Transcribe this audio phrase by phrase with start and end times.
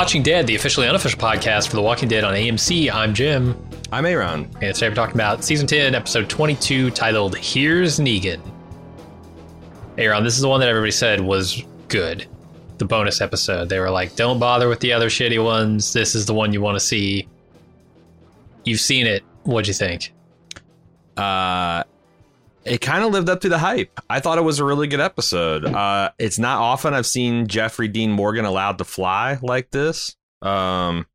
[0.00, 2.90] Watching Dead, the officially unofficial podcast for The Walking Dead on AMC.
[2.90, 3.54] I'm Jim.
[3.92, 4.48] I'm Aaron.
[4.62, 8.40] And today we're talking about season 10, episode 22, titled Here's Negan.
[9.98, 12.26] Aaron, this is the one that everybody said was good.
[12.78, 13.68] The bonus episode.
[13.68, 15.92] They were like, don't bother with the other shitty ones.
[15.92, 17.28] This is the one you want to see.
[18.64, 19.22] You've seen it.
[19.42, 20.14] What'd you think?
[21.18, 21.84] Uh,
[22.64, 23.98] it kind of lived up to the hype.
[24.08, 25.64] I thought it was a really good episode.
[25.64, 30.16] Uh, it's not often I've seen Jeffrey Dean Morgan allowed to fly like this.
[30.42, 31.06] Um,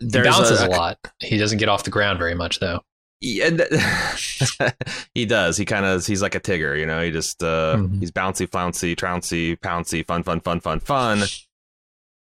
[0.00, 0.98] he bounces a, a, lot.
[1.20, 2.80] He doesn't get off the ground very much, though.
[3.20, 3.50] Yeah,
[5.14, 5.56] he does.
[5.56, 7.02] He kind of he's like a Tigger, you know.
[7.02, 7.98] He just uh, mm-hmm.
[7.98, 11.22] he's bouncy, flouncy, trouncy, pouncy, fun, fun, fun, fun, fun.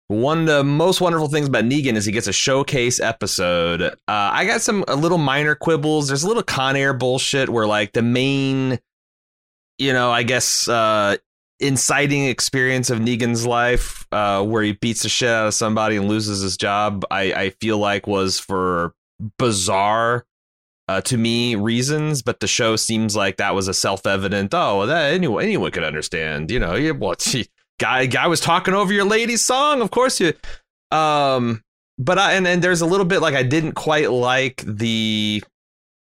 [0.08, 3.82] One of the most wonderful things about Negan is he gets a showcase episode.
[3.82, 6.06] Uh, I got some a little minor quibbles.
[6.06, 8.78] There's a little Con Air bullshit where like the main,
[9.78, 11.16] you know, I guess uh,
[11.58, 16.08] inciting experience of Negan's life, uh, where he beats the shit out of somebody and
[16.08, 17.04] loses his job.
[17.10, 18.94] I, I feel like was for
[19.38, 20.24] bizarre
[20.88, 24.54] uh, to me reasons, but the show seems like that was a self evident.
[24.54, 26.50] Oh, that anyone anyone could understand.
[26.50, 27.16] You know, well,
[27.78, 29.82] guy guy was talking over your lady's song.
[29.82, 30.32] Of course you.
[30.90, 31.62] Um,
[31.98, 35.42] but I and and there's a little bit like I didn't quite like the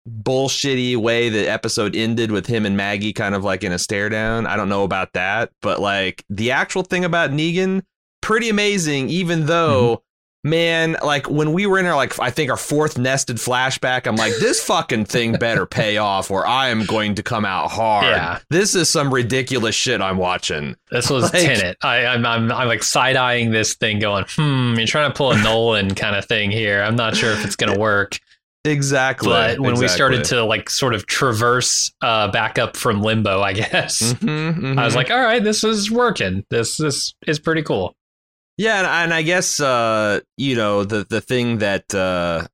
[0.09, 4.09] bullshitty way the episode ended with him and Maggie kind of like in a stare
[4.09, 4.47] down.
[4.47, 7.83] I don't know about that, but like the actual thing about Negan,
[8.21, 9.09] pretty amazing.
[9.09, 10.08] Even though mm-hmm
[10.49, 14.17] man, like when we were in our like I think our fourth nested flashback, I'm
[14.17, 18.07] like, this fucking thing better pay off, or I am going to come out hard.
[18.07, 18.39] Yeah.
[18.51, 20.77] This is some ridiculous shit I'm watching.
[20.91, 21.79] This was like, Tenet.
[21.83, 25.33] I, I'm, I'm I'm like side eyeing this thing, going, hmm, you're trying to pull
[25.33, 26.83] a Nolan kind of thing here.
[26.83, 28.19] I'm not sure if it's gonna work.
[28.65, 29.29] Exactly.
[29.29, 29.85] But when exactly.
[29.85, 34.29] we started to like sort of traverse uh, back up from limbo, I guess mm-hmm,
[34.29, 34.79] mm-hmm.
[34.79, 36.45] I was like, all right, this is working.
[36.51, 37.95] This this is pretty cool.
[38.59, 42.47] Yeah, and, and I guess uh, you know the the thing that uh,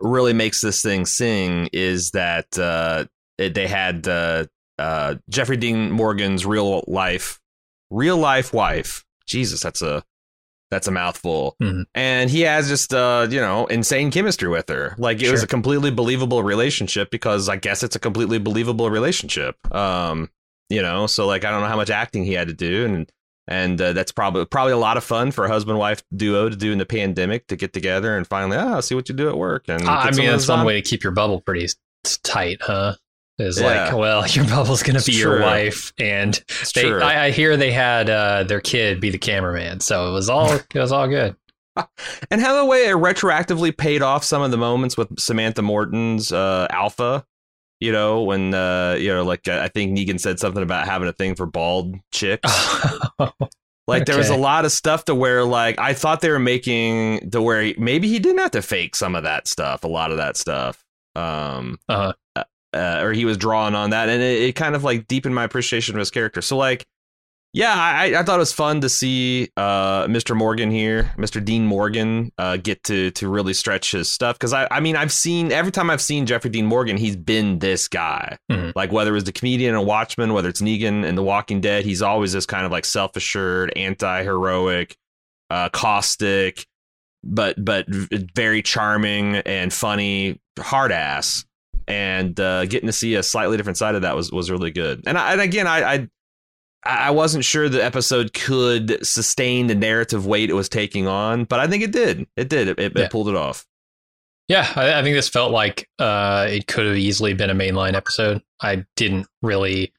[0.00, 3.06] really makes this thing sing is that uh,
[3.38, 4.46] it, they had uh,
[4.78, 7.40] uh, Jeffrey Dean Morgan's real life,
[7.90, 9.04] real life wife.
[9.26, 10.02] Jesus, that's a
[10.72, 11.54] that's a mouthful.
[11.62, 11.82] Mm-hmm.
[11.94, 14.96] And he has just uh, you know, insane chemistry with her.
[14.98, 15.32] Like it sure.
[15.32, 19.56] was a completely believable relationship because I guess it's a completely believable relationship.
[19.72, 20.30] Um,
[20.68, 23.12] you know, so like I don't know how much acting he had to do and
[23.48, 26.56] and uh, that's probably probably a lot of fun for a husband wife duo to
[26.56, 29.36] do in the pandemic to get together and finally ah see what you do at
[29.36, 29.64] work.
[29.68, 31.68] And uh, I mean that's one way to keep your bubble pretty
[32.22, 32.94] tight huh?
[33.38, 33.86] Is yeah.
[33.86, 36.42] like well your bubble's gonna be your wife and
[36.74, 40.28] they I, I, hear they had uh, their kid be the cameraman so it was
[40.28, 41.36] all it was all good.
[42.30, 46.30] And how the way it retroactively paid off some of the moments with Samantha Morton's
[46.30, 47.24] uh, alpha
[47.82, 51.12] you know, when uh, you know, like I think Negan said something about having a
[51.12, 52.48] thing for bald chicks.
[53.18, 53.32] like
[53.88, 54.04] okay.
[54.04, 57.42] there was a lot of stuff to where like I thought they were making to
[57.42, 60.18] where he, maybe he didn't have to fake some of that stuff, a lot of
[60.18, 60.84] that stuff.
[61.16, 62.12] Um, uh-huh.
[62.36, 65.34] uh, uh, or he was drawing on that, and it, it kind of like deepened
[65.34, 66.40] my appreciation of his character.
[66.40, 66.86] So like
[67.54, 70.34] yeah, I, I thought it was fun to see uh, Mr.
[70.34, 71.44] Morgan here, Mr.
[71.44, 75.12] Dean Morgan, uh, get to to really stretch his stuff because I I mean I've
[75.12, 78.38] seen every time I've seen Jeffrey Dean Morgan, he's been this guy.
[78.50, 78.70] Mm-hmm.
[78.74, 81.84] Like whether it was the comedian in Watchmen, whether it's Negan in The Walking Dead,
[81.84, 84.96] he's always this kind of like self assured, anti heroic,
[85.50, 86.66] uh, caustic,
[87.22, 91.44] but but very charming and funny, hard ass.
[91.86, 95.02] And uh, getting to see a slightly different side of that was was really good.
[95.06, 96.08] And I, and again, I, I
[96.84, 101.60] I wasn't sure the episode could sustain the narrative weight it was taking on, but
[101.60, 102.26] I think it did.
[102.36, 102.68] It did.
[102.68, 103.08] It, it, yeah.
[103.08, 103.66] pulled it off.
[104.48, 107.94] Yeah, I, I, think this felt like uh, it could have easily been a mainline
[107.94, 108.42] episode.
[108.60, 109.92] I didn't really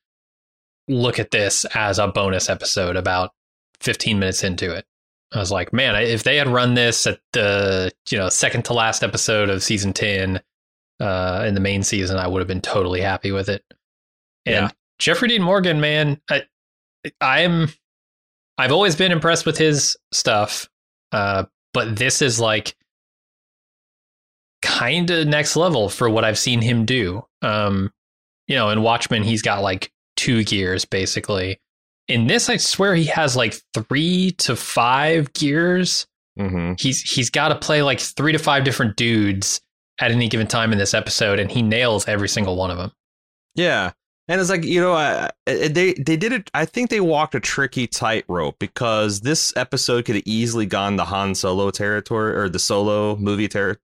[0.89, 3.31] look at this as a bonus episode about
[3.80, 4.85] 15 minutes into it.
[5.33, 8.74] I was like, man, if they had run this at the you know second to
[8.74, 10.41] last episode of season ten
[11.00, 13.63] uh, in the main season, I would have been totally happy with it.
[14.45, 14.69] And yeah.
[15.00, 16.44] Jeffrey Dean Morgan, man, I,
[17.22, 17.70] I'm
[18.58, 20.70] I've always been impressed with his stuff,
[21.12, 22.76] uh, but this is like
[24.62, 27.26] kind of next level for what I've seen him do.
[27.42, 27.92] Um,
[28.48, 31.60] you know, in Watchmen, he's got like two gears basically.
[32.08, 36.06] In this, I swear he has like three to five gears.
[36.38, 36.74] Mm-hmm.
[36.78, 39.62] He's he's got to play like three to five different dudes
[40.00, 42.92] at any given time in this episode, and he nails every single one of them.
[43.56, 43.92] Yeah,
[44.28, 46.50] and it's like you know, uh, they they did it.
[46.54, 51.06] I think they walked a tricky tightrope because this episode could have easily gone the
[51.06, 53.80] Han Solo territory or the Solo movie ter-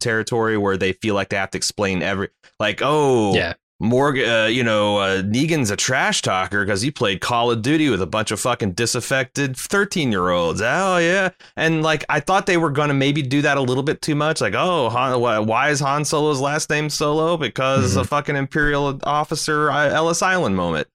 [0.00, 2.28] territory, where they feel like they have to explain every
[2.58, 7.20] like, oh, yeah, Morgan, uh, you know, uh, Negan's a trash talker because he played
[7.20, 10.60] Call of Duty with a bunch of fucking disaffected 13 year olds.
[10.60, 11.30] Oh, yeah.
[11.56, 14.16] And like, I thought they were going to maybe do that a little bit too
[14.16, 14.40] much.
[14.40, 17.36] Like, oh, Han, why is Han Solo's last name Solo?
[17.36, 18.00] Because mm-hmm.
[18.00, 20.88] a fucking Imperial officer, uh, Ellis Island moment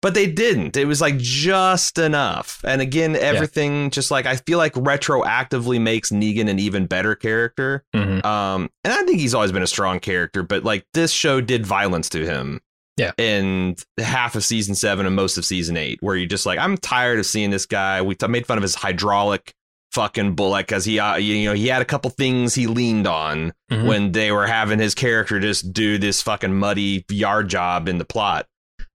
[0.00, 0.76] but they didn't.
[0.76, 2.60] It was like just enough.
[2.64, 3.88] And again, everything yeah.
[3.90, 7.84] just like I feel like retroactively makes Negan an even better character.
[7.94, 8.26] Mm-hmm.
[8.26, 11.66] Um, and I think he's always been a strong character, but like this show did
[11.66, 12.60] violence to him.
[12.96, 13.12] Yeah.
[13.16, 16.76] In half of season seven and most of season eight, where you're just like, I'm
[16.76, 18.02] tired of seeing this guy.
[18.02, 19.54] We t- made fun of his hydraulic
[19.92, 23.52] fucking bullet because he, uh, you know, he had a couple things he leaned on
[23.70, 23.86] mm-hmm.
[23.86, 28.04] when they were having his character just do this fucking muddy yard job in the
[28.04, 28.46] plot.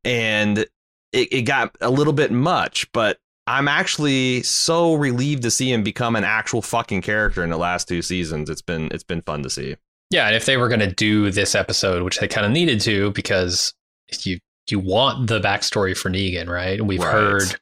[0.03, 0.65] And
[1.13, 5.83] it, it got a little bit much, but I'm actually so relieved to see him
[5.83, 8.49] become an actual fucking character in the last two seasons.
[8.49, 9.75] It's been it's been fun to see.
[10.09, 12.81] Yeah, and if they were going to do this episode, which they kind of needed
[12.81, 13.73] to, because
[14.21, 14.39] you
[14.69, 16.83] you want the backstory for Negan, right?
[16.85, 17.11] We've right.
[17.11, 17.55] heard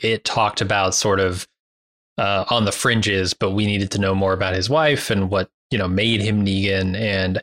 [0.00, 1.48] it talked about sort of
[2.18, 5.50] uh, on the fringes, but we needed to know more about his wife and what
[5.70, 6.96] you know made him Negan.
[6.96, 7.42] And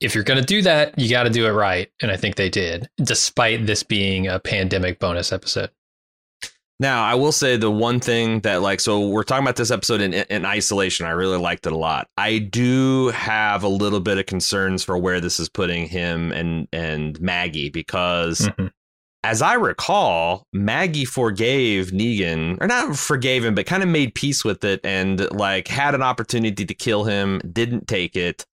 [0.00, 1.90] if you're going to do that, you got to do it right.
[2.00, 5.70] And I think they did, despite this being a pandemic bonus episode.
[6.80, 10.00] Now, I will say the one thing that, like, so we're talking about this episode
[10.00, 11.06] in, in isolation.
[11.06, 12.08] I really liked it a lot.
[12.16, 16.66] I do have a little bit of concerns for where this is putting him and
[16.72, 18.66] and Maggie because, mm-hmm.
[19.22, 24.44] as I recall, Maggie forgave Negan, or not forgave him, but kind of made peace
[24.44, 28.44] with it and like had an opportunity to kill him, didn't take it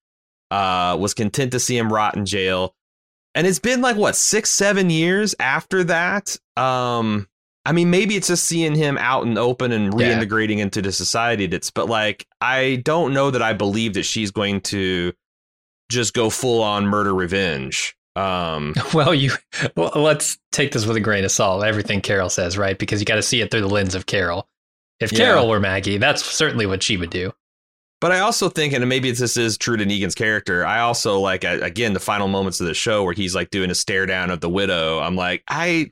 [0.52, 2.76] uh, was content to see him rot in jail.
[3.34, 6.38] And it's been like what six, seven years after that.
[6.58, 7.28] Um,
[7.66, 10.64] I mean, maybe it's just seeing him out and open and reintegrating yeah.
[10.64, 11.48] into the society.
[11.48, 15.14] That's, but like, I don't know that I believe that she's going to
[15.90, 17.96] just go full on murder revenge.
[18.16, 19.32] Um, well, you
[19.76, 21.64] well, let's take this with a grain of salt.
[21.64, 22.78] Everything Carol says, right?
[22.78, 24.50] Because you got to see it through the lens of Carol.
[25.00, 25.50] If Carol yeah.
[25.50, 27.34] were Maggie, that's certainly what she would do.
[28.02, 30.66] But I also think, and maybe this is true to Negan's character.
[30.66, 33.76] I also like again the final moments of the show where he's like doing a
[33.76, 35.00] stare down of the widow.
[35.00, 35.92] I'm like, I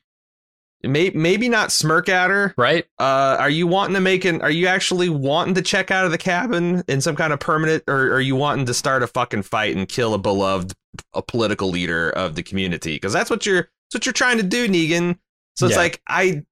[0.81, 2.85] may, maybe not smirk at her, right?
[2.97, 4.41] Uh, are you wanting to make an?
[4.41, 7.83] Are you actually wanting to check out of the cabin in some kind of permanent,
[7.87, 10.73] or are you wanting to start a fucking fight and kill a beloved
[11.13, 12.95] a political leader of the community?
[12.95, 15.19] Because that's what you're that's what you're trying to do, Negan.
[15.57, 15.81] So it's yeah.
[15.81, 16.43] like I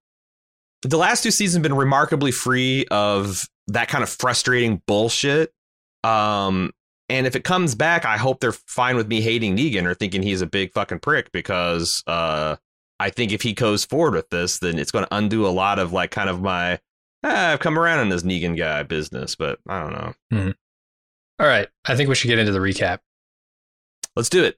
[0.84, 5.54] the last two seasons have been remarkably free of that kind of frustrating bullshit.
[6.04, 6.74] Um,
[7.10, 10.22] and if it comes back, I hope they're fine with me hating Negan or thinking
[10.22, 12.58] he's a big fucking prick because uh,
[13.00, 15.80] I think if he goes forward with this, then it's going to undo a lot
[15.80, 16.80] of like kind of my
[17.24, 20.14] ah, I've come around on this Negan guy business, but I don't know.
[20.34, 20.52] Mm-hmm.
[21.40, 23.00] All right, I think we should get into the recap.
[24.16, 24.58] Let's do it.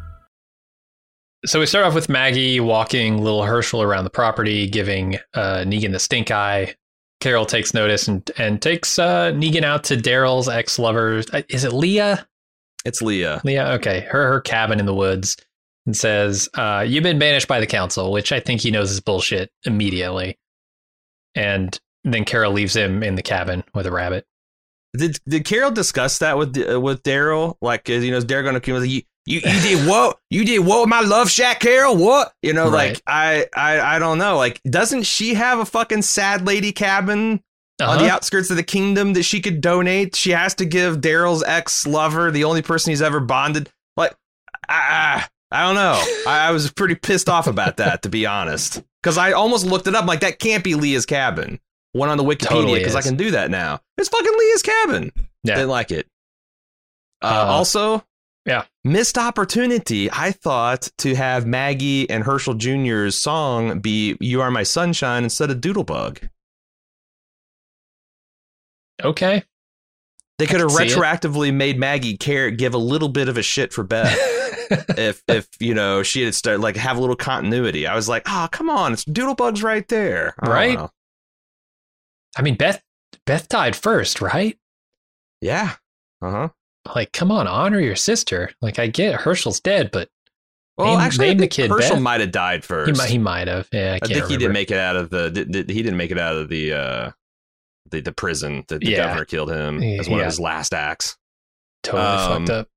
[1.45, 5.91] So we start off with Maggie walking little Hershel around the property, giving uh, Negan
[5.91, 6.75] the stink eye.
[7.19, 11.23] Carol takes notice and and takes uh, Negan out to Daryl's ex lover.
[11.49, 12.27] Is it Leah?
[12.85, 13.41] It's Leah.
[13.43, 13.69] Leah.
[13.73, 15.35] Okay, her her cabin in the woods,
[15.87, 18.99] and says, uh, "You've been banished by the council," which I think he knows is
[18.99, 20.37] bullshit immediately.
[21.33, 24.25] And then Carol leaves him in the cabin with a rabbit.
[24.95, 27.55] Did did Carol discuss that with uh, with Daryl?
[27.61, 29.35] Like, you know, is Daryl going to come with you?
[29.43, 30.19] You, did what?
[30.29, 31.95] You did what with my love shack, Carol?
[31.97, 32.33] What?
[32.41, 32.93] You know, Right.
[32.93, 34.37] like I, I I don't know.
[34.37, 37.41] Like, doesn't she have a fucking sad lady cabin
[37.81, 38.15] on the Uh-huh.
[38.15, 40.15] outskirts of the kingdom that she could donate?
[40.15, 43.69] She has to give Daryl's ex lover, the only person he's ever bonded.
[43.97, 44.15] Like,
[44.67, 46.03] I, I, I don't know.
[46.29, 49.87] I, I was pretty pissed off about that, to be honest, because I almost looked
[49.87, 50.05] it up.
[50.05, 51.59] Like, that can't be Leah's cabin.
[51.93, 53.81] Went on the Wikipedia Totally because I can do that now.
[53.97, 55.11] It's fucking Leah's cabin.
[55.43, 55.55] Yeah.
[55.55, 56.07] Didn't like it.
[57.21, 58.03] Uh, Uh, also,
[58.45, 58.65] yeah.
[58.83, 60.09] missed opportunity.
[60.11, 65.51] I thought to have Maggie and Hershel Jr.'s song be "You Are My Sunshine" instead
[65.51, 66.29] of Doodlebug.
[69.03, 69.43] Okay.
[70.37, 73.83] They could have retroactively made Maggie care, give a little bit of a shit for
[73.83, 74.17] Beth.
[74.97, 77.85] if if you know she had started like have a little continuity.
[77.85, 80.89] I was like, oh come on, it's Doodlebug's right there, I Right?
[82.37, 82.81] I mean, Beth
[83.25, 84.57] Beth died first, right?
[85.41, 85.75] Yeah.
[86.21, 86.49] Uh huh.
[86.95, 88.51] Like, come on, honor your sister.
[88.61, 90.09] Like, I get Hershel's dead, but
[90.77, 92.01] Well, Name- actually, name the kid Hershel Beth.
[92.01, 92.89] might have died first.
[92.89, 93.67] he might he might have.
[93.71, 95.29] Yeah, I I think he didn't make it out of the.
[95.29, 97.11] Did, did- he didn't make it out of the uh,
[97.91, 98.63] the the prison.
[98.67, 98.97] The, the Yeah.
[99.07, 100.25] governor killed him as one Yeah.
[100.25, 101.17] of his last acts.
[101.83, 102.67] totally um, fucked up.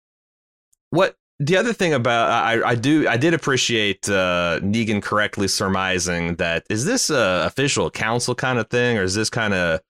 [0.90, 6.37] What the other thing about I I do I did appreciate uh, Negan correctly surmising
[6.37, 9.80] that is this a official council kind of thing or is this kind of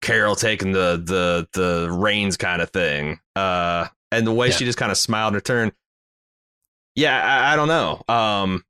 [0.00, 3.20] Carol taking the the the reins kind of thing?
[3.36, 4.54] Uh, and the way Yeah.
[4.54, 5.72] she just kind of smiled in return.
[6.96, 8.02] Yeah, I, I don't know.
[8.12, 8.64] Um,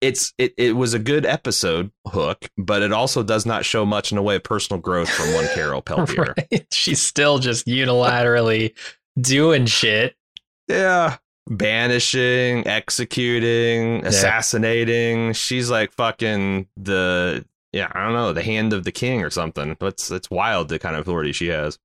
[0.00, 4.12] it's it it was a good episode hook, but it also does not show much
[4.12, 6.34] in the way of personal growth from one Carol Peletier.
[6.36, 6.66] Right?
[6.70, 8.74] She's still just unilaterally
[9.20, 10.14] doing shit.
[10.68, 11.16] Yeah.
[11.48, 15.32] Banishing, executing, assassinating.
[15.32, 19.76] She's like fucking the yeah, I don't know, the hand of the king or something.
[19.80, 21.78] That's it's wild the kind of authority she has.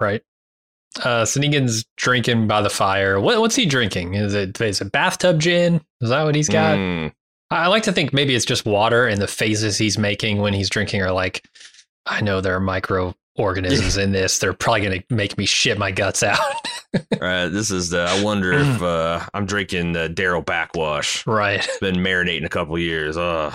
[0.00, 0.22] Right.
[1.02, 1.40] Uh, so
[1.96, 3.20] drinking by the fire.
[3.20, 4.14] What, what's he drinking?
[4.14, 5.80] Is it is it bathtub gin?
[6.00, 6.76] Is that what he's got?
[6.78, 7.12] Mm,
[7.50, 10.70] I like to think maybe it's just water, and the faces he's making when he's
[10.70, 11.46] drinking are like,
[12.06, 14.38] I know there are microorganisms in this.
[14.38, 16.38] They're probably going to make me shit my guts out.
[17.20, 17.46] right.
[17.48, 21.26] This is the I wonder if uh I'm drinking the Daryl backwash.
[21.26, 21.62] right.
[21.62, 23.16] It's been marinating a couple years.
[23.16, 23.54] Ugh.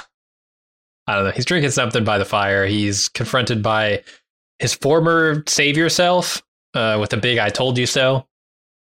[1.07, 1.31] I don't know.
[1.31, 2.65] He's drinking something by the fire.
[2.65, 4.03] He's confronted by
[4.59, 6.41] his former savior self
[6.73, 8.27] uh, with a big "I told you so,"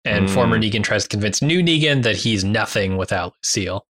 [0.05, 0.33] and Mm.
[0.33, 3.85] former Negan tries to convince new Negan that he's nothing without Lucille.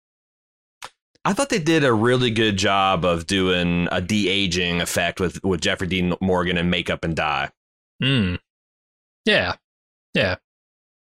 [1.25, 5.43] I thought they did a really good job of doing a de aging effect with
[5.43, 7.49] with Jeffrey Dean Morgan and makeup and dye.
[8.01, 8.39] Mm.
[9.25, 9.55] Yeah,
[10.13, 10.35] yeah.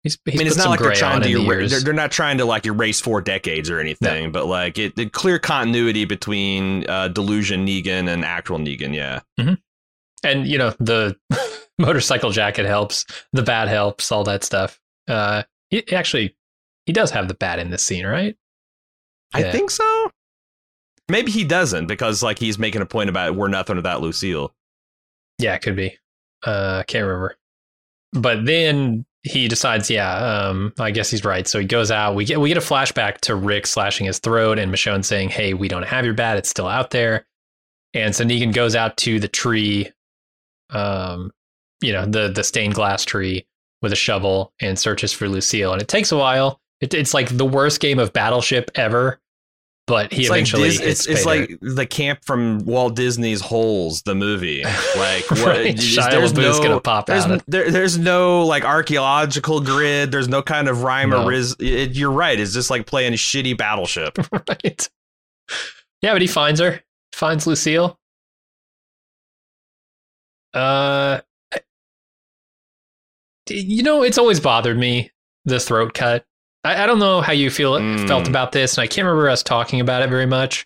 [0.04, 2.38] He's, he's I mean, it's not like they're trying to erase, they're, they're not trying
[2.38, 7.08] to like erase four decades or anything, but like it, the clear continuity between uh,
[7.10, 8.94] delusion Negan and actual Negan.
[8.94, 9.22] Yeah,
[10.24, 11.18] and you know the
[11.80, 14.80] motorcycle jacket helps, the bat helps, all that stuff.
[15.08, 16.36] Uh, he actually
[16.86, 18.36] he does have the bat in this scene, right?
[19.34, 19.52] I Yeah.
[19.52, 20.12] think so.
[21.10, 24.54] Maybe he doesn't because like he's making a point about we're nothing without Lucille.
[25.40, 25.98] Yeah, it could be.
[26.44, 27.36] Uh, can't remember.
[28.14, 31.48] But then he decides, yeah, um, I guess he's right.
[31.48, 32.16] So he goes out.
[32.16, 35.54] We get we get a flashback to Rick slashing his throat and Michonne saying, "Hey,
[35.54, 36.38] we don't have your bat.
[36.38, 37.26] It's still out there."
[37.94, 39.92] And so Negan goes out to the tree,
[40.70, 41.32] um,
[41.82, 43.46] you know, the the stained glass tree
[43.82, 45.74] with a shovel and searches for Lucille.
[45.74, 46.60] And it takes a while.
[46.82, 49.20] It, it's like the worst game of Battleship ever.
[49.88, 53.40] But he It's like eventually Dis- hits it's, it's like the camp from Walt Disney's
[53.40, 54.64] Holes, the movie.
[54.98, 55.46] Like what?
[55.46, 57.44] Right, Shia there's LaBeouf's no gonna pop there's, out.
[57.48, 60.12] There, there's no like archaeological grid.
[60.12, 61.24] There's no kind of rhyme No.
[61.24, 61.56] or riz.
[61.60, 62.38] It, you're right.
[62.40, 64.18] It's just like playing a shitty battleship.
[64.32, 64.90] right.
[66.02, 66.82] Yeah, but he finds her.
[67.14, 67.98] Finds Lucille.
[70.54, 71.22] Uh,
[73.50, 75.12] you know, it's always bothered me
[75.46, 76.26] the throat cut.
[76.68, 78.08] I, I don't know how you feel Mm.
[78.08, 80.66] felt about this, and I can't remember us talking about it very much.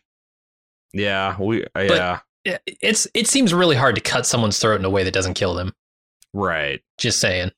[0.94, 1.64] yeah, we.
[1.76, 5.04] uh, Yeah, It- It's it seems really hard to cut someone's throat in a way
[5.04, 5.74] that doesn't kill them.
[6.34, 6.82] right.
[6.98, 7.52] Just saying.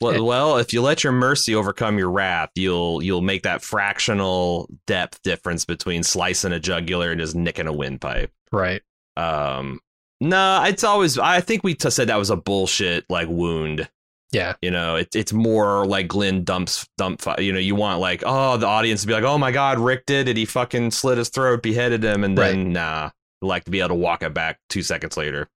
[0.00, 4.68] Well, well, if you let your mercy overcome your wrath, you'll you'll make that fractional
[4.88, 8.32] depth difference between slicing a jugular and just nicking a windpipe.
[8.50, 8.82] Right.
[9.16, 9.78] Um,
[10.20, 11.18] no, it's always.
[11.18, 13.88] I think we t- said that was a bullshit like wound.
[14.32, 14.54] Yeah.
[14.60, 17.22] You know, it, it's more like Glenn dumps dump.
[17.38, 20.04] You know, you want like oh the audience to be like oh my god Rick
[20.06, 23.10] did it he fucking slit his throat beheaded him and then nah
[23.42, 25.48] like to be able to walk it back two seconds later.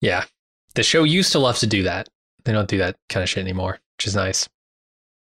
[0.00, 0.24] Yeah.
[0.74, 2.08] The show used to love to do that.
[2.44, 4.48] They don't do that kind of shit anymore, which is nice.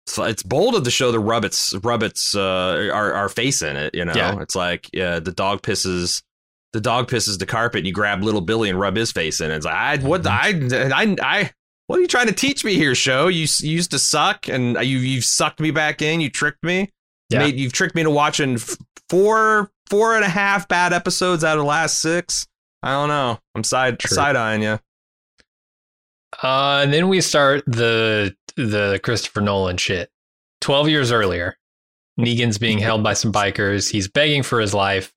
[0.08, 3.62] So it's bold of the show to rub its rub its uh, our our face
[3.62, 3.94] in it.
[3.94, 4.41] You know, Yeah.
[4.41, 6.22] it's like yeah, the dog pisses.
[6.72, 9.50] The dog pisses the carpet, and you grab little Billy and rub his face in
[9.50, 9.56] it.
[9.56, 10.50] It's like, I, what, I,
[10.94, 11.51] I, I,
[11.89, 13.29] what are you trying to teach me here, show?
[13.29, 16.22] You, you used to suck, and you, you've sucked me back in.
[16.22, 16.91] You tricked me.
[17.31, 17.39] Yeah.
[17.39, 18.77] Made, you've tricked me into watching f-
[19.10, 22.46] four, four and a half bad episodes out of the last six.
[22.84, 23.39] I don't know.
[23.55, 24.77] I'm side side eyeing you.
[26.43, 30.12] Uh, and then we start the the Christopher Nolan shit.
[30.62, 31.58] Twelve years earlier,
[32.19, 33.89] Negan's being held by some bikers.
[33.89, 35.12] He's begging for his life.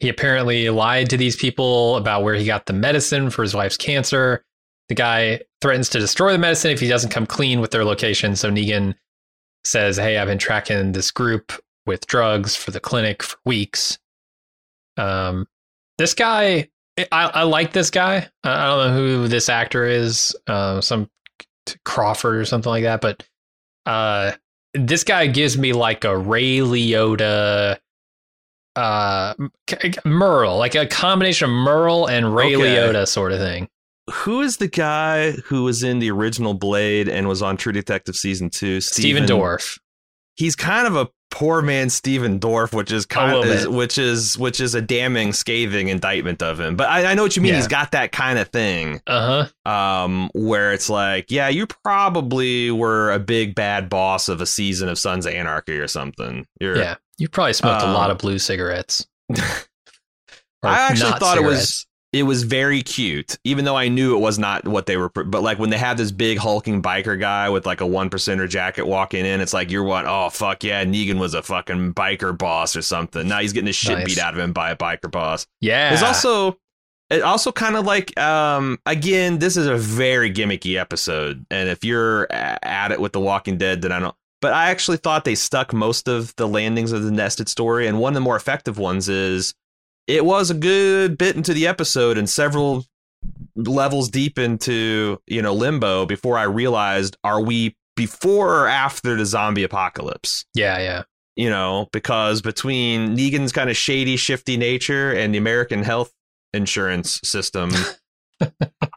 [0.00, 3.78] He apparently lied to these people about where he got the medicine for his wife's
[3.78, 4.44] cancer.
[4.88, 8.36] The guy threatens to destroy the medicine if he doesn't come clean with their location.
[8.36, 8.94] So Negan
[9.64, 11.52] says, "Hey, I've been tracking this group
[11.86, 13.98] with drugs for the clinic for weeks."
[14.96, 15.48] Um,
[15.98, 18.28] this guy I, I like this guy.
[18.44, 21.10] I don't know who this actor is, uh, some
[21.84, 23.22] Crawford or something like that, but
[23.86, 24.32] uh,
[24.74, 27.78] this guy gives me like a Ray Liotta,
[28.76, 29.34] uh,
[30.04, 32.76] Merle, like a combination of Merle and Ray Okay.
[32.76, 33.68] Liotta sort of thing.
[34.12, 38.16] Who is the guy who was in the original Blade and was on True Detective
[38.16, 38.80] season two?
[38.80, 39.78] Stephen Dorff.
[40.36, 44.36] He's kind of a poor man Stephen Dorff, which is kind of is, which is
[44.36, 46.76] which is a damning, scathing indictment of him.
[46.76, 47.52] But I, I know what you mean.
[47.52, 47.58] Yeah.
[47.58, 49.70] He's got that kind of thing, Uh huh.
[49.70, 54.88] um, where it's like, yeah, you probably were a big bad boss of a season
[54.88, 56.46] of Sons of Anarchy or something.
[56.60, 56.96] You're, Yeah.
[57.16, 59.06] You probably smoked a Um, lot of blue cigarettes.
[59.36, 59.58] I
[60.62, 61.86] actually thought it was cigarettes.
[62.14, 65.08] It was very cute, even though I knew it was not what they were.
[65.08, 68.48] But like when they have this big hulking biker guy with like a one percenter
[68.48, 70.06] jacket walking in, it's like you're what?
[70.06, 73.26] Oh fuck yeah, Negan was a fucking biker boss or something.
[73.26, 74.06] Now he's getting his shit Nice.
[74.06, 75.44] beat out of him by a biker boss.
[75.60, 75.90] Yeah.
[75.90, 76.56] There's also
[77.10, 81.84] it also kind of like um again this is a very gimmicky episode and if
[81.84, 85.34] you're at it with the walking dead then i don't but i actually thought they
[85.34, 88.78] stuck most of the landings of the nested story and one of the more effective
[88.78, 89.54] ones is
[90.06, 92.84] it was a good bit into the episode and several
[93.56, 99.24] levels deep into you know limbo before i realized are we before or after the
[99.24, 101.02] zombie apocalypse yeah, yeah.
[101.36, 106.12] you know, because between Negan's kind of shady, shifty nature and the American health
[106.52, 107.70] insurance system,
[108.40, 108.48] I,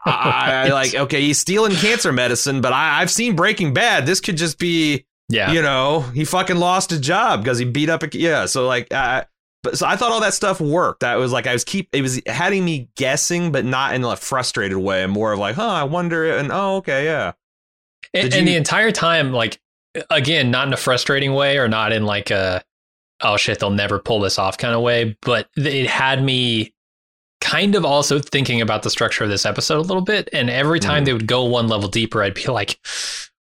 [0.04, 4.06] I like, okay, he's stealing cancer medicine, but I, I've seen Breaking Bad.
[4.06, 5.52] This could just be, Yeah.
[5.52, 8.46] you know, he fucking lost his job because he beat up a, yeah.
[8.46, 9.24] So like, uh,
[9.62, 11.00] but so I thought all that stuff worked.
[11.00, 14.16] That was like I was keep it was having me guessing, but not in a
[14.16, 15.04] frustrated way.
[15.06, 17.32] More of like, huh, I wonder, and oh, okay, yeah,
[18.14, 19.60] And, Did and the entire time, like,
[20.10, 22.62] again, not in a frustrating way or not in like a,
[23.22, 26.72] oh shit, they'll never pull this off kind of way, but it had me
[27.40, 30.28] kind of also thinking about the structure of this episode a little bit.
[30.32, 31.06] And every time Mhm.
[31.06, 32.78] they would go one level deeper, I'd be like,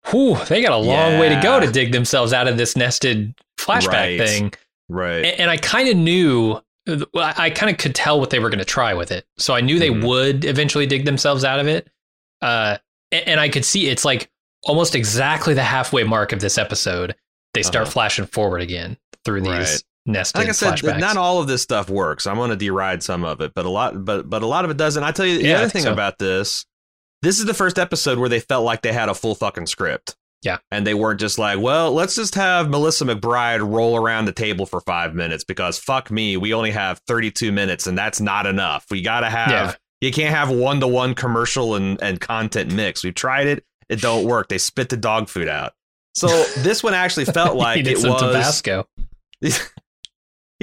[0.09, 3.33] whew, they got a long way to go to dig themselves out of this nested
[3.57, 4.19] flashback Right.
[4.19, 4.53] thing.
[4.89, 6.59] Right, And, and I kind of knew,
[7.15, 9.25] I, kind of could tell what they were going to try with it.
[9.37, 10.05] So I knew they Mhm.
[10.05, 11.87] would eventually dig themselves out of it.
[12.41, 12.77] Uh,
[13.11, 14.29] and, and I could see it's like
[14.63, 17.15] almost exactly the halfway mark of this episode.
[17.53, 17.91] They start Uh-huh.
[17.91, 19.81] flashing forward again through these Right.
[20.05, 20.99] nested like I said, flashbacks.
[20.99, 22.27] not all of this stuff works.
[22.27, 24.71] I'm going to deride some of it, but a lot, but but a lot of
[24.71, 25.03] it doesn't.
[25.03, 25.93] I tell you, the Yeah, other thing so.
[25.93, 26.65] about this,
[27.21, 30.15] this is the first episode where they felt like they had a full fucking script.
[30.43, 30.57] Yeah.
[30.71, 34.65] and they weren't just like, well, let's just have Melissa McBride roll around the table
[34.65, 38.85] for five minutes because fuck me, we only have 32 minutes and that's not enough.
[38.91, 39.49] We got to have.
[39.49, 39.73] Yeah.
[40.01, 43.03] You can't have one to one commercial and, and content mix.
[43.05, 43.63] We've tried it.
[43.87, 44.49] It don't work.
[44.49, 45.73] They spit the dog food out.
[46.13, 46.27] So
[46.57, 48.85] this one actually felt like it was Tabasco.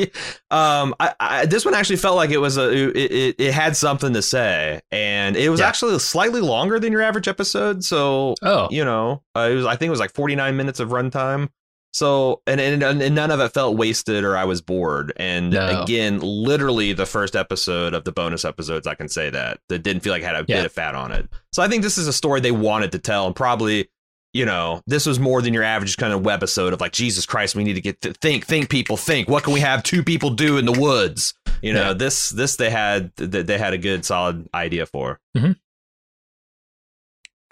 [0.51, 3.77] um I, I this one actually felt like it was a it, it, it had
[3.77, 5.69] something to say and it was Yeah.
[5.69, 9.77] actually slightly longer than your average episode so Oh, you know uh, it was i
[9.77, 11.49] think it was like 49 minutes of runtime
[11.93, 15.83] so and, and and none of it felt wasted or i was bored and No.
[15.83, 20.03] again literally the first episode of the bonus episodes i can say that that didn't
[20.03, 20.59] feel like it had a Yeah.
[20.59, 22.99] bit of fat on it so i think this is a story they wanted to
[23.01, 23.89] tell and probably
[24.33, 27.55] you know, this was more than your average kind of webisode of like, Jesus Christ,
[27.57, 29.29] we need to get to think, think, people, think.
[29.29, 31.35] What can we have two people do in the woods?
[31.63, 31.93] You know, Yeah.
[31.95, 35.19] this this they had they had a good solid idea for.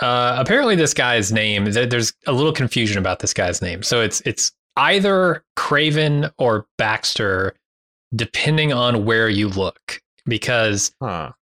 [0.01, 1.65] Uh, apparently, this guy's name.
[1.65, 3.83] There's a little confusion about this guy's name.
[3.83, 7.55] So it's it's either Craven or Baxter,
[8.15, 10.01] depending on where you look.
[10.27, 11.33] Because Huh.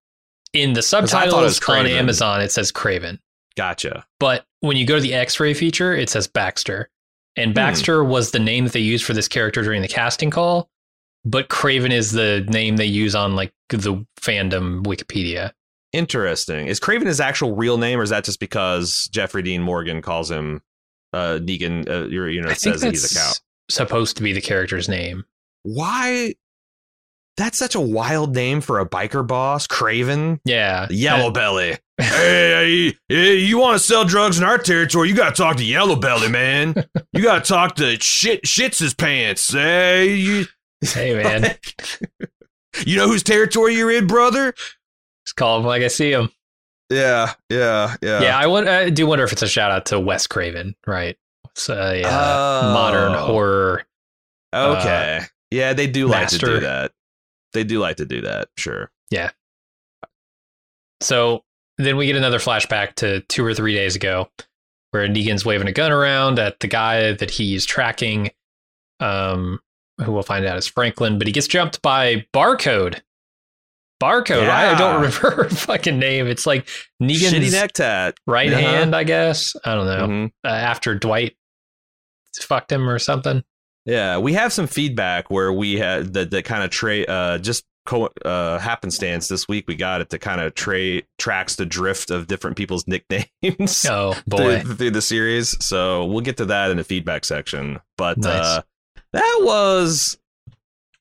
[0.54, 3.20] in the I thought it was subtitles on Amazon, it says Craven.
[3.56, 4.04] Gotcha.
[4.20, 6.90] But when you go to the X-ray feature, it says Baxter,
[7.36, 7.54] and Hmm.
[7.54, 10.68] Baxter was the name that they used for this character during the casting call.
[11.24, 15.52] But Craven is the name they use on like the fandom Wikipedia.
[15.92, 16.66] Interesting.
[16.68, 20.30] Is Craven his actual real name, or is that just because Jeffrey Dean Morgan calls
[20.30, 20.60] him
[21.12, 21.88] uh, Negan?
[21.88, 23.32] Uh, you you know, I it think says that he's a cow.
[23.70, 25.24] supposed to be the character's name.
[25.62, 26.34] Why?
[27.36, 30.40] That's such a wild name for a biker boss, Craven.
[30.44, 31.76] Yeah, Yellow Belly.
[31.98, 35.08] Hey, hey, hey, you want to sell drugs in our territory?
[35.08, 36.74] You got to talk to Yellow Belly, man.
[37.12, 39.52] You got to talk to shit shits his pants.
[39.52, 40.44] Hey, you,
[40.82, 41.56] Hey man,
[42.86, 44.52] you know whose territory you're in, brother?
[45.24, 46.30] just call him like I see him.
[46.90, 48.22] Yeah, yeah, yeah.
[48.22, 51.16] Yeah, I, would, I do wonder if it's a shout out to Wes Craven, right?
[51.50, 52.72] It's a uh, Oh.
[52.74, 53.84] modern horror.
[54.54, 55.22] Okay.
[55.50, 56.92] yeah, they do like to do that.
[57.54, 58.48] They do like to do that.
[58.58, 58.90] Sure.
[59.10, 59.30] Yeah.
[61.00, 61.42] So
[61.78, 64.28] then we get another flashback to two or three days ago,
[64.92, 68.30] where Negan's waving a gun around at the guy that he's tracking,
[69.00, 69.60] um,
[70.02, 73.00] who we'll find out is Franklin, but he gets jumped by Barcode.
[74.02, 74.48] Barcode.
[74.48, 76.26] I don't remember her fucking name.
[76.26, 77.08] It's like Shitty
[77.40, 78.16] Negan's neck tat.
[78.26, 78.60] right Uh-huh.
[78.60, 79.54] hand, I guess.
[79.64, 80.06] I don't know.
[80.06, 80.30] Mhm.
[80.44, 81.36] Uh, after Dwight
[82.38, 83.42] fucked him or something.
[83.86, 87.64] Yeah, we have some feedback where we had that that kind of tra- uh just
[87.86, 92.10] co- uh happenstance this week we got it to kind of tra- tracks the drift
[92.10, 94.60] of different people's nicknames Oh boy.
[94.60, 95.56] through, through the series.
[95.64, 97.80] So we'll get to that in the feedback section.
[97.96, 98.44] But Nice.
[98.44, 98.62] uh
[99.12, 100.18] that was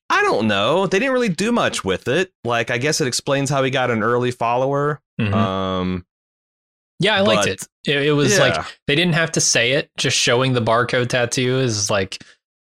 [0.08, 0.86] I don't know.
[0.86, 2.32] They didn't really do much with it.
[2.44, 5.00] Like I guess it explains how he got an early follower.
[5.20, 5.34] Mhm.
[5.34, 6.06] Um
[6.98, 7.68] yeah, I liked but- it.
[7.86, 8.02] it.
[8.06, 8.44] It was yeah.
[8.44, 9.90] like they didn't have to say it.
[9.98, 12.22] Just showing the barcode tattoo is like,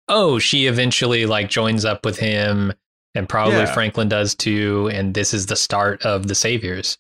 [0.09, 2.73] oh, she eventually like joins up with him,
[3.17, 3.73] and probably Yeah.
[3.73, 4.89] Franklin does too.
[4.93, 6.97] And this is the start of the Saviors.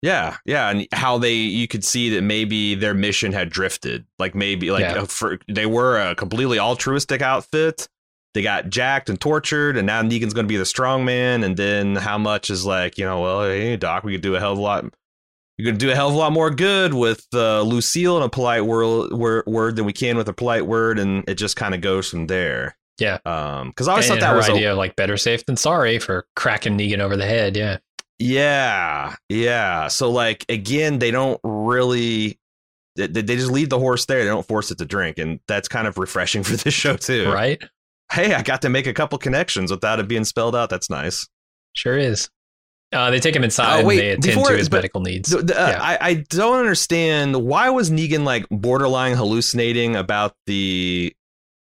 [0.00, 4.04] Yeah, yeah, and how they you could see that maybe their mission had drifted.
[4.18, 5.02] Like maybe like Yeah.
[5.02, 7.88] uh, for, they were a completely altruistic outfit.
[8.34, 11.44] They got jacked and tortured, and now Negan's going to be the strong man.
[11.44, 14.40] And then how much is like you know, well, hey Doc, we could do a
[14.40, 14.84] hell of a lot.
[15.58, 18.22] You're going to do a hell of a lot more good with uh, Lucille in
[18.24, 21.54] a polite word, word, word than we can with a polite word, and it just
[21.56, 22.74] kind of goes from there.
[22.98, 23.18] Yeah.
[23.24, 25.56] Um, because I always and thought that was a, idea of like better safe than
[25.56, 27.56] sorry for cracking Negan over the head.
[27.56, 27.78] Yeah.
[28.18, 29.88] Yeah, yeah.
[29.88, 32.38] So like again, they don't really
[32.96, 34.20] they, they just leave the horse there.
[34.20, 37.30] They don't force it to drink, and that's kind of refreshing for this show too.
[37.30, 37.60] Right.
[38.12, 40.70] Hey, I got to make a couple connections without it being spelled out.
[40.70, 41.26] That's nice.
[41.72, 42.28] Sure is.
[42.92, 45.30] Uh, they take him inside Oh, wait, and they attend before- to his medical needs.
[45.30, 45.82] So, the- uh, Yeah.
[45.82, 51.12] I I don't understand why was Negan like borderline hallucinating about the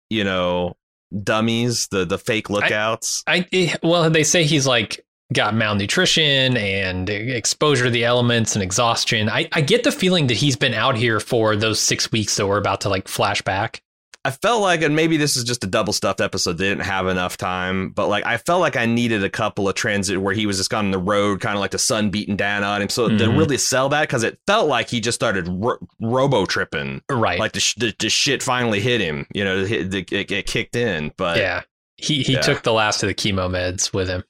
[0.09, 0.75] you know
[1.23, 3.23] dummies, the the fake lookouts.
[3.27, 8.63] I eh, well, they say he's like got malnutrition and exposure to the elements and
[8.63, 9.29] exhaustion.
[9.29, 12.47] I, I get the feeling that he's been out here for those six weeks that
[12.47, 13.83] we're about to like flash back.
[14.25, 16.57] I felt like, and maybe this is just a double stuffed episode.
[16.57, 19.75] They didn't have enough time, but like I felt like I needed a couple of
[19.75, 22.63] transit where he was just on the road, kind of like the sun beating down
[22.63, 22.89] on him.
[22.89, 23.37] So to Mhm.
[23.37, 27.39] really sell that, because it felt like he just started ro- robo tripping, Right.
[27.39, 29.25] like the, sh- the the shit finally hit him.
[29.33, 31.13] You know, it, it, it, it kicked in.
[31.17, 31.61] But yeah.
[31.95, 32.41] He he yeah.
[32.41, 34.23] took the last of the chemo meds with him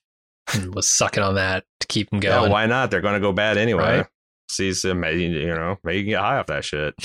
[0.54, 2.52] and was sucking on that to keep him yeah, going.
[2.52, 2.89] why not?
[2.91, 3.97] They're going to go bad anyway.
[3.99, 4.08] Right.
[4.49, 6.95] See, so maybe you know, maybe you can get high off that shit.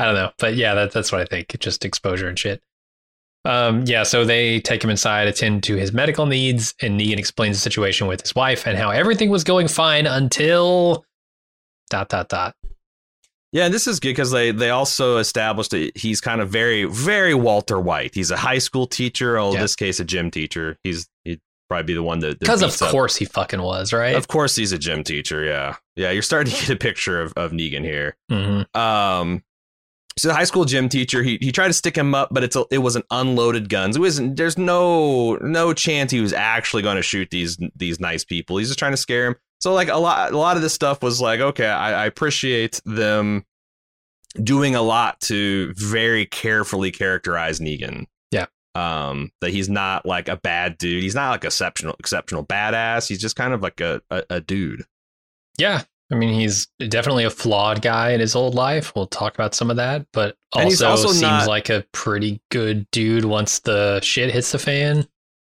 [0.00, 1.56] I don't know, but yeah, that, that's what I think.
[1.60, 2.62] Just exposure and shit.
[3.44, 7.56] Um, yeah, so they take him inside, attend to his medical needs, and Negan explains
[7.56, 11.04] the situation with his wife and how everything was going fine until
[11.88, 12.54] dot dot dot.
[13.52, 17.34] Yeah, this is good because they they also established that he's kind of very very
[17.34, 18.14] Walter White.
[18.14, 19.60] He's a high school teacher, or in Yeah.
[19.62, 20.76] this case, a gym teacher.
[20.84, 23.92] He's he'd probably be the one that Because of beats up- course he fucking was,
[23.92, 24.14] right?
[24.16, 25.42] of course, he's a gym teacher.
[25.44, 26.10] Yeah, yeah.
[26.10, 28.16] You're starting to get a picture of of Negan here.
[28.28, 29.42] hmm Um,
[30.20, 32.56] so the high school gym teacher, he he tried to stick him up, but it's
[32.56, 33.96] a, it was an unloaded guns.
[33.96, 34.36] It wasn't.
[34.36, 38.58] There's no no chance he was actually going to shoot these these nice people.
[38.58, 39.36] He's just trying to scare him.
[39.60, 42.80] So like a lot a lot of this stuff was like, okay, I, I appreciate
[42.84, 43.44] them
[44.42, 48.06] doing a lot to very carefully characterize Negan.
[48.30, 48.46] Yeah.
[48.74, 51.02] Um, that he's not like a bad dude.
[51.02, 53.08] He's not like exceptional exceptional badass.
[53.08, 54.84] He's just kind of like a, a, a dude.
[55.58, 55.82] Yeah.
[56.12, 58.92] I mean, he's definitely a flawed guy in his old life.
[58.96, 62.90] We'll talk about some of that, but also, also seems not- like a pretty good
[62.90, 65.06] dude once the shit hits the fan.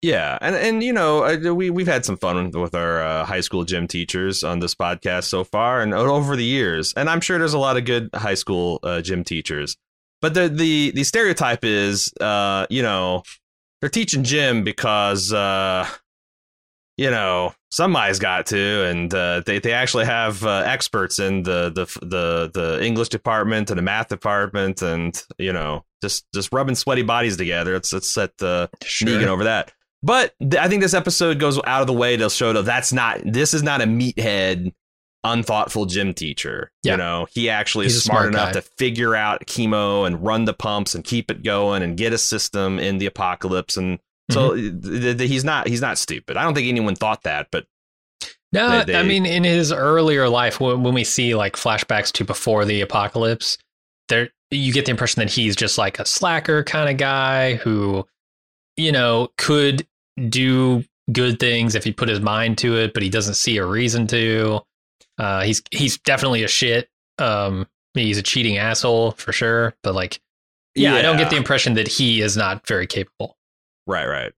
[0.02, 3.64] Yeah, and and you know we we've had some fun with our uh, high school
[3.64, 7.54] gym teachers on this podcast so far, and over the years, and I'm sure there's
[7.54, 9.78] a lot of good high school uh, gym teachers.
[10.20, 13.22] But the the the stereotype is, uh, you know,
[13.80, 15.88] they're teaching gym because, uh,
[16.98, 21.70] you know, somebody's got to, and uh, they they actually have uh, experts in the
[21.70, 26.76] the the the English department and the math department, and you know, just just rubbing
[26.76, 27.74] sweaty bodies together.
[27.74, 29.08] Let's let's set the Sure.
[29.08, 29.72] Negan over that.
[30.02, 32.92] But th- I think this episode goes out of the way to show that that's
[32.92, 34.72] not this is not a meathead,
[35.24, 36.70] unthoughtful gym teacher.
[36.82, 36.92] Yeah.
[36.92, 40.44] You know, he actually He's is smart, smart enough to figure out chemo and run
[40.44, 43.76] the pumps and keep it going and get a system in the apocalypse.
[43.76, 43.98] And
[44.30, 45.18] so Mm-hmm.
[45.20, 46.36] he's not he's not stupid.
[46.36, 47.66] I don't think anyone thought that, but
[48.52, 52.24] No, They- I mean, in his earlier life, when, when we see like flashbacks to
[52.24, 53.58] before the apocalypse,
[54.08, 58.06] there you get the impression that he's just like a slacker kind of guy who,
[58.76, 59.86] you know, could
[60.28, 63.66] do good things if he put his mind to it, but he doesn't see a
[63.66, 64.60] reason to.
[65.18, 66.88] Uh, he's he's definitely a shit.
[67.18, 70.20] Um, he's a cheating asshole for sure, but like,
[70.76, 73.36] yeah, I don't get the impression that he is not very capable.
[73.86, 74.32] Right, right.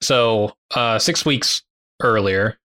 [0.00, 1.62] So, uh, six weeks
[2.02, 2.58] earlier,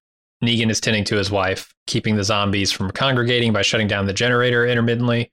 [0.43, 4.13] Negan is tending to his wife, keeping the zombies from congregating by shutting down the
[4.13, 5.31] generator intermittently.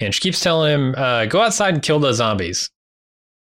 [0.00, 2.70] And she keeps telling him, uh, go outside and kill those zombies.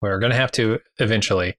[0.01, 1.57] We're going to have to eventually.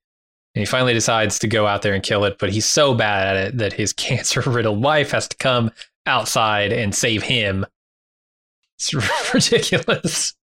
[0.54, 3.36] And he finally decides to go out there and kill it, but he's so bad
[3.36, 5.70] at it that his cancer riddled wife has to come
[6.06, 7.64] outside and save him.
[8.76, 8.92] It's
[9.34, 10.34] ridiculous.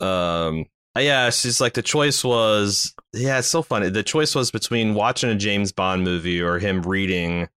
[0.00, 0.66] Um,
[0.98, 2.94] yeah, she's like the choice was.
[3.12, 3.88] Yeah, it's so funny.
[3.88, 7.48] The choice was between watching a James Bond movie or him reading.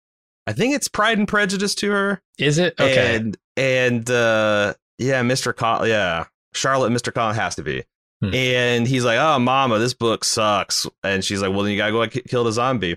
[0.47, 2.23] I think it's Pride and Prejudice to her.
[2.39, 2.75] Is it?
[2.81, 3.17] Okay.
[3.17, 5.55] And and uh, yeah, Mr.
[5.55, 5.89] Collins.
[5.91, 6.93] Yeah, Charlotte.
[6.93, 7.13] Mr.
[7.13, 7.85] Collins has to be.
[8.23, 8.35] Hmm.
[8.35, 11.93] And he's like, "Oh, Mama, this book sucks." And she's like, "Well, then you gotta
[11.93, 12.97] go ki- kill the zombie."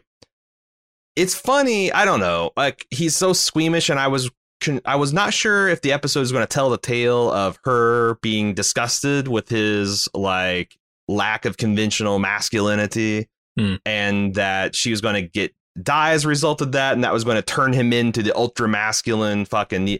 [1.16, 1.92] It's funny.
[1.92, 2.52] I don't know.
[2.56, 4.36] Like he's so squeamish, and I was con-
[4.86, 8.16] I was not sure if the episode is going to tell the tale of her
[8.22, 13.76] being disgusted with his like lack of conventional masculinity, Hmm.
[13.86, 17.12] and that she was going to get die as a result of that, and that
[17.12, 20.00] was going to turn him into the ultra masculine fucking.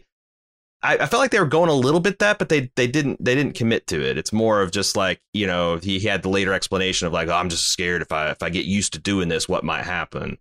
[0.84, 3.22] I, I felt like they were going a little bit that, but they they didn't
[3.22, 4.16] they didn't commit to it.
[4.16, 7.34] It's more of just like you know he had the later explanation of like oh,
[7.34, 10.38] I'm just scared if I if I get used to doing this, what might happen.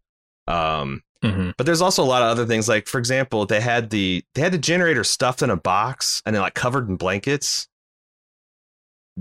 [0.47, 1.53] Um, Mhm.
[1.57, 2.67] but there's also a lot of other things.
[2.67, 6.35] Like for example, they had the they had the generator stuffed in a box and
[6.35, 7.67] then like covered in blankets.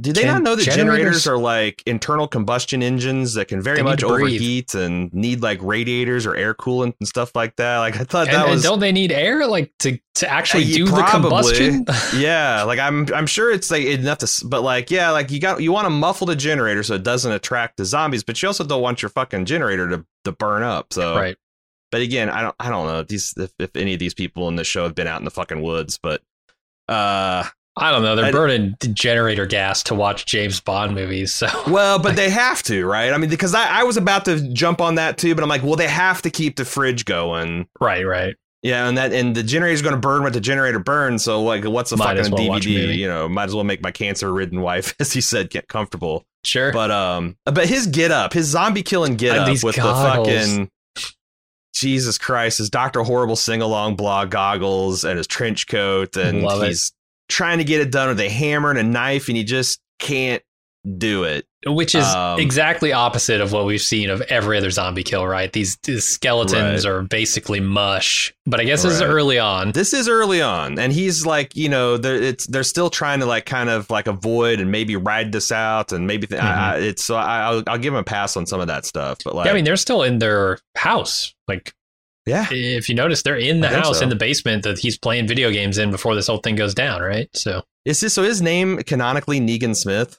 [0.01, 3.61] Do they Gen- not know that generators- generators are like internal combustion engines that can
[3.61, 7.79] very much overheat and need like radiators or air coolant and stuff like that?
[7.79, 10.65] Like I thought And, that and was don't they need air like to, to actually
[10.65, 11.85] do the combustion?
[12.17, 15.61] yeah, like I'm I'm sure it's like enough to, but like yeah, like you got
[15.61, 18.63] you want to muffle the generator so it doesn't attract the zombies, but you also
[18.65, 20.93] don't want your fucking generator to to burn up.
[20.93, 21.37] So right.
[21.91, 24.57] But again, I don't I don't know these if, if any of these people in
[24.57, 26.23] the show have been out in the fucking woods, but
[26.89, 27.45] uh
[27.77, 28.17] I don't know.
[28.17, 31.33] They're I- burning generator gas to watch James Bond movies.
[31.33, 33.13] So well, but they have to, right?
[33.13, 35.63] I mean, because I, I was about to jump on that too, but I'm like,
[35.63, 37.69] well, they have to keep the fridge going.
[37.81, 38.37] right, right.
[38.63, 41.25] Yeah, and that and the generator's going to burn what the generator burns.
[41.25, 42.95] So like, what's the Might fucking well DVD?
[42.95, 46.27] You know, might as well make my cancer-ridden wife, as he said, get comfortable.
[46.45, 46.71] Sure.
[46.71, 50.29] But um, but his get up, his zombie killing get up with goggles.
[50.29, 50.71] the fucking
[51.75, 56.63] Jesus Christ, his Doctor Horrible sing along blog goggles and his trench coat, and Love
[56.63, 56.69] it.
[56.69, 56.93] he's
[57.29, 60.43] trying to get it done with a hammer and a knife, and he just can't
[60.99, 61.47] do it.
[61.67, 65.53] Which is um, exactly opposite of what we've seen of every other zombie kill, right?
[65.53, 66.91] These, these skeletons Right.
[66.91, 68.33] are basically mush.
[68.47, 69.73] But I guess this is early on.
[69.73, 73.27] This is early on, and he's like, you know, they're it's they're still trying to
[73.27, 76.79] like kind of like avoid and maybe ride this out, and maybe th- I, I,
[76.79, 79.35] it's so I, I'll I'll give him a pass on some of that stuff, but
[79.35, 79.47] like, Mm-hmm.
[79.49, 81.35] yeah, I mean, they're still in their house.
[81.47, 81.75] Like,
[82.25, 84.05] yeah, if you notice, they're in the I house so.
[84.05, 87.03] in the basement that he's playing video games in before this whole thing goes down,
[87.03, 87.29] right?
[87.35, 88.23] So, is this so?
[88.23, 90.19] His name canonically Negan Smith.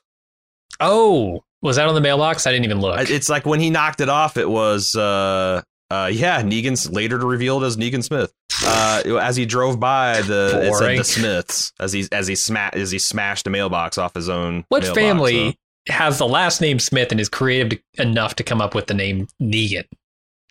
[0.80, 2.48] Oh, was that on the mailbox?
[2.48, 3.10] I didn't even look.
[3.10, 7.26] It's like when he knocked it off, it was uh uh yeah, Negan's later to
[7.26, 8.34] revealed as Negan Smith.
[8.66, 12.70] Uh as he drove by the it said the Smiths as he as he sma-
[12.74, 16.80] as he smashed a mailbox off his own What family so- has the last name
[16.80, 19.86] Smith and is creative to, enough to come up with the name Negan?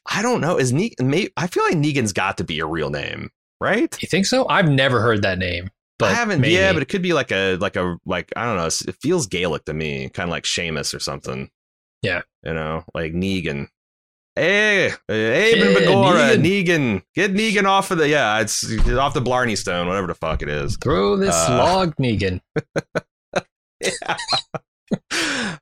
[0.07, 0.57] I don't know.
[0.59, 3.31] Is Negan may, I feel like Negan's got to be a real name,
[3.61, 3.97] right?
[4.03, 4.49] You think so?
[4.49, 5.71] I've never heard that name.
[6.01, 6.55] But I haven't maybe.
[6.55, 9.27] yeah, but it could be like a like a like I don't know, it feels
[9.27, 11.51] Gaelic to me, kind of like Seamus or something.
[12.03, 12.23] Yeah.
[12.45, 13.69] You know, like Negan.
[14.37, 16.65] Hey, hey, Yeah, Begora, Negan.
[16.67, 17.03] Negan.
[17.15, 20.49] Get Negan off of the yeah, it's off the Blarney Stone, whatever the fuck it
[20.49, 20.79] is.
[20.83, 22.41] throw this Uh, log, Negan.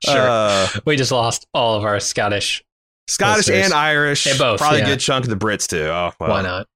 [0.03, 0.29] Sure.
[0.29, 2.63] Uh, We just lost all of our Scottish.
[3.07, 3.65] Scottish Listeners.
[3.65, 4.25] and Irish.
[4.25, 4.85] Yeah, both, Probably yeah.
[4.85, 5.83] a good chunk of the Brits too.
[5.83, 6.67] Oh, well, Why not?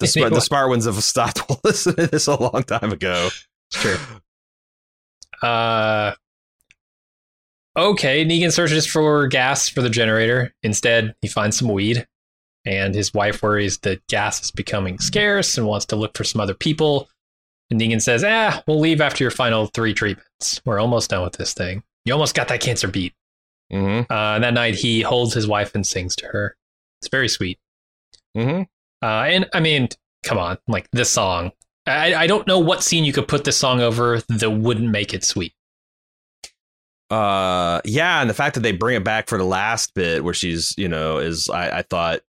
[0.00, 3.28] The, smart, the smart ones have stopped listening to this a long time ago.
[3.72, 3.96] Sure.
[5.42, 6.12] Uh,
[7.76, 10.54] okay, Negan searches for gas for the generator.
[10.62, 12.06] Instead, he finds some weed,
[12.64, 16.40] and his wife worries that gas is becoming scarce and wants to look for some
[16.40, 17.08] other people.
[17.70, 20.60] And Negan says, "Ah, we'll leave after your final three treatments.
[20.64, 21.82] We're almost done with this thing.
[22.04, 23.14] You almost got that cancer beat."
[23.72, 24.12] Mm-hmm.
[24.12, 26.56] Uh, that night, he holds his wife and sings to her.
[27.00, 27.58] It's very sweet.
[28.36, 28.62] Mm-hmm.
[29.02, 29.88] Uh, and I mean,
[30.22, 31.52] come on, like this song.
[31.86, 35.14] I, I don't know what scene you could put this song over that wouldn't make
[35.14, 35.54] it sweet.
[37.10, 40.34] Uh, yeah, and the fact that they bring it back for the last bit where
[40.34, 42.20] she's, you know, is I, I thought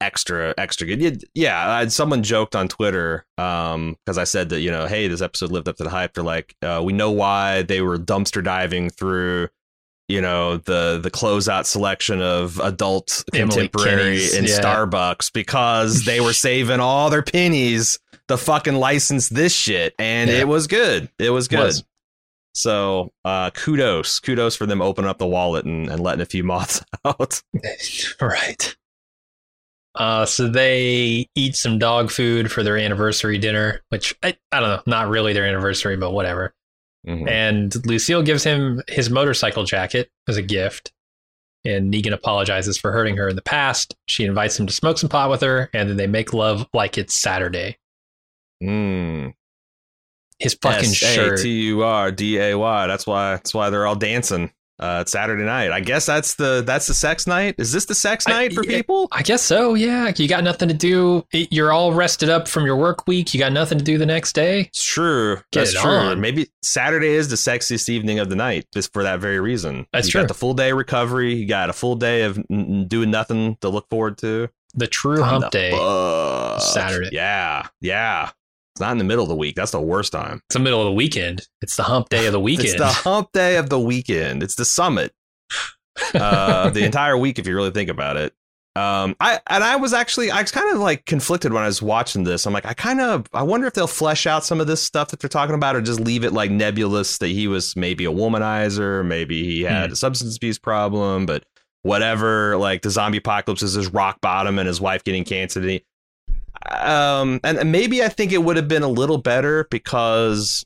[0.00, 1.24] extra extra good.
[1.34, 5.22] Yeah, I, someone joked on Twitter um because I said that you know, hey, this
[5.22, 6.14] episode lived up to the hype.
[6.14, 9.48] They're like, uh, we know why they were dumpster diving through.
[10.08, 14.60] You know the the closeout selection of adult Emily contemporary in yeah.
[14.60, 20.36] Starbucks because they were saving all their pennies to fucking license this shit, and Yeah.
[20.38, 21.08] it was good.
[21.18, 21.58] It was good.
[21.58, 21.84] Was.
[22.54, 26.42] So uh, kudos, kudos for them opening up the wallet and, and letting a few
[26.44, 27.42] moths out.
[28.20, 28.76] right.
[29.94, 34.68] Uh, so they eat some dog food for their anniversary dinner, which I, I don't
[34.68, 36.54] know, not really their anniversary, but whatever.
[37.06, 37.28] Mhm.
[37.28, 40.92] And Lucille gives him his motorcycle jacket as a gift.
[41.64, 43.96] And Negan apologizes for hurting her in the past.
[44.06, 46.96] She invites him to smoke some pot with her, and then they make love like
[46.96, 47.78] it's Saturday.
[48.62, 49.34] Mm.
[50.38, 51.38] His fucking shirt.
[51.40, 52.86] S-A-T-U-R-D-A-Y.
[52.86, 53.30] That's why.
[53.32, 54.52] That's why they're all dancing.
[54.78, 55.70] Uh, Saturday night.
[55.72, 57.54] I guess that's the that's the sex night.
[57.56, 59.08] Is this the sex I- night for people?
[59.10, 59.72] I guess so.
[59.72, 61.24] Yeah, you got nothing to do.
[61.32, 63.32] You're all rested up from your work week.
[63.32, 64.60] You got nothing to do the next day.
[64.60, 65.36] It's true.
[65.50, 65.90] Get that's it true.
[65.90, 66.20] on.
[66.20, 69.86] Maybe Saturday is the sexiest evening of the night, just for that very reason.
[69.94, 70.20] That's you true.
[70.22, 71.32] got the full day recovery.
[71.34, 74.50] You got a full day of n- doing nothing to look forward to.
[74.74, 75.70] The true hump day.
[75.70, 76.60] fuck.
[76.60, 77.08] Saturday.
[77.12, 78.30] Yeah, yeah.
[78.76, 79.54] It's not in the middle of the week.
[79.56, 80.42] That's the worst time.
[80.50, 81.46] It's the middle of the weekend.
[81.62, 82.68] It's the hump day of the weekend.
[82.68, 84.42] It's the hump day of the weekend.
[84.42, 85.14] It's the summit.
[86.12, 88.34] Uh, the entire week, if you really think about it.
[88.74, 91.80] Um, I and I was actually I was kind of like conflicted when I was
[91.80, 92.44] watching this.
[92.44, 95.08] I'm like, I kind of I wonder if they'll flesh out some of this stuff
[95.08, 98.10] that they're talking about, or just leave it like nebulous that he was maybe a
[98.12, 99.92] womanizer, maybe he had Hmm.
[99.94, 101.44] a substance abuse problem, but
[101.84, 102.58] whatever.
[102.58, 105.60] Like the zombie apocalypse is his rock bottom, and his wife getting cancer.
[105.60, 105.84] And he,
[106.70, 110.64] um, and, maybe I think it would have been a little better because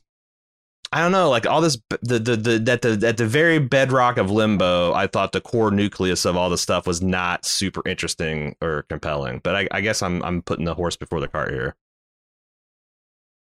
[0.93, 4.17] I don't know, like all this, the the the at the at the very bedrock
[4.17, 8.55] of Limbo, I thought the core nucleus of all the stuff was not super interesting
[8.61, 9.39] or compelling.
[9.43, 11.75] But I, I guess I'm I'm putting the horse before the cart here.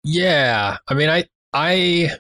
[0.03, 0.77] yeah.
[0.87, 2.11] I mean, I, I,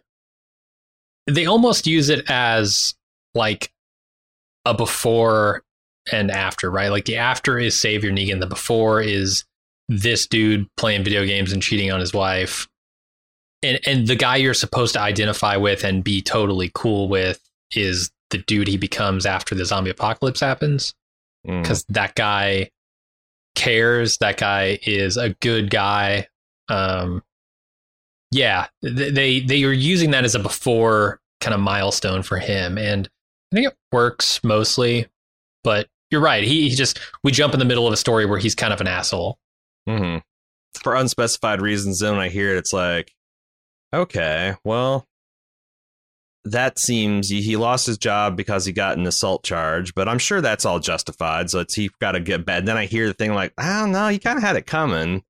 [1.27, 2.95] they almost use it as
[3.33, 3.71] like
[4.65, 5.63] a before
[6.11, 6.89] and after, right?
[6.89, 8.39] Like the after is Savior Negan.
[8.39, 9.45] The before is
[9.89, 12.67] this dude playing video games and cheating on his wife.
[13.61, 17.39] And, and the guy you're supposed to identify with and be totally cool with
[17.71, 20.93] is the dude he becomes after the zombie apocalypse happens.
[21.47, 21.61] Mm.
[21.61, 22.69] because that guy
[23.55, 24.17] cares.
[24.19, 26.27] That guy is a good guy.
[26.69, 27.21] Um,
[28.31, 32.77] yeah, th- they they are using that as a before kind of milestone for him,
[32.77, 33.09] and
[33.51, 35.07] I think it works mostly.
[35.63, 36.43] But you're right.
[36.43, 38.79] He, he just we jump in the middle of a story where he's kind of
[38.79, 39.37] an asshole.
[39.87, 40.17] Hmm
[40.81, 43.11] For unspecified reasons, then when I hear it, it's like,
[43.93, 45.07] okay, well,
[46.45, 50.41] that seems he lost his job because he got an assault charge, but I'm sure
[50.41, 51.49] that's all justified.
[51.49, 52.65] So it's he got to get bad.
[52.65, 55.23] Then I hear the thing like, I don't know, he kind of had it coming.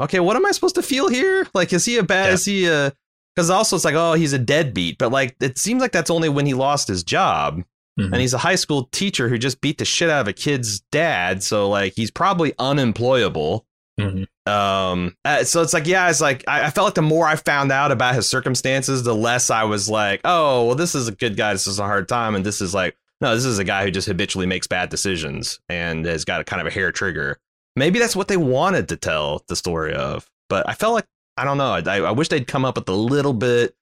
[0.00, 1.46] Okay, what am I supposed to feel here?
[1.54, 2.26] Like, is he a bad?
[2.26, 2.32] Yeah.
[2.34, 2.92] Is he a?
[3.34, 6.28] Because also it's like, oh, he's a deadbeat, but like it seems like that's only
[6.28, 7.62] when he lost his job
[7.98, 8.12] Mhm.
[8.12, 10.80] and he's a high school teacher who just beat the shit out of a kid's
[10.92, 11.42] dad.
[11.42, 13.64] So like he's probably unemployable.
[13.98, 14.26] Mhm.
[14.46, 17.36] Um, uh, so it's like, yeah, it's like I, I felt like the more I
[17.36, 21.12] found out about his circumstances, the less I was like, oh, well, this is a
[21.12, 21.52] good guy.
[21.52, 23.90] This is a hard time, and this is like, no, this is a guy who
[23.90, 27.38] just habitually makes bad decisions and has got a kind of a hair trigger.
[27.76, 31.06] Maybe that's what they wanted to tell the story of, but I felt like
[31.36, 31.72] I don't know.
[31.72, 33.74] I, I wish they'd come up with a little bit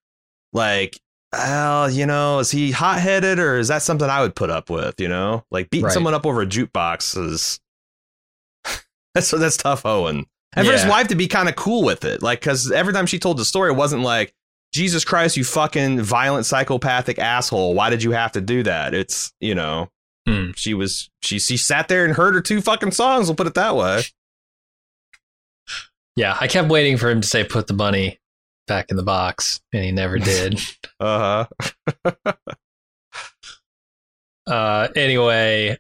[0.52, 0.98] like
[1.32, 4.70] well, you know, is he hot headed or is that something I would put up
[4.70, 5.00] with?
[5.00, 5.92] You know, like beating Right.
[5.92, 7.60] someone up over a jukebox is
[9.16, 10.26] that's that's tough, Owen.
[10.54, 13.06] And for his wife to be kind of cool with it, like because every time
[13.06, 14.32] she told the story, it wasn't like
[14.72, 17.74] Jesus Christ, you fucking violent psychopathic asshole.
[17.74, 18.94] Why did you have to do that?
[18.94, 19.90] It's you know,
[20.26, 20.50] Hmm.
[20.56, 23.28] she was she she sat there and heard her two fucking songs.
[23.28, 24.02] We'll put it that way.
[26.16, 28.18] Yeah, I kept waiting for him to say put the money
[28.66, 30.58] back in the box, and he never did.
[30.98, 31.44] Uh
[32.04, 32.32] huh.
[34.46, 35.76] uh anyway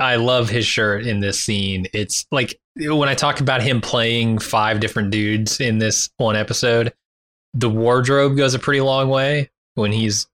[0.00, 2.58] i love his shirt in this scene it's like
[2.88, 6.92] when i talk about him playing five different dudes in this one episode
[7.54, 10.26] the wardrobe goes a pretty long way when he's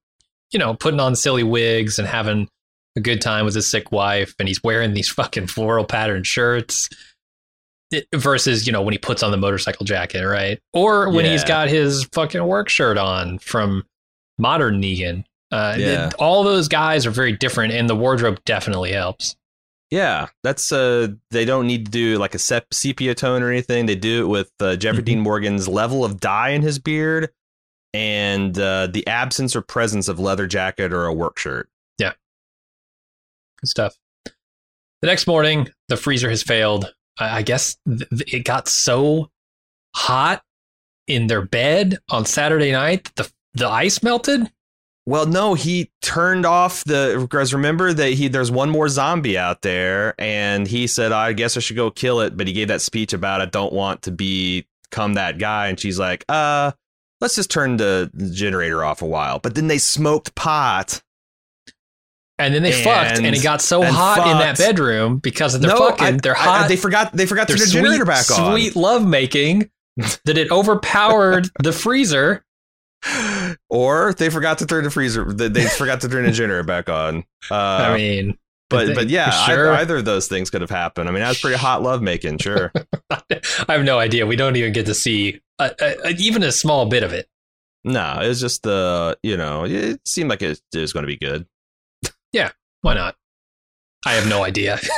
[0.51, 2.47] you know putting on silly wigs and having
[2.95, 6.89] a good time with his sick wife and he's wearing these fucking floral patterned shirts
[7.91, 11.43] It- versus you know when he puts on the motorcycle jacket right or when he's
[11.43, 13.83] got his fucking work shirt on from
[14.37, 16.09] modern negan Uh, Yeah.
[16.19, 19.37] all those guys are very different, and the wardrobe definitely helps.
[19.89, 23.85] Yeah, that's uh they don't need to do like a sep- sepia tone or anything.
[23.85, 25.05] They do it with uh, Jeffrey Mhm.
[25.05, 27.29] Dean Morgan's level of dye in his beard
[27.93, 31.69] and uh, the absence or presence of leather jacket or a work shirt.
[31.97, 32.13] Yeah,
[33.61, 33.95] good stuff.
[34.25, 36.93] The next morning, the freezer has failed.
[37.17, 39.31] I, I guess th- it got so
[39.95, 40.43] hot
[41.07, 44.51] in their bed on Saturday night that the the ice melted.
[45.07, 49.61] Well, no, he turned off the guys remember that he there's one more zombie out
[49.61, 52.81] there and he said I guess I should go kill it, but he gave that
[52.81, 56.71] speech about I don't want to be become that guy and she's like, "Uh,
[57.21, 61.01] let's just turn the generator off a while." But then they smoked pot.
[62.39, 65.61] And then they And- fucked, and it got so hot in that bedroom because of
[65.61, 66.05] their no, fucking.
[66.05, 68.51] I- they're I- they forgot they forgot to turn the generator back on.
[68.51, 69.69] sweet lovemaking
[70.25, 72.43] that it overpowered the freezer.
[73.69, 75.25] Or they forgot to turn the freezer.
[75.31, 77.23] They they forgot to turn the generator back on.
[77.49, 77.55] Uh,
[77.93, 78.37] I mean,
[78.69, 79.69] but they- but yeah, sure.
[79.71, 81.07] either, either of those things could have happened.
[81.07, 82.73] I mean, that was pretty hot love making, sure.
[83.09, 83.23] I
[83.69, 84.25] have no idea.
[84.25, 87.27] We don't even get to see uh uh even a small bit of it.
[87.85, 91.07] no, it was just the you know it seemed like it, it was going to
[91.07, 91.47] be good.
[92.33, 93.15] Yeah, why not?
[94.05, 94.79] I have no idea.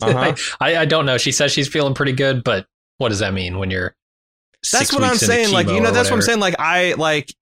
[0.00, 0.36] Uh-huh.
[0.60, 1.18] I, I don't know.
[1.18, 2.68] She says she's feeling pretty good, but
[2.98, 3.96] what does that mean when you're?
[4.72, 5.52] That's what I'm saying.
[5.52, 6.40] Like you know, that's what I'm saying.
[6.40, 7.34] Like I like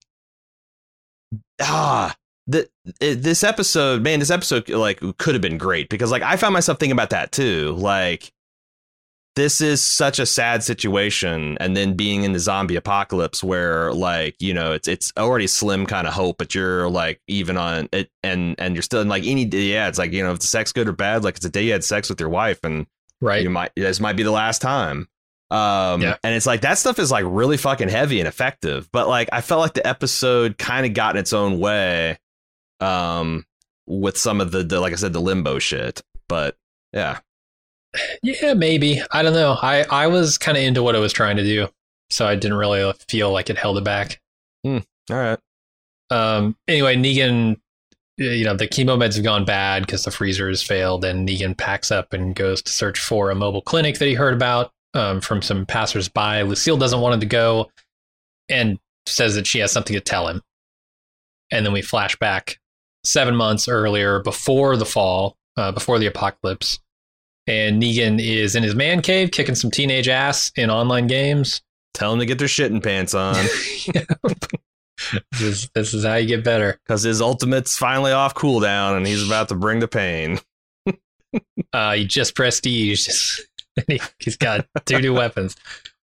[1.61, 2.15] ah.
[2.47, 2.67] The,
[2.99, 6.79] this episode, man, this episode like could have been great because like I found myself
[6.79, 7.75] thinking about that too.
[7.77, 8.31] Like
[9.35, 14.35] this is such a sad situation and then being in the zombie apocalypse where like
[14.39, 18.09] you know it's it's already slim kind of hope but you're like even on it
[18.23, 20.73] and and you're still in like any yeah it's like you know if the sex
[20.73, 22.87] good or bad like it's a day you had sex with your wife and
[23.21, 23.43] Right.
[23.43, 25.07] you might this might be the last time
[25.51, 26.15] um Yeah.
[26.23, 29.41] and it's like that stuff is like really fucking heavy and effective but like i
[29.41, 32.17] felt like the episode kind of got in its own way
[32.79, 33.45] um
[33.87, 36.55] with some of the, the like i said the limbo shit but
[36.93, 37.19] yeah
[38.21, 39.01] Yeah, maybe.
[39.11, 39.57] I don't know.
[39.59, 41.67] I I was kind of into what it was trying to do,
[42.11, 44.19] so I didn't really feel like it held it back.
[44.63, 44.79] all
[45.09, 45.39] right
[46.11, 46.55] Um.
[46.67, 47.59] Anyway, Negan,
[48.17, 51.57] you know, the chemo meds have gone bad because the freezer has failed, and Negan
[51.57, 55.21] packs up and goes to search for a mobile clinic that he heard about um,
[55.21, 56.43] from some passersby.
[56.43, 57.71] Lucille doesn't want him to go,
[58.49, 60.41] and says that she has something to tell him.
[61.51, 62.59] And then we flash back
[63.03, 66.79] seven months earlier, before the fall, uh, before the apocalypse,
[67.47, 71.61] and Negan is in his man cave kicking some teenage ass in online games.
[71.95, 73.33] tell them to get their shitting pants on
[75.31, 76.79] this, is, this is how you get better.
[76.85, 80.39] because his ultimate's finally off cooldown and he's about to bring the pain
[81.71, 83.07] Uh, he just prestige.
[83.87, 85.55] he, he's got two new weapons.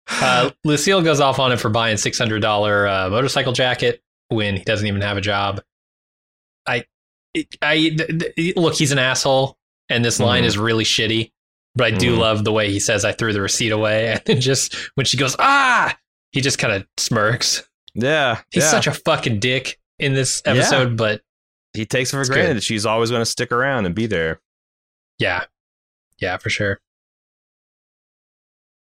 [0.07, 4.55] Uh, Lucille goes off on him for buying six hundred dollar uh, motorcycle jacket when
[4.57, 5.61] he doesn't even have a job.
[6.67, 6.85] I,
[7.61, 8.75] I th- th- look.
[8.75, 9.57] He's an asshole,
[9.89, 10.47] and this line Mhm.
[10.47, 11.31] is really shitty.
[11.75, 12.19] But I do Mhm.
[12.19, 15.17] love the way he says, "I threw the receipt away," and then just when she
[15.17, 15.97] goes, "Ah,"
[16.31, 17.67] he just kind of smirks.
[17.95, 18.69] yeah He's yeah.
[18.69, 21.21] such a fucking dick in this episode, but
[21.73, 22.57] he takes it for granted good.
[22.57, 24.39] that she's always going to stick around and be there
[25.17, 25.45] Yeah.
[26.19, 26.79] Yeah, for sure.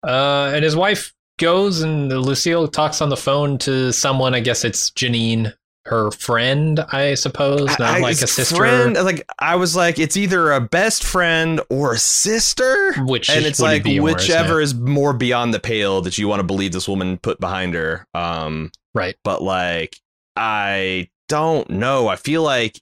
[0.04, 4.34] Uh, and his wife goes and Lucille talks on the phone to someone.
[4.36, 5.54] I guess it's Janine,
[5.86, 8.56] her friend, I suppose, not I- like a sister.
[8.56, 13.46] Friend, like I was like, it's either a best friend or a sister, Which and
[13.46, 17.18] it's like whichever is more beyond the pale that you want to believe this woman
[17.18, 18.06] put behind her.
[18.14, 19.16] Um, Right.
[19.24, 19.98] but like
[20.36, 22.08] I don't know.
[22.08, 22.80] I feel like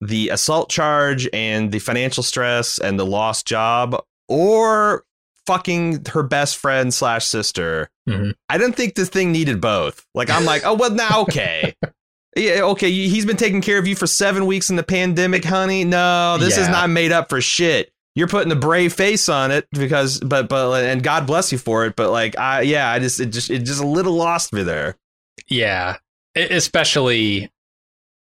[0.00, 5.04] the assault charge and the financial stress and the lost job, or
[5.50, 7.90] fucking her best friend slash sister.
[8.08, 8.34] Mhm.
[8.48, 10.06] I didn't think this thing needed both.
[10.14, 11.74] Like I'm like, oh well, now okay.
[12.36, 12.88] Yeah, okay.
[12.92, 15.82] He's been taking care of you for seven weeks in the pandemic, honey.
[15.82, 17.92] No, this is not made up for shit.
[18.14, 21.86] You're putting a brave face on it because, but, but, and God bless you for
[21.86, 21.96] it.
[21.96, 24.96] But like, I, yeah, I just, it just, it just a little lost me there.
[25.48, 25.96] Yeah.
[26.36, 27.50] Especially,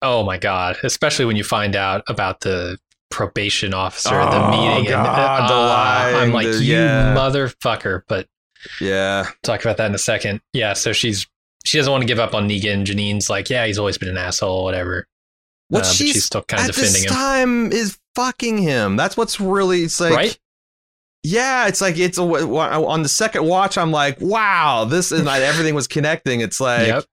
[0.00, 2.78] oh my God, especially when you find out about the
[3.10, 4.90] probation officer, the Oh, meeting.
[4.90, 7.14] God, the uh, I'm like, the- you yeah.
[7.16, 8.02] motherfucker.
[8.08, 8.28] But
[8.80, 9.26] Yeah.
[9.42, 10.40] talk about that in a second.
[10.52, 11.26] Yeah, so she's
[11.64, 12.84] she doesn't want to give up on Negan.
[12.84, 15.06] Janine's like, yeah, he's always been an asshole, whatever.
[15.68, 18.96] What Uh, she's, she's still kind of at defending him, time is fucking him.
[18.96, 20.38] That's what's really, it's like, right?
[21.22, 25.42] yeah, it's like, it's a, on the second watch, I'm like, wow, this is not,
[25.42, 26.40] everything was connecting.
[26.40, 27.04] It's like, yep.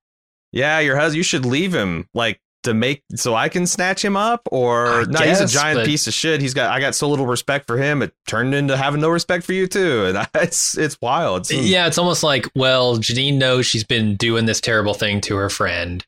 [0.53, 4.15] yeah, your husband, you should leave him like to make so I can snatch him
[4.15, 6.41] up or I no, he's a giant but- piece of shit.
[6.41, 9.43] He's got I got so little respect for him, it turned into having no respect
[9.45, 10.05] for you too.
[10.15, 11.41] And it's it's wild.
[11.41, 15.35] It's, Yeah, it's almost like, well, Janine knows she's been doing this terrible thing to
[15.37, 16.05] her friend,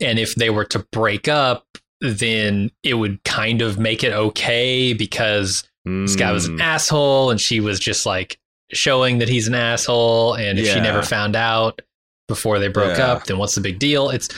[0.00, 1.64] and if they were to break up,
[2.00, 6.62] then it would kind of make it okay because this guy was an Mm.
[6.62, 8.38] asshole and she was just like
[8.72, 10.34] showing that he's an asshole.
[10.34, 11.82] And if she never found out
[12.28, 13.12] before they broke Yeah.
[13.12, 14.08] up, then what's the big deal?
[14.10, 14.28] It's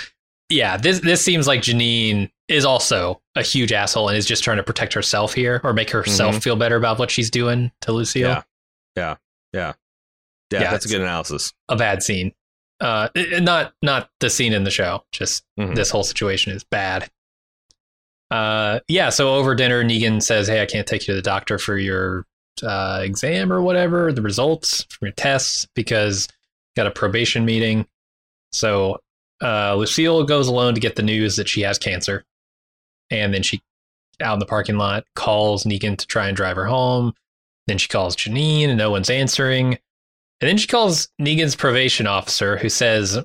[0.53, 4.59] yeah, this this seems like Janine is also a huge asshole and is just trying
[4.59, 8.29] to protect herself here or make herself feel better about what she's doing to Lucille.
[8.29, 9.01] Mm-hmm.
[9.01, 9.17] Yeah.
[9.55, 9.73] Yeah,
[10.61, 11.53] Yeah, that's a good analysis.
[11.69, 12.33] A bad scene.
[12.81, 15.05] Uh, it- not not the scene in the show.
[15.13, 15.75] Just Mhm.
[15.75, 17.09] this whole situation is bad.
[18.31, 19.11] Uh, yeah.
[19.11, 22.27] So over dinner, Negan says, "Hey, I can't take you to the doctor for your
[22.63, 26.29] uh, exam or whatever, the results from your tests because
[26.77, 27.87] got a probation meeting."
[28.53, 29.01] So
[29.43, 32.25] uh, Lucille goes alone to get the news that she has cancer,
[33.11, 33.61] and then she,
[34.21, 37.13] out in the parking lot, calls Negan to try and drive her home.
[37.67, 39.79] Then she calls Janine, and no one's answering.
[40.41, 43.17] And then she calls Negan's probation officer, who says,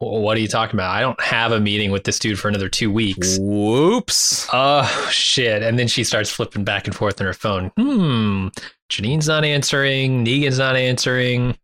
[0.00, 0.94] "Well, "What are you talking about?
[0.94, 4.46] I don't have a meeting with this dude for another two weeks." Whoops.
[4.52, 5.62] Oh shit!
[5.62, 7.72] And then she starts flipping back and forth on her phone.
[7.78, 8.48] Hmm.
[8.90, 10.24] Janine's not answering.
[10.24, 11.56] Negan's not answering.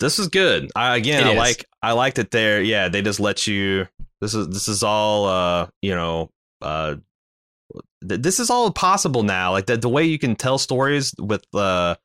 [0.00, 0.70] This is good.
[0.74, 1.38] I, again, It I is.
[1.38, 3.86] like I like that they're yeah they just let you.
[4.20, 6.30] This is this is all uh you know
[6.62, 6.96] uh
[8.06, 9.52] th- this is all possible now.
[9.52, 11.96] Like the the way you can tell stories with uh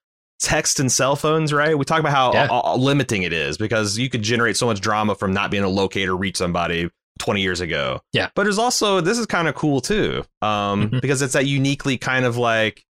[0.42, 1.78] text and cell phones, right?
[1.78, 2.48] We talk about how Yeah.
[2.52, 5.72] uh, limiting it is because you could generate so much drama from not being able
[5.74, 6.90] to locate or reach somebody
[7.20, 8.02] 20 years ago.
[8.12, 8.30] Yeah.
[8.36, 10.24] But there's also this is kind of cool too.
[10.42, 11.02] Um Mhm.
[11.02, 12.84] because it's that uniquely kind of like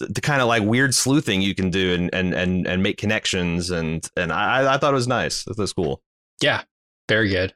[0.00, 3.70] the, kind of like weird sleuthing you can do and and and, and make connections
[3.70, 5.44] and and I I thought it was nice.
[5.44, 6.02] This was cool.
[6.40, 6.62] Yeah,
[7.08, 7.54] very good.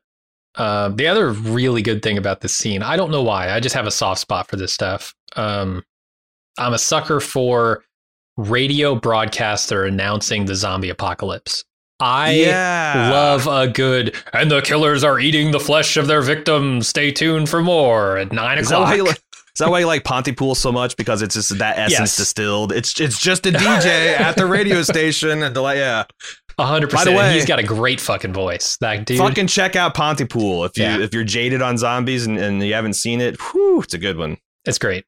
[0.55, 3.74] Uh, the other really good thing about this scene, I don't know why, I just
[3.74, 5.14] have a soft spot for this stuff.
[5.34, 5.82] Um,
[6.59, 7.84] I'm a sucker for
[8.36, 11.64] radio broadcasts that are announcing the zombie apocalypse.
[12.01, 13.11] I yeah.
[13.11, 16.88] love a good, and the killers are eating the flesh of their victims.
[16.88, 18.97] Stay tuned for more at nine Is that o'clock.
[18.97, 19.07] you?
[19.55, 20.97] Is that why you like Pontypool so much?
[20.97, 22.17] Because it's just that essence Yes.
[22.17, 22.73] distilled.
[22.73, 26.05] It's it's just a DJ at the radio station, and like, yeah,
[26.59, 28.77] A hundred By the way- He's got a great fucking voice.
[28.81, 29.19] That dude.
[29.19, 30.99] fucking check out Pontypool if you Yeah.
[31.01, 33.37] if you're jaded on zombies and, and you haven't seen it.
[33.41, 34.39] Whew, it's a good one.
[34.65, 35.05] It's great.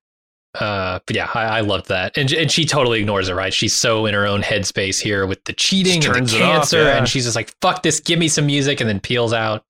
[0.61, 3.35] Uh, but yeah, I, I loved that, and and she totally ignores it.
[3.35, 3.53] Right?
[3.53, 6.83] She's so in her own headspace here with the cheating and the it off, cancer,
[6.85, 6.97] yeah.
[6.97, 7.99] and she's just like, "Fuck this!
[7.99, 9.65] Give me some music," and then peels out.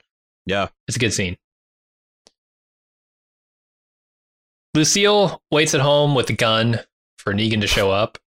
[0.47, 0.69] Yeah.
[0.87, 1.39] It's a good scene.
[4.75, 6.81] Lucille waits at home with a gun
[7.19, 8.19] for Negan to show up,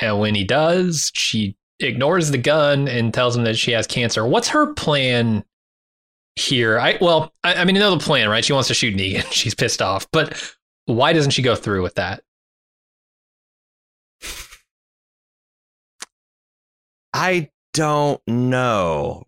[0.00, 4.26] and when he does, she ignores the gun and tells him that she has cancer.
[4.26, 5.44] What's her plan
[6.34, 6.78] here?
[6.78, 8.44] I well, I, I mean, you know the plan, right?
[8.44, 9.24] She wants to shoot Negan.
[9.32, 10.54] She's pissed off, but
[10.86, 12.22] why doesn't she go through with that?
[17.12, 19.24] I don't know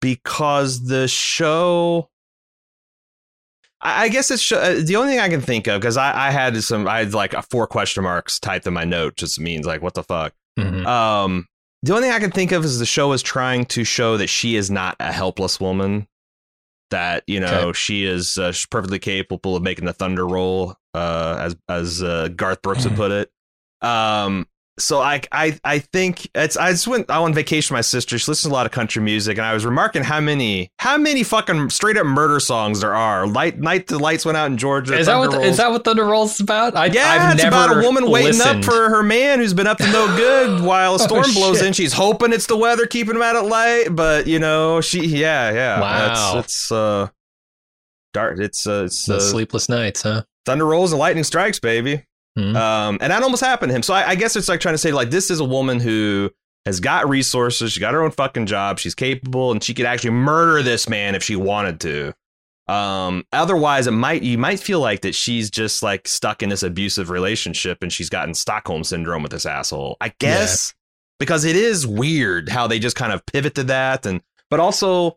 [0.00, 2.10] because the show.
[3.82, 6.62] I guess it's uh, the only thing I can think of because I, I had
[6.62, 9.80] some I had like a four question marks typed in my note just means like
[9.82, 10.34] what the fuck.
[10.58, 10.86] Mhm.
[10.86, 11.46] Um,
[11.82, 14.26] the only thing I can think of is the show is trying to show that
[14.26, 16.06] she is not a helpless woman.
[16.90, 17.72] That you know Okay.
[17.78, 22.60] she is uh, perfectly capable of making the thunder roll, uh, as as uh, Garth
[22.62, 23.30] Brooks would put it.
[23.80, 24.46] Um,
[24.80, 27.82] so I I I think it's I just went I went on vacation with my
[27.82, 28.18] sister.
[28.18, 30.98] She listens to a lot of country music, and I was remarking how many how
[30.98, 33.26] many fucking straight up murder songs there are.
[33.26, 34.98] Light night the lights went out in Georgia.
[34.98, 35.56] Is that what Thunder is Rolls.
[35.58, 36.74] that what Thunder Rolls is about?
[36.76, 38.58] I, Yeah, I've it's about a woman waiting listened.
[38.58, 41.58] up for her man who's been up to no good while a Oh, storm blows
[41.58, 41.66] shit.
[41.68, 41.72] in.
[41.72, 45.52] She's hoping it's the weather keeping him out at light, but you know, she yeah,
[45.52, 45.80] yeah.
[45.80, 46.38] Wow.
[46.38, 47.08] It's, it's uh
[48.12, 48.38] dark.
[48.40, 50.22] It's uh, it's the uh, sleepless nights, huh?
[50.46, 52.04] thunder rolls and lightning strikes, baby.
[52.38, 52.54] Mhm.
[52.56, 53.82] Um, and that almost happened to him.
[53.82, 56.30] So I, I guess it's like trying to say like this is a woman who
[56.66, 57.72] has got resources.
[57.72, 58.78] She got her own fucking job.
[58.78, 62.14] She's capable, and she could actually murder this man if she wanted to.
[62.72, 66.62] Um, otherwise, it might you might feel like that she's just like stuck in this
[66.62, 69.96] abusive relationship, and she's gotten Stockholm syndrome with this asshole.
[70.00, 70.72] I guess
[71.18, 75.16] because it is weird how they just kind of pivot to that, and but also.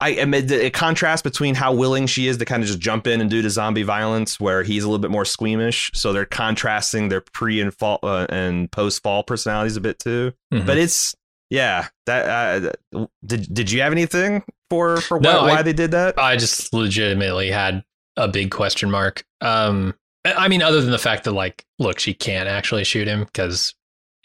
[0.00, 3.06] I admit the a contrast between how willing she is to kind of just jump
[3.06, 5.90] in and do the zombie violence, where he's a little bit more squeamish.
[5.94, 10.32] So they're contrasting their pre and fall uh, and post fall personalities a bit too.
[10.52, 10.64] Mhm.
[10.66, 11.14] But it's
[11.50, 11.88] yeah.
[12.06, 15.90] That uh, did did you have anything for for No, why, I- why they did
[15.90, 16.18] that?
[16.18, 17.84] I just legitimately had
[18.16, 19.24] a big question mark.
[19.40, 19.94] Um,
[20.24, 23.24] I I mean, other than the fact that, like, look, she can't actually shoot him
[23.24, 23.74] because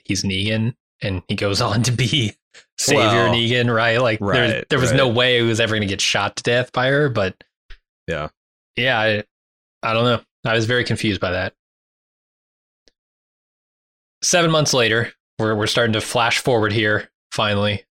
[0.04, 2.34] he's Negan and he goes on to be
[2.78, 4.02] Savior Well, Negan, right?
[4.02, 6.44] Like, there, right, there was no way he was ever going to get shot to
[6.44, 7.10] death by her.
[7.10, 7.36] But
[8.08, 8.30] Yeah.
[8.76, 9.24] yeah, I,
[9.84, 10.22] I don't know.
[10.46, 11.54] I was very confused by that.
[14.22, 17.10] Seven months later, we're we're starting to flash forward here.
[17.32, 17.86] Finally,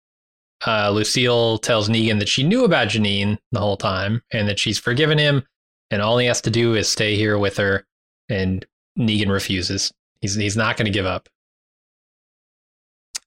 [0.66, 4.78] uh, Lucille tells Negan that she knew about Janine the whole time and that she's
[4.80, 5.43] forgiven him
[5.91, 7.86] and all he has to do is stay here with her.
[8.30, 8.66] And
[8.97, 9.91] Negan refuses.
[10.22, 11.28] He's he's not going to give up.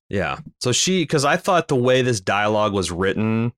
[0.09, 0.39] Yeah.
[0.61, 3.53] So she, because I thought the way this dialogue was written,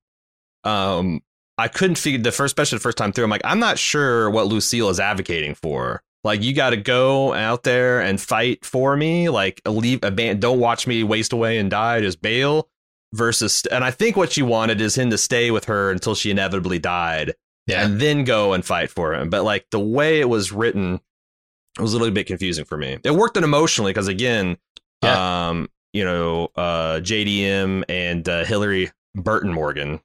[0.63, 1.21] um,
[1.57, 3.23] I couldn't figure the first, especially the first time through.
[3.25, 6.03] I'm like, I'm not sure what Lucille is advocating for.
[6.23, 9.29] Like, you got to go out there and fight for me.
[9.29, 10.41] Like, leave a band.
[10.41, 12.01] Don't watch me waste away and die.
[12.01, 12.69] Just bail.
[13.13, 16.29] Versus, and I think what she wanted is him to stay with her until she
[16.29, 17.35] inevitably died,
[17.65, 17.85] Yeah.
[17.85, 19.29] and then go and fight for him.
[19.29, 20.99] But like the way it was written,
[21.79, 22.97] it was a little bit confusing for me.
[23.05, 24.57] It worked it emotionally because again,
[25.03, 29.99] um, you know, uh, JDM and uh, Hilarie Burton Morgan,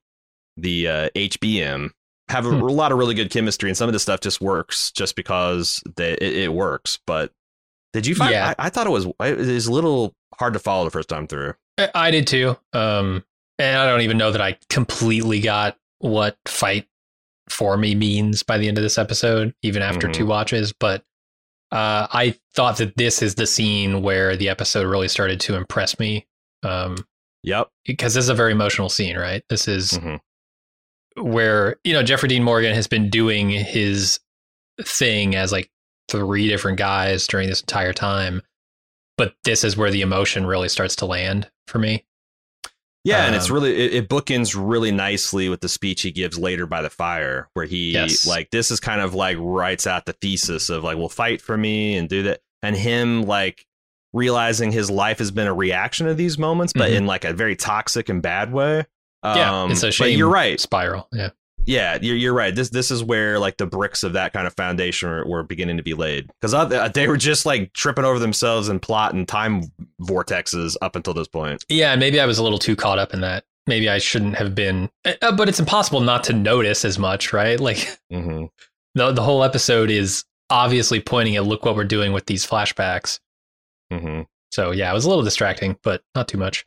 [0.57, 1.90] the uh, HBM,
[2.28, 2.62] have a, Hmm.
[2.62, 5.82] a lot of really good chemistry, and some of this stuff just works just because
[5.97, 6.99] they, it, it works.
[7.07, 7.32] But
[7.93, 8.30] did you find?
[8.32, 8.55] Yeah.
[8.59, 11.26] I, I thought it was it was a little hard to follow the first time
[11.26, 11.55] through.
[11.78, 12.57] I- I did too.
[12.72, 13.22] Um,
[13.59, 16.86] and I don't even know that I completely got what fight
[17.51, 20.12] for me means by the end of this episode, even after Mhm.
[20.14, 20.72] two watches.
[20.72, 21.05] But
[21.72, 25.98] uh, I thought that this is the scene where the episode really started to impress
[25.98, 26.26] me.
[26.62, 26.96] Um,
[27.42, 27.68] Yep.
[27.84, 29.42] because this is a very emotional scene, right?
[29.48, 30.20] This is Mhm.
[31.16, 34.20] where you know Jeffrey Dean Morgan has been doing his
[34.80, 35.70] thing as like
[36.08, 38.42] three different guys during this entire time,
[39.16, 42.04] but this is where the emotion really starts to land for me.
[43.05, 46.38] Yeah, and it's Um, really it, it bookends really nicely with the speech he gives
[46.38, 48.26] later by the fire, where he Yes.
[48.26, 51.57] like this is kind of like writes out the thesis of like, well, fight for
[51.57, 53.66] me and do that, and him like
[54.12, 56.96] realizing his life has been a reaction to these moments, but Mhm.
[56.96, 58.84] in like a very toxic and bad way.
[59.24, 60.18] Yeah, Um, it's a but shame.
[60.18, 60.61] you're right.
[60.61, 61.09] Spiral.
[61.12, 61.30] Yeah.
[61.66, 62.54] Yeah, you're you're right.
[62.54, 65.76] This this is where like the bricks of that kind of foundation were, were beginning
[65.76, 69.62] to be laid because they were just like tripping over themselves and plotting time
[70.00, 71.64] vortexes up until this point.
[71.68, 73.44] Yeah, maybe I was a little too caught up in that.
[73.68, 74.90] Maybe I shouldn't have been.
[75.04, 77.60] uh, But it's impossible not to notice as much, right?
[77.68, 78.46] Like Mm-hmm.
[78.96, 83.20] the the whole episode is obviously pointing at look what we're doing with these flashbacks.
[83.92, 84.22] Mm-hmm.
[84.50, 86.66] So yeah, it was a little distracting, but not too much.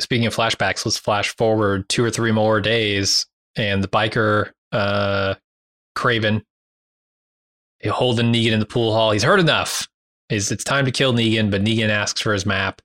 [0.00, 3.26] Speaking of flashbacks, let's flash forward two or three more days,
[3.56, 5.34] and the biker uh,
[5.94, 6.44] Craven
[7.88, 9.10] holding Negan in the pool hall.
[9.10, 9.88] He's heard enough.
[10.28, 12.80] Is it's time to kill Negan, but Negan asks for his map.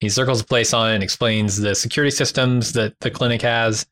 [0.00, 3.86] He circles the place on it and explains the security systems that the clinic has.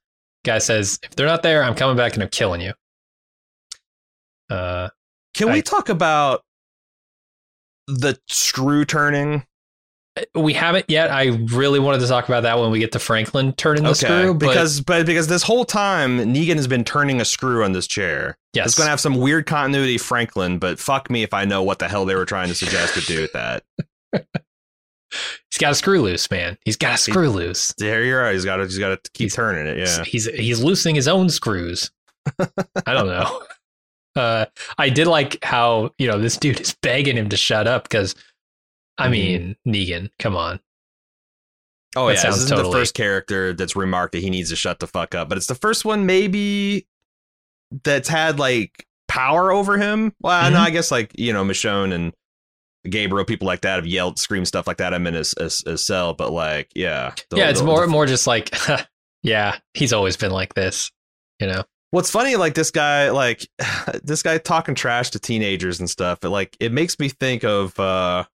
[0.45, 2.73] Guy says, "If they're not there, I'm coming back and I'm killing you."
[4.51, 4.91] Uh,
[5.35, 6.45] Can I- we talk about
[7.87, 9.47] the screw turning?
[10.35, 11.11] We haven't yet.
[11.11, 14.35] I really wanted to talk about that when we get to Franklin turning the screw.
[14.35, 17.87] But because but because this whole time Negan has been turning a screw on this
[17.87, 18.37] chair.
[18.53, 20.59] yes, It's going to have some weird continuity, Franklin.
[20.59, 23.01] But fuck me if I know what the hell they were trying to suggest to
[23.01, 23.65] do with that.
[24.13, 26.59] he's got a screw loose, man.
[26.65, 27.73] He's got a screw loose.
[27.79, 28.35] There you're right.
[28.35, 29.79] He's got to he's got to keep turning it.
[29.79, 30.05] Yeah.
[30.05, 31.91] He's he's loosening his own screws.
[32.39, 33.43] I don't know.
[34.15, 34.45] Uh,
[34.77, 38.15] I did like how you know this dude is begging him to shut up because,
[38.99, 39.11] I Mhm.
[39.11, 40.61] mean, Negan, come on.
[41.95, 44.51] Oh That yeah, sounds this is totally- the first character that's remarked that he needs
[44.51, 45.29] to shut the fuck up.
[45.29, 46.87] But it's the first one maybe
[47.85, 50.15] that's had like power over him.
[50.21, 50.61] Well, no, Mhm.
[50.61, 52.13] I guess like you know Michonne and
[52.89, 54.93] Gabriel, people like that have yelled, screamed stuff like that.
[54.93, 57.87] I'm in his, his, his cell, but like yeah, the- yeah, it's the- more the-
[57.93, 58.51] more just like,
[59.23, 60.91] yeah, he's always been like this.
[61.41, 63.47] You know, What's funny, like this guy, like
[64.03, 66.21] this guy talking trash to teenagers and stuff.
[66.23, 68.25] It like it makes me think of, uh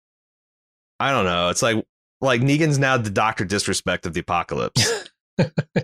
[1.00, 1.48] I don't know.
[1.48, 1.84] It's like
[2.20, 5.08] like Negan's now the Doctor Disrespect of the apocalypse.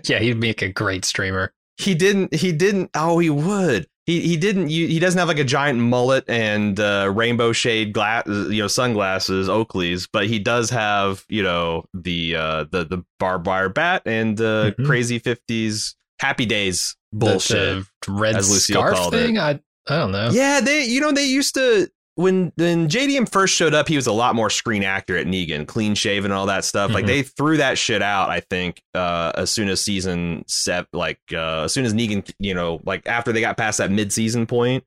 [0.07, 1.53] yeah, he'd make a great streamer.
[1.77, 2.33] he didn't.
[2.33, 2.91] He didn't.
[2.93, 3.87] Oh, he would.
[4.05, 4.67] He he didn't.
[4.67, 9.47] He doesn't have like a giant mullet and uh, rainbow shade glass, you know, sunglasses,
[9.49, 14.39] Oakleys, but he does have you know the uh, the the barbed wire bat and
[14.39, 14.85] uh, Mhm.
[14.85, 17.83] crazy fifties happy days bullshit.
[18.05, 19.25] the red as Lucille scarf called it.
[19.25, 19.39] thing.
[19.39, 20.29] I I don't know.
[20.31, 24.07] Yeah, they you know they used to when when JDM first showed up, he was
[24.07, 25.27] a lot more screen accurate.
[25.27, 26.91] Negan, clean shaven, and all that stuff.
[26.91, 27.07] Like Mhm.
[27.07, 28.29] they threw that shit out.
[28.29, 32.53] I think uh, as soon as season set, like uh, as soon as Negan, you
[32.53, 34.83] know, like after they got past that mid season point.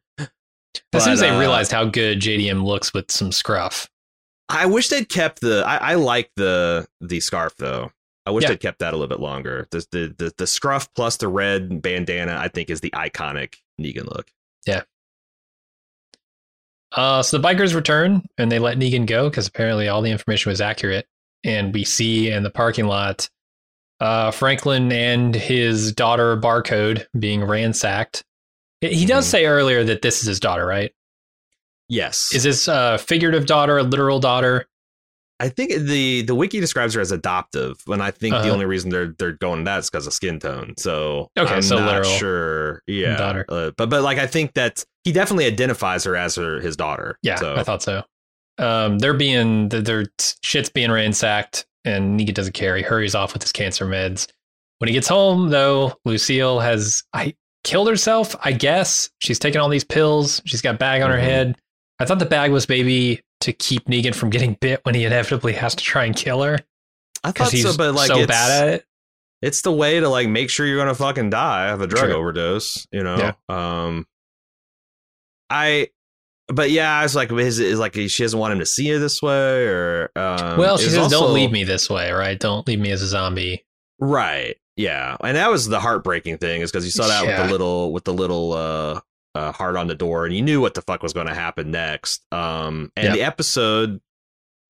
[0.93, 3.89] As soon as they uh, realized how good JDM looks with some scruff.
[4.49, 5.62] I wish they'd kept the.
[5.66, 7.91] I, I like the the scarf though.
[8.26, 8.51] I wish Yeah.
[8.51, 9.66] they'd kept that a little bit longer.
[9.70, 14.07] The, the the the scruff plus the red bandana, I think, is the iconic Negan
[14.07, 14.31] look.
[16.93, 20.51] Uh, so the bikers return and they let Negan go because apparently all the information
[20.51, 21.07] was accurate.
[21.45, 23.28] And we see in the parking lot
[24.01, 28.22] uh, Franklin and his daughter Barcode being ransacked.
[28.80, 29.30] He does Mhm.
[29.30, 30.93] say earlier that this is his daughter, right?
[31.89, 34.66] Yes, Is this a figurative daughter, a literal daughter?
[35.41, 38.51] I think the the wiki describes her as adoptive, and I think the Uh-huh.
[38.51, 40.74] only reason they're they're going that is because of skin tone.
[40.76, 42.82] So Okay, I'm so not literal sure.
[42.86, 43.45] Yeah, daughter.
[43.49, 47.18] Uh, but but like I think that he definitely identifies her as her his daughter.
[47.22, 47.55] Yeah, so.
[47.57, 48.03] I thought so.
[48.59, 50.07] Um, they're being th- their
[50.43, 52.76] shit's being ransacked, and Nika doesn't care.
[52.76, 54.26] He hurries off with his cancer meds.
[54.78, 58.34] When he gets home, though, Lucille has I killed herself.
[58.43, 60.43] I guess she's taking all these pills.
[60.45, 61.22] She's got bag on her Mhm.
[61.22, 61.57] head.
[62.01, 65.53] I thought the bag was maybe to keep Negan from getting bit when he inevitably
[65.55, 66.59] has to try and kill her
[67.24, 68.84] I thought so, but like so it's, bad at it.
[69.43, 72.14] it's the way to like make sure you're gonna fucking die of a drug True.
[72.14, 72.86] overdose.
[72.93, 73.16] You know.
[73.16, 73.32] Yeah.
[73.49, 74.07] Um.
[75.51, 75.89] I.
[76.51, 78.99] But yeah, I was like, is, is like she doesn't want him to see her
[78.99, 82.39] this way, or um, well, she says, also- "Don't leave me this way, right?
[82.39, 83.66] Don't leave me as a zombie."
[83.99, 84.57] Right.
[84.76, 85.16] Yeah.
[85.22, 88.05] And that was the heartbreaking thing is because you saw that with the little with
[88.05, 89.01] the little uh,
[89.39, 91.70] uh heart on the door and you knew what the fuck was going to happen
[91.70, 92.22] next.
[92.32, 93.14] Um and Yep.
[93.14, 94.01] the episode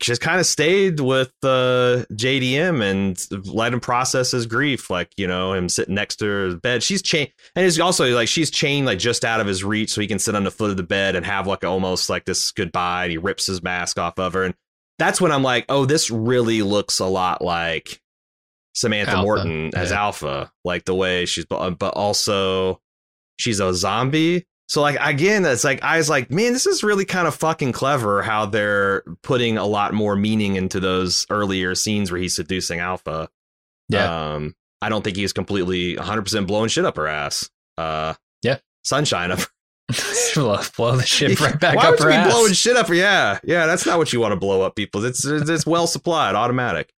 [0.01, 5.27] just kind of stayed with uh JDM and let him process his grief like, you
[5.27, 6.83] know, him sitting next to her bed.
[6.83, 10.01] She's chained and it's also like she's chained like just out of his reach so
[10.01, 12.51] he can sit on the foot of the bed and have like almost like this
[12.53, 14.55] goodbye and he rips his mask off of her and
[14.99, 18.01] that's when I'm like, "Oh, this really looks a lot like
[18.75, 20.01] Samantha Alpha, Morton as yeah.
[20.01, 22.81] Alpha, like the way she's, but also
[23.39, 24.45] she's a zombie.
[24.69, 27.73] So like again, it's like I was like, man, this is really kind of fucking
[27.73, 32.79] clever how they're putting a lot more meaning into those earlier scenes where he's seducing
[32.79, 33.29] Alpha.
[33.89, 34.35] Yeah.
[34.35, 37.49] Um, I don't think he's completely 100 percent blowing shit up her ass.
[37.79, 38.59] Uh, Yeah.
[38.85, 39.41] sunshine up.
[40.35, 42.31] blow, blow the shit right back Why up would you be ass.
[42.31, 42.91] blowing shit up?
[42.91, 45.03] Yeah, yeah, that's not what you want to blow up people.
[45.07, 46.93] It's it's, it's well supplied, automatic.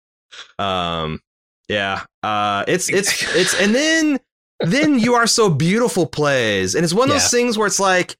[0.59, 1.21] Um,
[1.69, 4.19] yeah, uh, it's it's it's, and then
[4.61, 8.17] then you are so beautiful plays, and it's one of those things where it's like.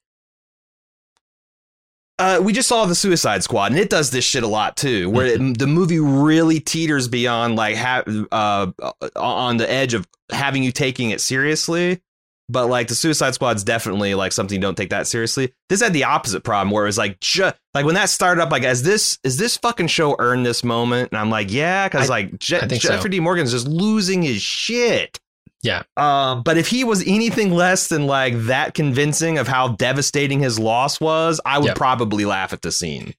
[2.19, 5.09] Uh, we just saw the Suicide Squad, and it does this shit a lot too.
[5.09, 8.71] Where it, the movie really teeters beyond like ha- uh,
[9.15, 11.99] on the edge of having you taking it seriously,
[12.47, 15.51] but like the Suicide Squad's definitely like something you don't take that seriously.
[15.69, 18.51] This had the opposite problem where it was like ju- like when that started up,
[18.51, 22.07] like as this is this fucking show earned this moment, and I'm like, yeah, because
[22.07, 22.89] like Je- think so.
[22.89, 23.19] Jeffrey D.
[23.19, 25.19] Morgan's just losing his shit.
[25.63, 25.83] Yeah.
[25.95, 30.57] Um, but if he was anything less than like that convincing of how devastating his
[30.57, 31.75] loss was, I would Yep.
[31.77, 33.13] probably laugh at the scene.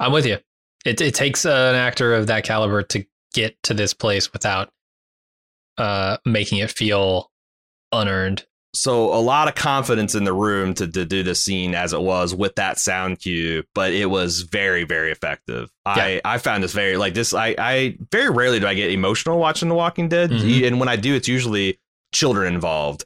[0.00, 0.38] I'm with you.
[0.86, 3.04] It it takes an actor of that caliber to
[3.34, 4.70] get to this place without
[5.76, 7.30] uh making it feel
[7.92, 8.46] unearned.
[8.74, 12.00] So a lot of confidence in the room to, to do the scene as it
[12.02, 15.70] was with that sound cue, but it was very, very effective.
[15.86, 17.32] I, I found this very like this.
[17.32, 20.66] I, I very rarely do I get emotional watching The Walking Dead, Mhm.
[20.66, 21.78] and when I do, it's usually
[22.12, 23.04] children involved.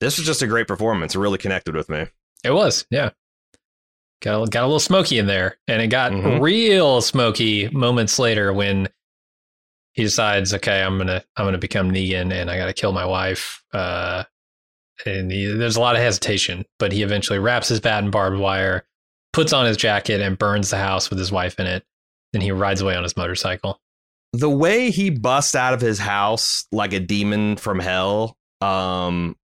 [0.00, 1.14] This was just a great performance.
[1.14, 2.06] It really connected with me.
[2.44, 3.10] It was, yeah.
[4.22, 6.40] Got a, got a little smoky in there, and it got Mhm.
[6.40, 8.88] real smoky moments later when
[9.92, 13.04] he decides, okay, I'm gonna I'm gonna become Negan, and I got to kill my
[13.04, 13.62] wife.
[13.72, 14.24] Uh,
[15.06, 18.38] and he, there's a lot of hesitation, but he eventually wraps his bat in barbed
[18.38, 18.84] wire,
[19.32, 21.84] puts on his jacket, and burns the house with his wife in it.
[22.32, 23.80] Then he rides away on his motorcycle.
[24.32, 29.34] the way he busts out of his house like a demon from hell um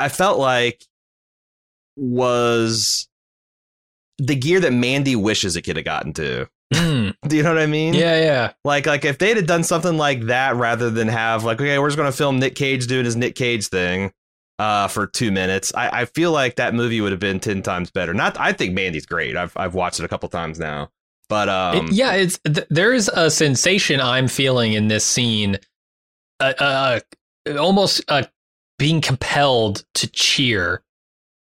[0.00, 0.84] i felt like
[1.96, 3.08] was
[4.18, 7.62] the gear that mandy wishes it could have gotten to Mm, do you know what
[7.62, 7.94] i mean?
[7.94, 8.52] Yeah, yeah.
[8.64, 11.88] like like if they'd have done something like that rather than have like okay we're
[11.88, 14.12] just going to film nick cage doing his nick cage thing
[14.58, 17.90] uh for two minutes i i feel like that movie would have been 10 times
[17.90, 18.12] better.
[18.12, 19.36] Not i think mandy's great.
[19.36, 20.90] I've i've watched it a couple times now.
[21.28, 25.58] But um It- yeah, it's th- there's a sensation I'm feeling in this scene,
[26.40, 27.00] uh, uh,
[27.58, 28.24] almost uh,
[28.78, 30.82] being compelled to cheer.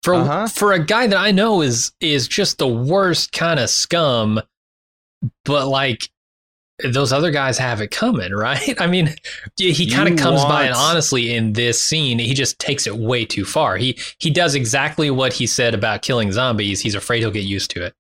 [0.04, 0.48] For Uh-huh.
[0.48, 4.40] for a guy that I know is is just the worst kind of scum,
[5.46, 6.10] but like
[6.84, 8.80] those other guys have it coming, right?
[8.82, 9.14] I mean,
[9.58, 12.18] he kind of comes by it honestly in this scene.
[12.20, 13.78] He just takes it way too far.
[13.78, 16.82] He he does exactly what he said about killing zombies.
[16.82, 17.94] He's afraid he'll get used to it.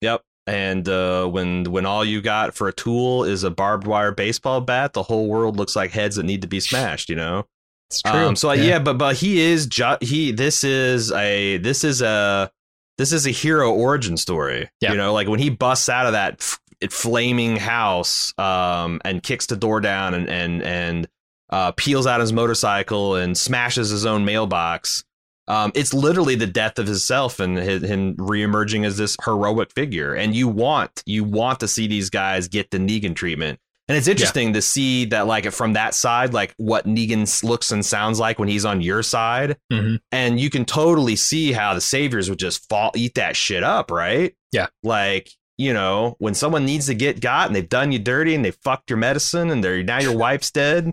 [0.00, 0.22] Yep.
[0.46, 4.60] And uh, when when all you got for a tool is a barbed wire baseball
[4.60, 7.08] bat, the whole world looks like heads that need to be smashed.
[7.08, 7.46] You know.
[7.90, 8.78] It's Um, so yeah.
[8.78, 10.32] but but he is ju- he.
[10.32, 12.50] This is a this is a
[12.98, 14.68] this is a hero origin story.
[14.80, 14.90] Yeah.
[14.92, 16.58] You know, like when he busts out of that
[16.90, 21.08] flaming house um, and kicks the door down and and and
[21.50, 25.04] uh, peels out his motorcycle and smashes his own mailbox.
[25.46, 30.14] Um, it's literally the death of himself and his, him reemerging as this heroic figure.
[30.14, 33.60] And you want you want to see these guys get the Negan treatment.
[33.86, 37.84] And it's interesting to see that, like, from that side, like what Negan looks and
[37.84, 39.98] sounds like when he's on your side, Mhm.
[40.10, 43.90] and you can totally see how the saviors would just fall, eat that shit up,
[43.90, 44.34] right?
[44.52, 44.68] Yeah.
[44.82, 48.44] Like, you know, when someone needs to get got and they've done you dirty and
[48.44, 50.92] they fucked your medicine and they're now your wife's dead,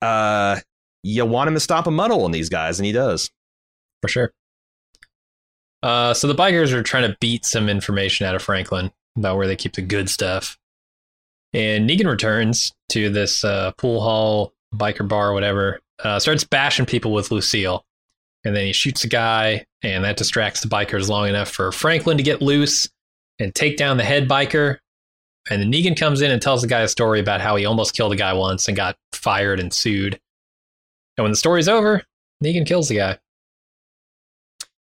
[0.00, 0.58] uh,
[1.02, 3.30] you want him to stop a muddle on these guys, and he does.
[4.02, 4.32] For sure.
[5.82, 9.46] Uh, so the bikers are trying to beat some information out of Franklin about where
[9.46, 10.58] they keep the good stuff.
[11.52, 17.12] And Negan returns to this uh, pool hall, biker bar, whatever, uh, starts bashing people
[17.12, 17.84] with Lucille.
[18.44, 22.16] And then he shoots a guy, and that distracts the bikers long enough for Franklin
[22.16, 22.88] to get loose
[23.38, 24.78] and take down the head biker.
[25.50, 27.94] And then Negan comes in and tells the guy a story about how he almost
[27.94, 30.20] killed a guy once and got fired and sued.
[31.16, 32.02] And when the story's over,
[32.44, 33.18] Negan kills the guy.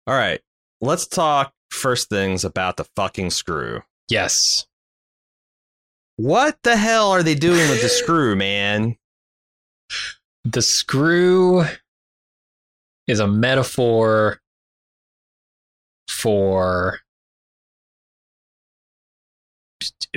[0.08, 0.42] All right,
[0.82, 3.84] let's talk first things about the fucking screw.
[4.10, 4.66] Yes.
[6.16, 8.98] What the hell are they doing with the screw, man?
[10.44, 11.64] The screw
[13.08, 14.40] is a metaphor
[16.08, 17.00] for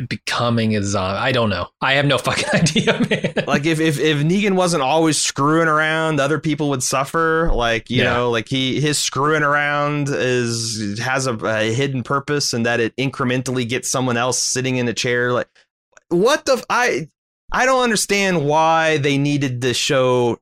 [0.09, 1.19] becoming a zombie.
[1.19, 1.69] I don't know.
[1.81, 3.45] I have no fucking idea, man.
[3.47, 7.51] Like if, if if Negan wasn't always screwing around, other people would suffer.
[7.53, 8.13] Like you Yeah.
[8.15, 12.95] know, like he his screwing around is has a, a hidden purpose, and that it
[12.97, 15.33] incrementally gets someone else sitting in a chair.
[15.33, 15.49] Like
[16.09, 17.09] what the f- I
[17.53, 20.39] I don't understand why they needed to show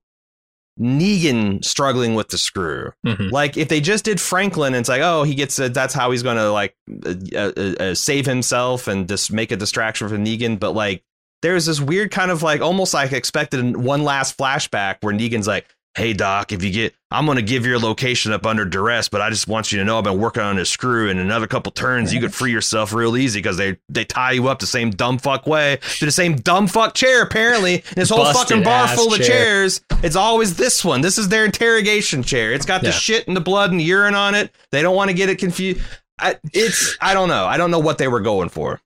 [0.81, 2.93] Negan struggling with the screw.
[3.07, 3.31] Mhm.
[3.31, 6.11] Like if they just did Franklin, and it's like, oh, he gets a, that's how
[6.11, 6.75] he's going to like
[7.05, 10.59] uh, uh, uh, save himself and just make a distraction for Negan.
[10.59, 11.05] But like,
[11.43, 15.67] there's this weird kind of like almost like expected one last flashback where Negan's like,
[15.95, 19.21] hey Doc, if you get, I'm going to give your location up under duress, but
[19.21, 21.11] I just want you to know I've been working on this screw.
[21.11, 24.33] And in another couple turns, you could free yourself real easy because they they tie
[24.33, 27.23] you up the same dumb fuck way to the same dumb fuck chair.
[27.23, 31.01] Apparently, this whole Busted fucking bar full of chairs, it's always this one.
[31.01, 32.53] This is their interrogation chair.
[32.53, 34.55] It's got the shit and the blood and the urine on it.
[34.71, 35.81] They don't want to get it confused.
[36.19, 37.47] I, it's I don't know.
[37.47, 38.81] I don't know what they were going for.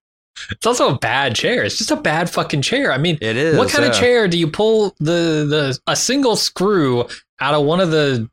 [0.50, 1.64] It's also a bad chair.
[1.64, 2.92] It's just a bad fucking chair.
[2.92, 3.56] I mean, It is.
[3.56, 7.06] what kind of chair do you pull the the a single screw
[7.40, 8.28] out of one of the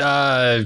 [0.00, 0.62] uh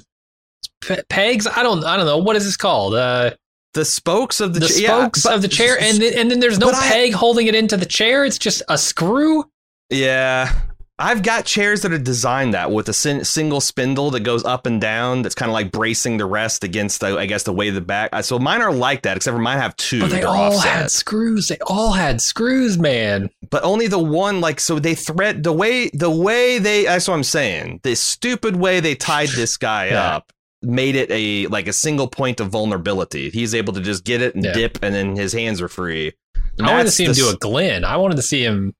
[0.82, 1.46] pe- pegs?
[1.46, 2.94] I don't I don't know what is this called.
[2.94, 3.32] Uh
[3.74, 6.40] The spokes of the, the cha- spokes but- of the chair and then, and then
[6.40, 8.24] there's no but I- peg holding it into the chair.
[8.24, 9.44] It's just a screw.
[9.90, 10.52] Yeah.
[11.00, 14.66] I've got chairs that are designed that with a sin- single spindle that goes up
[14.66, 15.22] and down.
[15.22, 17.80] That's kind of like bracing the rest against the, I guess, the weight of the
[17.80, 18.10] back.
[18.22, 20.00] So mine are like that, except for mine have two.
[20.00, 20.72] But they all offset.
[20.72, 21.48] had screws.
[21.48, 23.30] They all had screws, man.
[23.50, 27.14] but only the one like so they threat the way the way they that's what
[27.14, 27.80] I'm saying.
[27.82, 30.16] The stupid way they tied this guy Yeah.
[30.16, 30.32] up
[30.62, 33.30] made it a like a single point of vulnerability.
[33.30, 34.52] He's able to just get it and Yeah.
[34.52, 36.12] dip and then his hands are free.
[36.58, 37.84] And I wanted to see him the do a Glenn.
[37.84, 38.74] I wanted to see him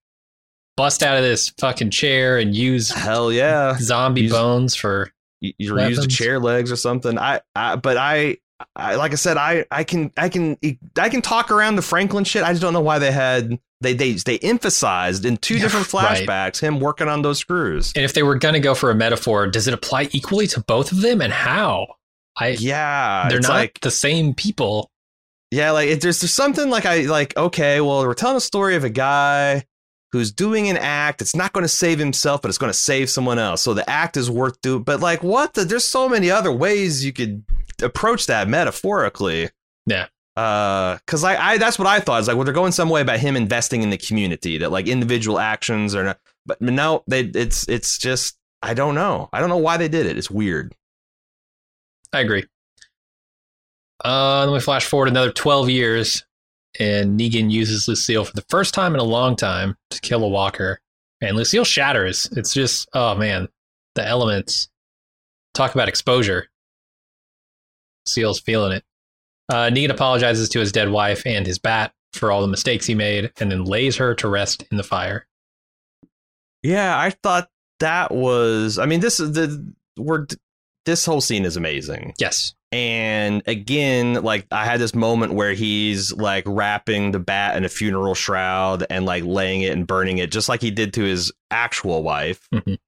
[0.77, 3.77] bust out of this fucking chair and use hell yeah.
[3.79, 5.11] zombie Use- bones for
[5.41, 7.19] you, you use the chair legs or something.
[7.19, 8.39] I, I but I,
[8.77, 10.59] I like I said, I, I can, I can,
[10.99, 12.43] I can talk around the Franklin shit.
[12.43, 16.27] I just don't know why they had they they they emphasized in two different right.
[16.27, 17.93] flashbacks him working on those screws.
[17.97, 20.61] And if they were going to go for a metaphor, does it apply equally to
[20.61, 21.95] both of them and how?
[22.37, 24.91] I Yeah, they're not like the same people.
[25.51, 28.77] yeah, like it, there's there's something like I like okay, well we're telling a story
[28.77, 29.65] of a guy
[30.13, 31.23] who's doing an act.
[31.23, 33.63] It's not going to save himself, but it's going to save someone else.
[33.63, 34.83] So the act is worth doing.
[34.83, 35.55] But like what?
[35.55, 37.45] The, there's so many other ways you could
[37.83, 39.51] approach that metaphorically.
[39.87, 40.07] Yeah.
[40.37, 42.21] Uh, cause I, I, that's what I thought.
[42.21, 44.89] Is like, well, they're going some way about him investing in the community that like
[44.89, 49.29] individual actions are not, but no, they, it's, it's just, I don't know.
[49.33, 50.17] I don't know why they did it.
[50.17, 50.75] It's weird.
[52.13, 52.45] I agree.
[54.05, 56.25] Uh, then we flash forward another 12 years,
[56.79, 60.29] and Negan uses Lucille for the first time in a long time to kill a
[60.29, 60.81] walker.
[61.21, 62.27] And Lucille shatters.
[62.37, 63.49] It's just, oh man,
[63.95, 64.69] the elements.
[65.53, 66.47] Talk about exposure.
[68.07, 68.85] Lucille's feeling it.
[69.49, 72.95] Uh, Negan apologizes to his dead wife and his bat for all the mistakes he
[72.95, 75.27] made, and then lays her to rest in the fire.
[76.63, 76.97] Yeah.
[76.99, 77.49] I thought
[77.81, 80.27] that was, I mean, this is the, we're,
[80.87, 82.15] this whole scene is amazing.
[82.19, 82.55] Yes.
[82.73, 87.69] And again, like I had this moment where he's like wrapping the bat in a
[87.69, 91.33] funeral shroud and like laying it and burning it, just like he did to his
[91.51, 92.47] actual wife.
[92.55, 92.79] Mhm.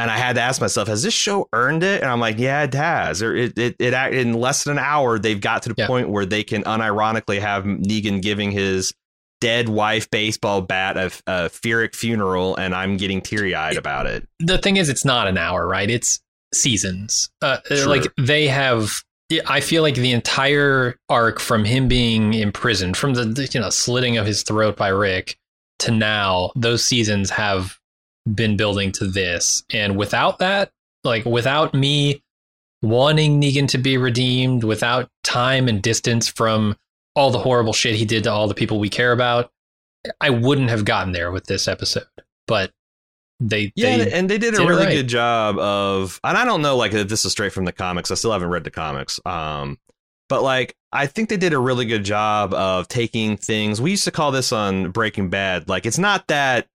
[0.00, 2.02] And I had to ask myself, has this show earned it?
[2.02, 3.20] And I'm like, yeah, it has.
[3.22, 5.86] Or It, it, it, in less than an hour, they've got to the Yeah.
[5.88, 8.92] point where they can unironically have Negan giving his
[9.40, 14.28] dead wife baseball bat a, a Pyrrhic funeral, and I'm getting teary eyed about it.
[14.40, 16.20] the thing is it's not an hour right it's
[16.54, 17.86] seasons uh, Sure.
[17.88, 19.02] like they have
[19.46, 23.70] i feel like the entire arc from him being imprisoned from the- the you know
[23.70, 25.36] slitting of his throat by rick
[25.78, 27.78] to now those seasons have
[28.34, 30.70] been building to this and without that
[31.04, 32.22] like without me
[32.82, 36.76] wanting negan to be redeemed without time and distance from
[37.14, 39.50] all the horrible shit he did to all the people we care about.
[40.20, 42.06] I wouldn't have gotten there with this episode,
[42.46, 42.70] but
[43.40, 44.94] they yeah, they and they did a did it really right.
[44.94, 48.10] good job of, and I don't know like if this is straight from the comics.
[48.10, 49.20] I still haven't read the comics.
[49.24, 49.78] Um,
[50.28, 53.80] but like I think they did a really good job of taking things.
[53.80, 55.68] We used to call this on Breaking Bad.
[55.68, 56.66] Like it's not that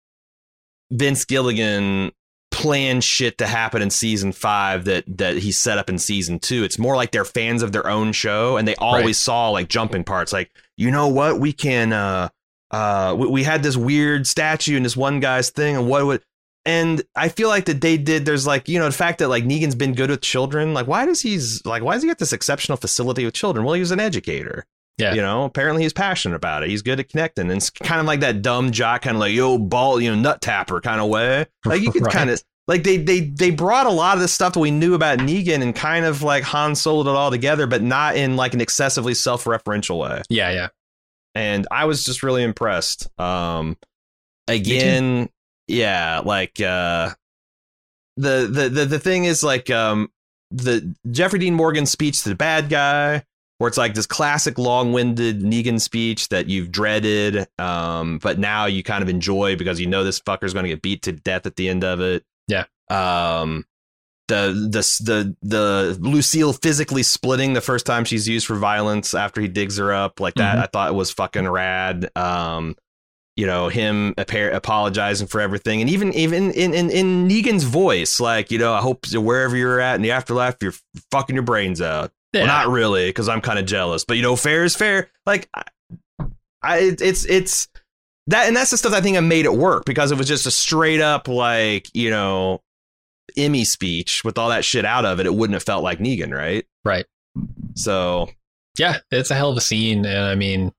[0.92, 2.12] Vince Gilligan
[2.52, 6.64] planned shit to happen in season five that that he set up in season two.
[6.64, 9.16] It's more like they're fans of their own show and they always Right.
[9.16, 10.32] saw like jumping parts.
[10.32, 11.92] Like you know what, we can.
[11.94, 12.30] uh
[12.72, 16.24] uh, we, we had this weird statue and this one guy's thing, and what would
[16.66, 18.26] and I feel like that they did.
[18.26, 20.74] There's like you know the fact that like Negan's been good with children.
[20.74, 23.66] Like why does he's like why does he get this exceptional facility with children?
[23.66, 24.66] Well, he was an educator.
[25.00, 25.16] Yeah.
[25.16, 26.70] You know, apparently he's passionate about it.
[26.70, 29.34] He's good at connecting, and it's kind of like that dumb jock, kind of like
[29.34, 31.48] yo ball, you know, nut tapper kind of way.
[31.66, 32.14] Like you could Right.
[32.14, 34.94] kind of like they they they brought a lot of the stuff that we knew
[34.94, 38.54] about Negan and kind of like Han sold it all together, but not in like
[38.54, 40.68] an excessively self-referential way yeah, yeah.
[41.36, 43.10] and I was just really impressed.
[43.20, 43.78] Um,
[44.48, 45.30] again,
[45.74, 47.10] yeah, like uh,
[48.18, 50.10] the, the the the thing is like um
[50.52, 53.24] the Jeffrey Dean Morgan speech to the bad guy,
[53.58, 58.84] where it's like this classic long-winded Negan speech that you've dreaded, um, but now you
[58.84, 61.56] kind of enjoy because you know this fucker's going to get beat to death at
[61.56, 62.24] the end of it.
[62.48, 62.66] Yeah.
[62.90, 63.66] Um.
[64.30, 69.42] The, the the the Lucille physically splitting the first time she's used for violence after
[69.42, 70.64] he digs her up like that Mhm.
[70.64, 72.10] I thought it was fucking rad.
[72.16, 72.78] Um,
[73.36, 78.20] you know him appa- apologizing for everything, and even even in, in in Negan's voice,
[78.20, 80.74] like you know, I hope wherever you're at in the afterlife, you're
[81.12, 82.12] fucking your brains out.
[82.34, 82.42] Yeah.
[82.42, 85.10] Well, not really, because I'm kind of jealous, but you know, fair is fair.
[85.26, 85.64] Like, I,
[86.62, 87.68] I it's it's
[88.28, 90.46] that, and that's the stuff I think I made it work because it was just
[90.46, 92.62] a straight up like you know,
[93.36, 95.26] Emmy speech with all that shit out of it.
[95.26, 96.66] It wouldn't have felt like Negan, right?
[96.86, 97.06] Right.
[97.76, 98.30] So
[98.78, 100.72] yeah, it's a hell of a scene, and I mean,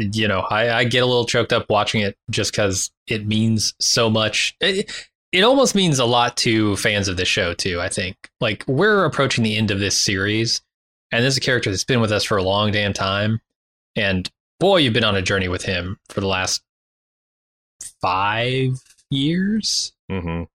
[0.00, 3.74] you know, I, I get a little choked up watching it just because it means
[3.80, 4.56] so much.
[4.60, 4.90] It,
[5.32, 7.80] it almost means a lot to fans of this show too.
[7.80, 10.60] I think like we're approaching the end of this series,
[11.12, 13.40] and this is a character that's been with us for a long damn time,
[13.96, 14.28] and
[14.58, 16.62] boy, you've been on a journey with him for the last
[18.00, 18.72] five
[19.10, 19.92] years.
[20.10, 20.46] mhm.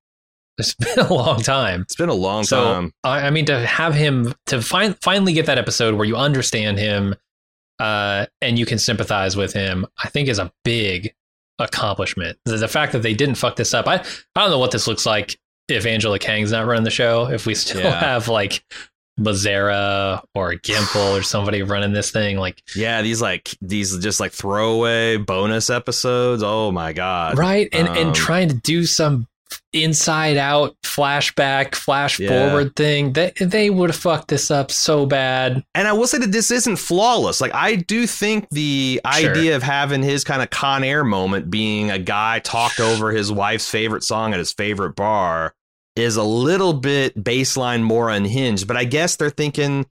[0.57, 1.81] It's been a long time.
[1.81, 2.93] it's been a long So time.
[3.03, 6.77] I, I mean, to have him to find finally get that episode where you understand
[6.79, 7.15] him,
[7.80, 11.13] uh, and you can sympathize with him, I think is a big
[11.59, 12.38] accomplishment.
[12.45, 14.88] The, the fact that they didn't fuck this up, I I don't know what this
[14.88, 17.28] looks like if Angela Kang's not running the show.
[17.30, 17.99] If we still Yeah.
[17.99, 18.63] have like
[19.19, 24.32] Mazzara or Gimple or somebody running this thing, like Yeah, these like these just like
[24.32, 26.43] throwaway bonus episodes.
[26.43, 27.38] Oh my god!
[27.38, 29.28] right, and Um, and trying to do some
[29.73, 32.29] inside out flashback flash Yeah.
[32.29, 36.17] forward thing they they would have fucked this up so bad And I will say
[36.19, 37.41] that this isn't flawless.
[37.41, 39.31] Like I do think the Sure.
[39.31, 43.31] idea of having his kind of Con Air moment being a guy talked over his
[43.31, 45.53] wife's favorite song at his favorite bar
[45.95, 48.67] is a little bit baseline more unhinged.
[48.67, 49.85] But I guess they're thinking,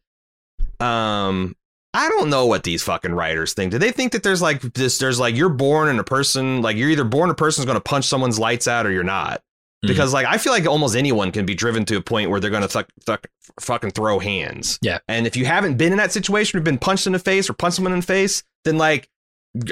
[0.80, 1.54] um,
[1.94, 3.70] I don't know what these fucking writers think.
[3.70, 4.98] Do they think that there's like this?
[4.98, 7.80] There's like you're born and a person like you're either born a person's going to
[7.80, 9.40] punch someone's lights out or you're not.
[9.84, 9.88] Mhm.
[9.88, 12.50] Because like I feel like almost anyone can be driven to a point where they're
[12.50, 13.20] going to th- th-
[13.60, 14.78] fucking throw hands.
[14.82, 14.98] Yeah.
[15.08, 17.52] And if you haven't been in that situation, or been punched in the face or
[17.52, 19.08] punched someone in the face, then like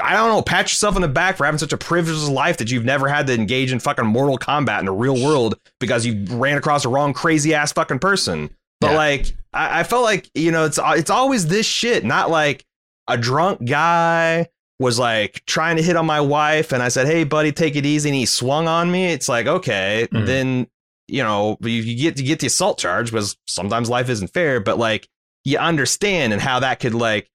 [0.01, 2.71] I don't know, pat yourself on the back for having such a privileged life that
[2.71, 6.25] you've never had to engage in fucking mortal combat in the real world because you
[6.37, 8.49] ran across a wrong crazy ass fucking person.
[8.83, 8.97] But Yeah.
[8.97, 12.65] like I, I felt like you know it's it's always this shit, not like
[13.09, 17.25] a drunk guy was like trying to hit on my wife and I said, "Hey
[17.25, 19.07] buddy, take it easy." And he swung on me.
[19.13, 20.27] It's like, "Okay, Mhm.
[20.27, 20.67] then
[21.09, 24.79] you know, you, get you get the assault charge because sometimes life isn't fair, but
[24.79, 25.09] like
[25.45, 27.29] you understand and how that could like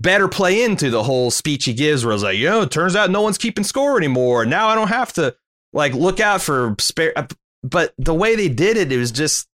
[0.00, 2.94] better play into the whole speech he gives where it's like, you know, it turns
[2.94, 4.44] out no one's keeping score anymore.
[4.44, 5.34] Now I don't have to
[5.72, 7.12] like look out for spare
[7.64, 9.48] but the way they did it, it was just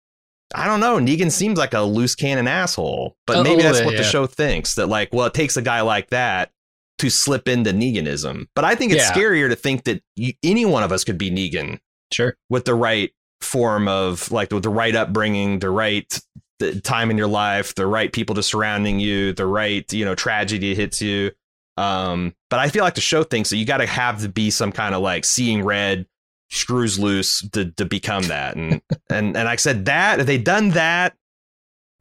[0.56, 0.98] I don't know.
[0.98, 4.26] Negan seems like a loose cannon asshole, but A maybe that's bit, what the show
[4.26, 6.52] thinks that like, well, it takes a guy like that
[6.98, 8.48] to slip into Neganism.
[8.56, 9.14] But I think it's Yeah.
[9.14, 11.80] scarier to think that you, any one of us could be Negan
[12.12, 16.20] sure with the right form of like with the right upbringing, the right
[16.60, 20.16] the time in your life, the right people to surrounding you, the right you know
[20.16, 21.32] tragedy hits you.
[21.78, 24.50] Um, but I feel like the show thinks that you got to have to be
[24.50, 26.06] some kind of like seeing red,
[26.50, 28.56] screws loose to to become that.
[28.56, 31.16] And and and I said that if they done that,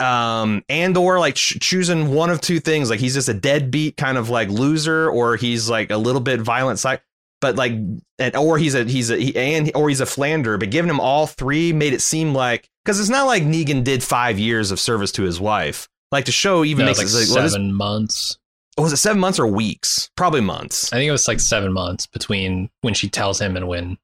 [0.01, 3.97] um, and or like ch- choosing one of two things, like he's just a deadbeat
[3.97, 7.01] kind of like loser, or he's like a little bit violent side.
[7.41, 7.73] But like,
[8.19, 10.59] and or he's a he's a he, and or he's a Flander.
[10.59, 14.03] But giving him all three made it seem like because it's not like Negan did
[14.03, 15.89] five years of service to his wife.
[16.11, 18.39] Like the show even was makes like it like, well, this seven months
[18.83, 20.11] was it seven months or weeks?
[20.17, 20.93] Probably months.
[20.93, 23.99] I think it was like seven months between when she tells him and when.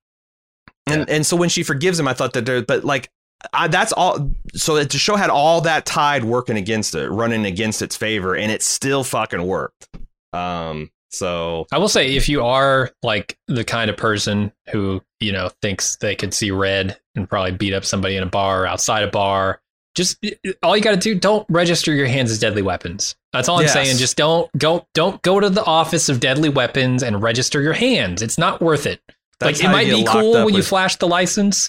[0.86, 3.10] And and so when she forgives him, I thought that there, but like
[3.52, 4.30] I, that's all.
[4.54, 8.50] So the show had all that tide working against it, running against its favor, and
[8.52, 9.88] it still fucking worked.
[10.32, 10.90] Um.
[11.10, 15.48] So I will say, if you are like the kind of person who you know
[15.62, 19.04] thinks they could see red and probably beat up somebody in a bar or outside
[19.04, 19.60] a bar,
[19.94, 20.16] just
[20.62, 23.14] all you got to do don't register your hands as deadly weapons.
[23.32, 23.72] That's all I'm Yes.
[23.74, 23.96] saying.
[23.96, 28.20] Just don't go don't go to the office of deadly weapons and register your hands.
[28.20, 29.00] It's not worth it.
[29.40, 31.68] That's like it might be cool when you flash the license,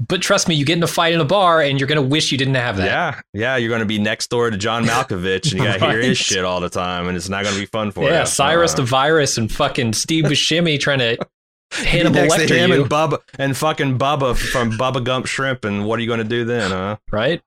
[0.00, 2.32] but trust me, you get in a fight in a bar and you're gonna wish
[2.32, 2.86] you didn't have that.
[2.86, 5.86] yeah, yeah, you're going to be next door to John Malkovich, and you got to
[5.90, 8.10] hear his shit all the time, and it's not going to be fun for you.
[8.10, 11.18] Yeah, Cyrus Uh, the Virus and fucking Steve Buscemi trying to
[11.70, 15.98] Hannibal Lecter him you, and Bubba and fucking Bubba from Bubba Gump Shrimp, and what
[15.98, 16.96] are you going to do then, huh?
[17.10, 17.42] right?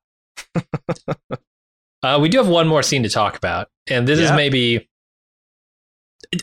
[2.03, 4.89] uh, we do have one more scene to talk about, and this is maybe.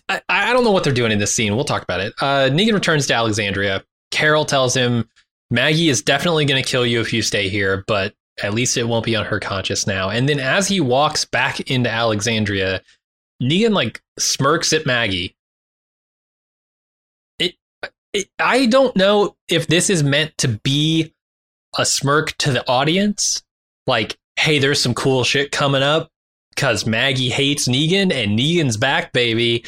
[0.09, 1.55] I, I don't know what they're doing in this scene.
[1.55, 2.12] We'll talk about it.
[2.20, 3.85] Uh, Negan returns to Alexandria.
[4.11, 5.09] Carol tells him
[5.51, 8.89] Maggie is definitely going to kill you if you stay here, but at least it
[8.89, 10.11] won't be on her conscience now.
[10.11, 12.82] And then as he walks back into Alexandria,
[13.43, 15.37] Negan like smirks at Maggie.
[17.39, 21.12] It, I don't know if this is meant to be
[21.76, 23.43] a smirk to the audience,
[23.89, 26.11] like, hey, there's some cool shit coming up
[26.55, 29.64] because Maggie hates Negan and Negan's back, baby.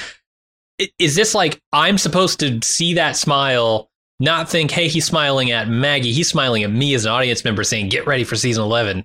[0.99, 5.68] Is this like I'm supposed to see that smile, not think, hey, he's smiling at
[5.68, 9.05] Maggie, he's smiling at me as an audience member saying, get ready for season 11?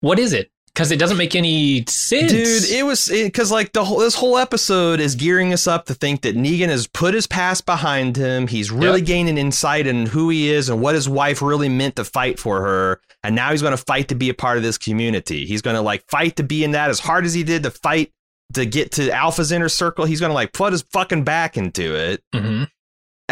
[0.00, 0.50] What is it?
[0.74, 2.32] Because it doesn't make any sense.
[2.32, 5.94] Dude, it was because like the whole this whole episode is gearing us up to
[5.94, 8.46] think that Negan has put his past behind him.
[8.46, 9.06] He's really Yep.
[9.06, 12.62] gaining insight in who he is and what his wife really meant to fight for
[12.62, 13.00] her.
[13.22, 15.44] And now he's going to fight to be a part of this community.
[15.44, 17.70] He's going to like fight to be in that as hard as he did to
[17.70, 18.10] fight
[18.54, 20.06] to get to Alpha's inner circle.
[20.06, 22.22] He's going to like put his fucking back into it.
[22.34, 22.68] Mhm.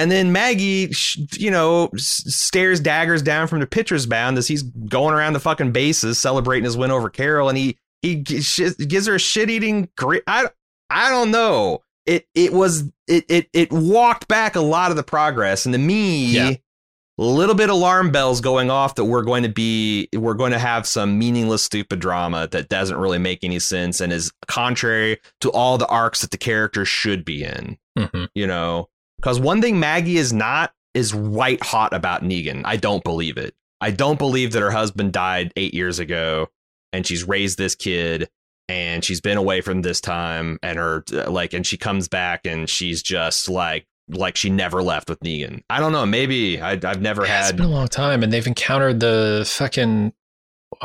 [0.00, 0.90] And then Maggie,
[1.32, 5.72] you know, stares daggers down from the pitcher's mound as he's going around the fucking
[5.72, 9.88] bases celebrating his win over Carol, and he he sh- gives her a shit eating.
[10.26, 10.48] I
[10.88, 11.82] I don't know.
[12.06, 15.78] It it was it it it walked back a lot of the progress, and to
[15.78, 16.50] me, Yeah.
[16.50, 20.58] a little bit alarm bells going off that we're going to be we're going to
[20.58, 25.50] have some meaningless, stupid drama that doesn't really make any sense and is contrary to
[25.50, 28.28] all the arcs that the character should be in Mhm.
[28.34, 28.88] you know
[29.20, 32.62] because one thing maggie is not is white hot about negan.
[32.64, 33.54] I don't believe it.
[33.80, 36.48] I don't believe that her husband died eight years ago
[36.92, 38.28] and she's raised this kid
[38.68, 42.68] and she's been away from this time and her like and she comes back and
[42.68, 45.62] she's just like like she never left with negan.
[45.70, 46.04] I don't know.
[46.06, 46.60] Maybe.
[46.60, 50.12] I, i've never Yeah, it's had been a long time, and they've encountered the fucking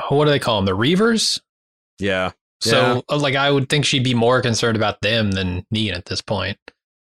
[0.10, 0.66] what do they call them?
[0.66, 1.40] The Reavers.
[2.00, 2.32] yeah.
[2.62, 6.06] So, uh, like, I would think she'd be more concerned about them than Negan at
[6.06, 6.58] this point,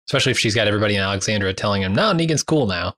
[0.10, 2.96] especially if she's got everybody in Alexandria telling him, "No, Negan's cool now."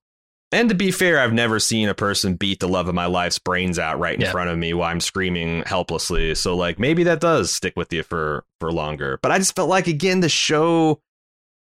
[0.51, 3.39] And to be fair, I've never seen a person beat the love of my life's
[3.39, 4.31] brains out right in Yeah.
[4.31, 6.33] front of me while I'm screaming helplessly.
[6.35, 9.19] So like maybe that does stick with you for for longer.
[9.21, 11.01] But I just felt like again the show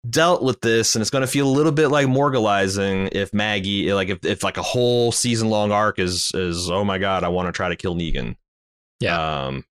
[0.09, 3.93] dealt with this and it's going to feel a little bit like morgalizing if Maggie
[3.93, 7.27] like if, if like a whole season long arc is is oh my god, I
[7.27, 8.35] want to try to kill Negan.
[8.99, 9.45] Yeah.
[9.45, 9.65] Um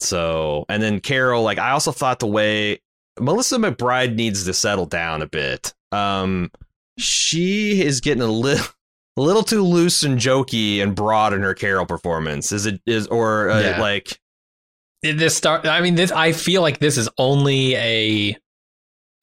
[0.00, 2.80] so and then Carol like I also thought the way
[3.20, 5.72] Melissa McBride needs to settle down a bit.
[5.92, 6.50] Um
[6.98, 8.66] she is getting a little
[9.16, 12.52] a little too loose and jokey and broad in her Carol performance.
[12.52, 13.80] Is it is or uh, Yeah.
[13.80, 14.18] like
[15.02, 15.66] This start.
[15.66, 16.10] I mean, this.
[16.12, 18.36] I feel like this is only a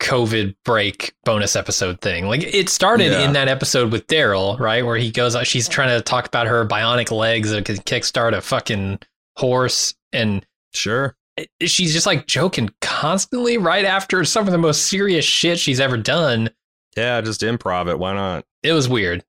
[0.02, 2.28] COVID break bonus episode thing.
[2.28, 3.22] Like it started Yeah.
[3.26, 5.36] in that episode with Daryl, right, where he goes.
[5.48, 9.00] She's trying to talk about her bionic legs that can kickstart a fucking
[9.38, 11.16] horse, and sure
[11.62, 15.98] she's just like joking constantly right after some of the most serious shit she's ever
[15.98, 16.50] done.
[16.98, 18.00] yeah, just improv it.
[18.00, 18.46] Why not?
[18.64, 19.24] It was weird.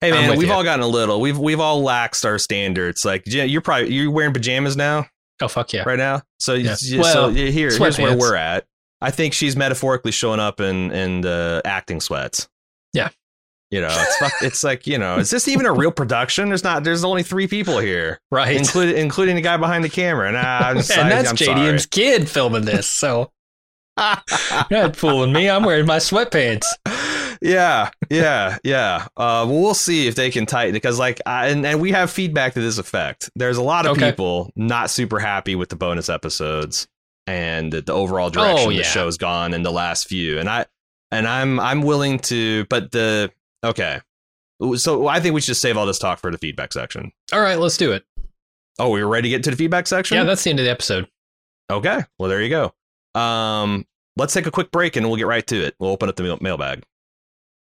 [0.00, 0.52] Hey man, we've you.
[0.54, 1.20] all gotten a little.
[1.20, 3.04] We've we've all laxed our standards.
[3.04, 5.06] Like yeah, you're probably you're wearing pajamas now,
[5.40, 5.82] Oh fuck yeah!
[5.86, 6.22] right now.
[6.38, 6.76] So Yeah.
[6.98, 8.66] Well, so here here's where we're at.
[9.00, 12.48] I think she's metaphorically showing up in in uh, acting sweats.
[12.92, 13.10] Yeah.
[13.74, 16.48] You know, it's it's like you know, is this even a real production?
[16.48, 16.84] There's not.
[16.84, 18.20] There's only three people here.
[18.30, 18.56] Right.
[18.56, 20.28] including including the guy behind the camera.
[20.28, 23.32] And I'm and sorry, that's I'm JDM's kid filming this, so
[23.98, 24.64] sorry.
[24.70, 25.50] not fooling me.
[25.50, 26.66] I'm wearing my sweatpants.
[27.42, 29.06] yeah, yeah, yeah.
[29.16, 32.12] Uh, well, we'll see if they can tighten because, like, I, and and we have
[32.12, 33.28] feedback to this effect.
[33.34, 34.10] There's a lot of Okay.
[34.12, 36.86] people not super happy with the bonus episodes
[37.26, 40.38] and the, overall direction Oh, the show's gone in the last few.
[40.38, 40.66] And I
[41.10, 43.32] and I'm I'm willing to, but the
[43.64, 44.00] okay.
[44.76, 47.12] So I think we should just save all this talk for the feedback section.
[47.32, 48.04] All right, let's do it.
[48.78, 50.16] Oh, we were ready to get to the feedback section.
[50.16, 51.08] Yeah, that's the end of the episode.
[51.70, 52.02] Okay.
[52.18, 53.20] Well, there you go.
[53.20, 53.86] Um,
[54.16, 55.74] let's take a quick break and we'll get right to it.
[55.78, 56.82] We'll open up the mail- mailbag.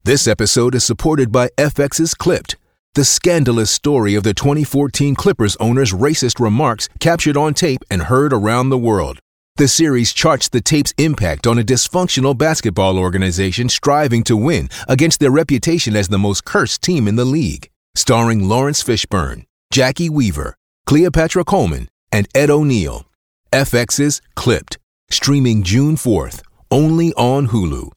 [0.03, 2.55] This episode is supported by FX's Clipped,
[2.95, 8.33] the scandalous story of the 2014 Clippers owner's racist remarks captured on tape and heard
[8.33, 9.19] around the world.
[9.57, 15.19] The series charts the tape's impact on a dysfunctional basketball organization striving to win against
[15.19, 17.67] their reputation as the most cursed team in the league.
[17.95, 20.55] Starring Laurence Fishburne, Jacki Weaver,
[20.85, 23.07] Cleopatra Coleman, and Ed O'Neill.
[23.51, 24.77] FX's Clipped,
[25.09, 27.89] streaming June 4th, only on Hulu.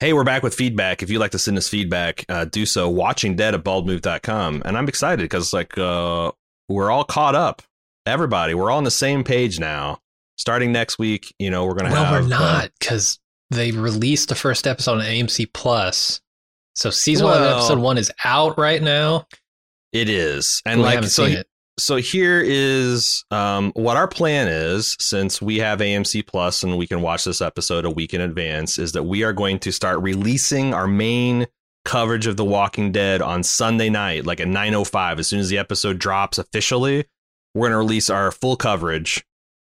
[0.00, 1.00] Hey, we're back with feedback.
[1.00, 4.62] If you'd like to send us feedback, uh, do so watching dead at baldmove.com.
[4.64, 6.32] And I'm excited because like uh,
[6.68, 7.62] we're all caught up.
[8.06, 9.98] Everybody, we're all on the same page now.
[10.36, 11.98] Starting next week, you know, we're gonna have.
[11.98, 13.18] well, have we're uh, not because
[13.50, 16.20] they released the first episode on AMC Plus.
[16.74, 19.26] So season one, Well- episode one is out right now.
[19.92, 20.62] it is.
[20.64, 21.42] And we like so
[21.78, 26.86] so here is um, what our plan is since we have AMC Plus and we
[26.86, 30.00] can watch this episode a week in advance is that we are going to start
[30.00, 31.46] releasing our main
[31.84, 35.18] coverage of The Walking Dead on Sunday night, like at 9:05.
[35.18, 37.06] As soon as the episode drops officially,
[37.54, 39.24] we're going to release our full coverage,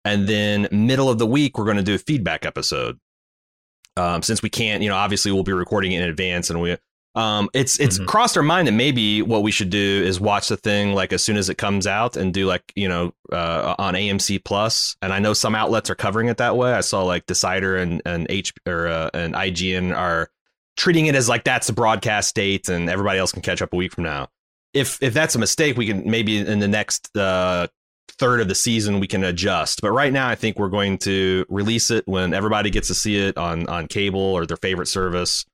[0.05, 2.99] and then middle of the week we're going to do a feedback episode.
[3.97, 6.77] Um, since we can't, you know, obviously we'll be recording it in advance, and we
[7.15, 8.07] um, it's it's Mhm.
[8.07, 11.23] crossed our mind that maybe what we should do is watch the thing like as
[11.23, 14.97] soon as it comes out and do like you know uh, on AMC Plus.
[15.03, 16.73] And I know some outlets are covering it that way.
[16.73, 20.31] I saw like Decider and and H or uh, and IGN are
[20.79, 23.77] treating it as like that's the broadcast date, and everybody else can catch up a
[23.77, 24.29] week from now.
[24.75, 27.67] If if that's a mistake, we can maybe in the next uh,
[28.19, 29.81] third of the season we can adjust.
[29.83, 33.17] But right now, I think we're going to release it when everybody gets to see
[33.19, 35.45] it on on cable or their favorite service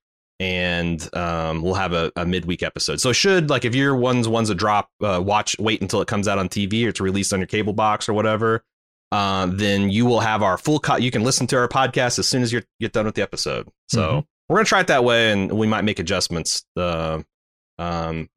[0.41, 3.01] and um, we'll have a, a midweek episode.
[3.01, 6.29] So should like if you're ones ones that drop, uh, watch wait until it comes
[6.29, 8.63] out on TV or it's released on your cable box or whatever.
[9.11, 11.03] Uh, then you will have our full cut.
[11.03, 13.67] You can listen to our podcast as soon as you get done with the episode.
[13.89, 14.27] So Mhm.
[14.49, 16.63] we're gonna try it that way, and we might make adjustments.
[16.77, 17.23] Uh,
[17.79, 18.29] um,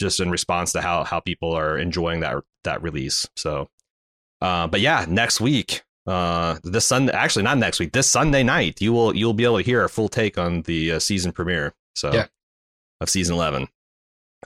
[0.00, 3.28] just in response to how how people are enjoying that that release.
[3.36, 3.68] So,
[4.40, 8.78] uh, but yeah, next week uh this sunday actually not next week this sunday night
[8.82, 11.72] you will you'll be able to hear a full take on the uh, season premiere
[11.94, 12.26] so Yeah.
[13.00, 13.66] of season 11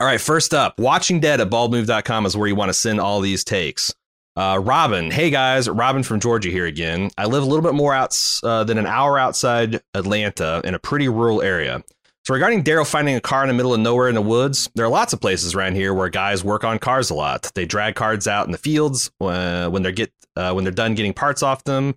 [0.00, 3.20] all right first up watching dead at baldmove.com is where you want to send all
[3.20, 3.92] these takes
[4.36, 7.92] uh robin hey guys robin from georgia here again i live a little bit more
[7.92, 11.82] outs uh, than an hour outside atlanta in a pretty rural area
[12.28, 14.84] so regarding Daryl finding a car in the middle of nowhere in the woods, there
[14.84, 17.50] are lots of places around here where guys work on cars a lot.
[17.54, 20.94] They drag cars out in the fields uh, when they're get uh, when they're done
[20.94, 21.94] getting parts off them.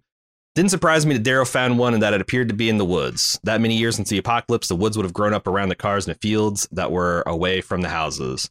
[0.56, 2.86] Didn't surprise me that Daryl found one and that it appeared to be in the
[2.86, 3.38] woods.
[3.44, 6.08] That many years since the apocalypse, the woods would have grown up around the cars
[6.08, 8.50] in the fields that were away from the houses.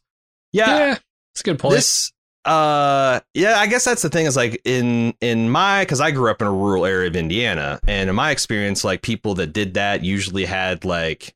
[0.51, 0.97] Yeah, Yeah,
[1.33, 1.77] it's a good point.
[1.77, 2.11] this
[2.43, 6.31] uh yeah i guess that's the thing is like in in my because i grew
[6.31, 9.75] up in a rural area of indiana and in my experience like people that did
[9.75, 11.35] that usually had like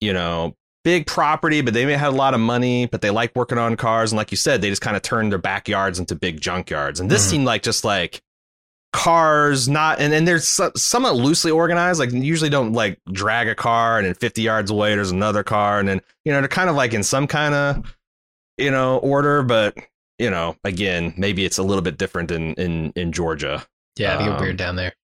[0.00, 0.54] you know
[0.84, 3.76] big property but they may have a lot of money but they like working on
[3.76, 4.12] cars.
[4.12, 7.00] And like you said they just kind of turned their backyards into big junkyards.
[7.00, 7.30] And this Mhm.
[7.30, 8.22] seemed like just like
[8.92, 12.00] cars not and, and there's so- somewhat loosely organized.
[12.00, 15.78] Like usually don't like drag a car and then 50 yards away there's another car.
[15.78, 17.96] And then you know they're kind of like in some kind of
[18.56, 19.42] you know order.
[19.42, 19.76] But
[20.18, 23.66] you know again maybe it's a little bit different in in in georgia.
[23.96, 24.94] Yeah, get um, weird down there.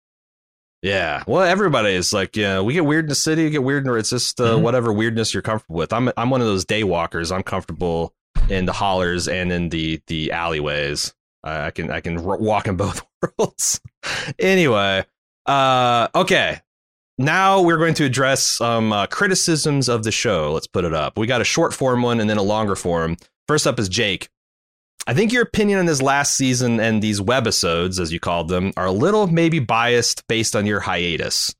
[0.84, 1.24] Yeah.
[1.26, 3.94] Well everybody is like yeah we get weird in the city we get weird in
[3.96, 4.60] it's just uh, Mhm.
[4.60, 5.92] whatever weirdness you're comfortable with.
[5.92, 7.32] I'm i'm one of those day walkers.
[7.32, 8.14] I'm comfortable
[8.50, 11.14] in the hollers and in the the alleyways.
[11.42, 13.02] I, I can i can walk in both
[13.38, 13.80] worlds.
[14.38, 15.04] Anyway
[15.46, 16.60] uh okay.
[17.16, 20.52] Now we're going to address some uh, criticisms of the show.
[20.52, 21.16] Let's put it up.
[21.16, 23.16] We got a short form one and then a longer form.
[23.46, 24.28] First up is jake
[25.06, 28.72] I think your opinion on this last season and these webisodes, as you called them,
[28.76, 31.54] are a little maybe biased based on your hiatus.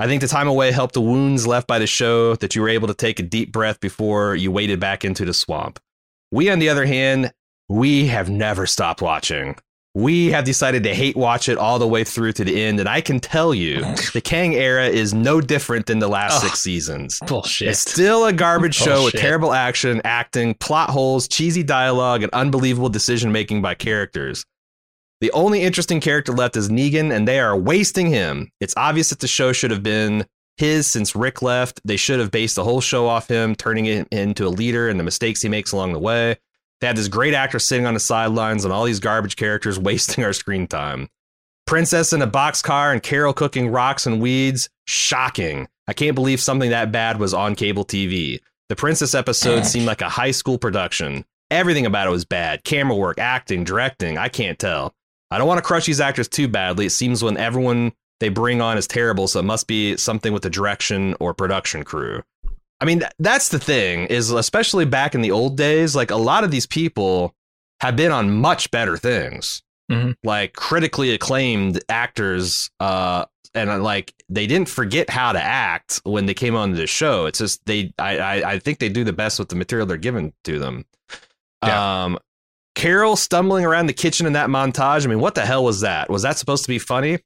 [0.00, 2.68] I think the time away helped the wounds left by the show that you were
[2.68, 5.78] able to take a deep breath before you waded back into the swamp.
[6.32, 7.32] We, on the other hand,
[7.68, 9.56] we have never stopped watching.
[10.00, 12.88] We have decided to hate watch it all the way through to the end, and
[12.88, 13.80] I can tell you
[14.14, 17.20] the Kang era is no different than the last six seasons.
[17.26, 17.68] Bullshit.
[17.68, 22.88] It's still a garbage show with terrible action, acting, plot holes, cheesy dialogue, and unbelievable
[22.88, 24.46] decision making by characters.
[25.20, 28.50] The only interesting character left is Negan, and they are wasting him.
[28.58, 30.24] It's obvious that the show should have been
[30.56, 31.78] his since Rick left.
[31.84, 34.98] They should have based the whole show off him, turning him into a leader and
[34.98, 36.38] the mistakes he makes along the way.
[36.80, 40.24] They had this great actor sitting on the sidelines and all these garbage characters wasting
[40.24, 41.08] our screen time.
[41.66, 44.68] Princess in a boxcar and Carol cooking rocks and weeds.
[44.86, 45.68] Shocking.
[45.86, 48.40] I can't believe something that bad was on cable TV.
[48.68, 51.24] The Princess episode seemed like a high school production.
[51.50, 54.16] Everything about it was bad camera work, acting, directing.
[54.16, 54.94] I can't tell.
[55.30, 56.86] I don't want to crush these actors too badly.
[56.86, 60.42] It seems when everyone they bring on is terrible, so it must be something with
[60.42, 62.22] the direction or production crew.
[62.80, 66.44] I mean, that's the thing is especially back in the old days, like a lot
[66.44, 67.34] of these people
[67.80, 69.62] have been on much better things.
[69.90, 70.14] Mhm.
[70.22, 73.24] Like critically acclaimed actors uh
[73.54, 77.26] and uh, like they didn't forget how to act when they came on the show.
[77.26, 79.96] It's just they I I, I think they do the best with the material they're
[79.96, 80.84] given to them.
[81.64, 82.04] Yeah.
[82.04, 82.18] Um
[82.76, 85.04] Carol stumbling around the kitchen in that montage.
[85.04, 86.08] I mean, what the hell was that?
[86.08, 87.18] Was that supposed to be funny?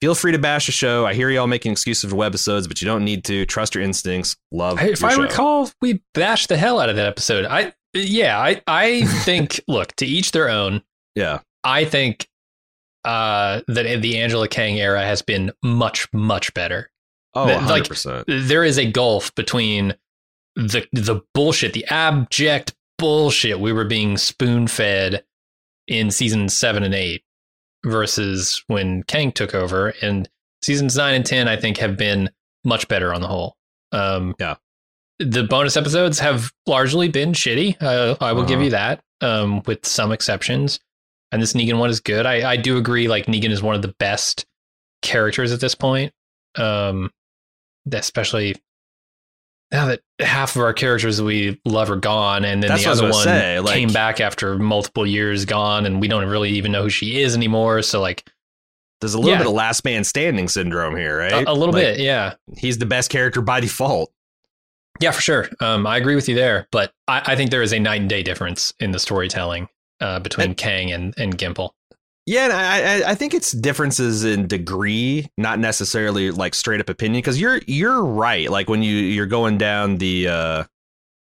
[0.00, 1.04] Feel free to bash the show.
[1.06, 3.44] I hear y'all making excuses for webisodes, but you don't need to.
[3.46, 4.36] Trust your instincts.
[4.52, 4.80] Love.
[4.80, 5.22] If I show.
[5.22, 7.44] recall, we bashed the hell out of that episode.
[7.46, 10.82] I yeah, I I think look to each their own.
[11.16, 12.28] yeah, I think
[13.04, 16.90] uh, that the Angela Kang era has been much much better.
[17.34, 18.24] oh, The- 100 like.
[18.48, 19.96] There is a gulf between
[20.54, 25.24] the the bullshit, the abject bullshit we were being spoon fed
[25.88, 27.22] in season seven and eight
[27.84, 29.94] versus when Kang took over.
[30.02, 30.28] And
[30.62, 32.30] seasons nine and ten, I think, have been
[32.64, 33.56] much better on the whole.
[33.92, 34.56] Um, Yeah.
[35.18, 37.80] the bonus episodes have largely been shitty.
[37.82, 38.64] Uh, I will give Uh-huh.
[38.64, 40.80] you that, um, with some exceptions.
[41.32, 42.24] And this Negan one is good.
[42.26, 43.06] I, I do agree.
[43.08, 44.46] Like Negan is one of the best
[45.02, 46.12] characters at this point.
[46.56, 47.10] Um,
[47.92, 48.56] especially
[49.72, 53.02] now that half of our characters we love are gone, and then That's the other
[53.10, 56.82] one say, like- came back after multiple years gone, and we don't really even know
[56.84, 57.82] who she is anymore.
[57.82, 58.24] So like
[59.00, 59.38] There's a little Yeah.
[59.38, 61.32] bit of last man standing syndrome here, right?
[61.46, 62.34] a, a little Like, bit, yeah.
[62.56, 64.10] He's the best character by default.
[65.00, 65.48] Yeah, for sure.
[65.60, 68.10] Um, I agree with you there, but I, I think there is a night and
[68.10, 69.68] day difference in the storytelling
[70.00, 71.70] uh, between And- Kang and, and Gimple.
[72.28, 77.20] Yeah, I, I I think it's differences in degree, not necessarily like straight up opinion.
[77.20, 78.50] Because you're you're right.
[78.50, 80.64] Like when you you're going down the uh,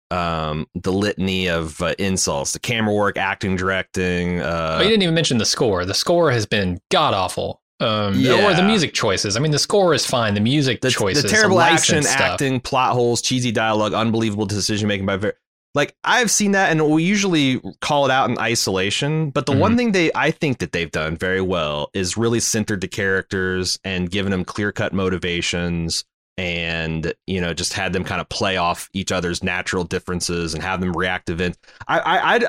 [0.10, 4.40] um the litany of uh, insults, the camera work, acting, directing.
[4.40, 5.86] Uh, oh, you didn't even mention the score.
[5.86, 7.62] The score has been god awful.
[7.80, 9.36] Um, Or the music choices.
[9.36, 10.34] I mean, the score is fine.
[10.34, 12.20] The music the, choices, the terrible action, stuff.
[12.20, 15.38] acting, plot holes, cheesy dialogue, unbelievable decision making by ver-
[15.76, 19.30] like I've seen that, and we usually call it out in isolation.
[19.30, 19.62] But the Mm-hmm.
[19.62, 23.78] one thing they I think that they've done very well is really centered the characters
[23.84, 26.04] and given them clear cut motivations,
[26.38, 30.64] and you know just had them kind of play off each other's natural differences and
[30.64, 31.58] have them react event.
[31.88, 32.40] I I I,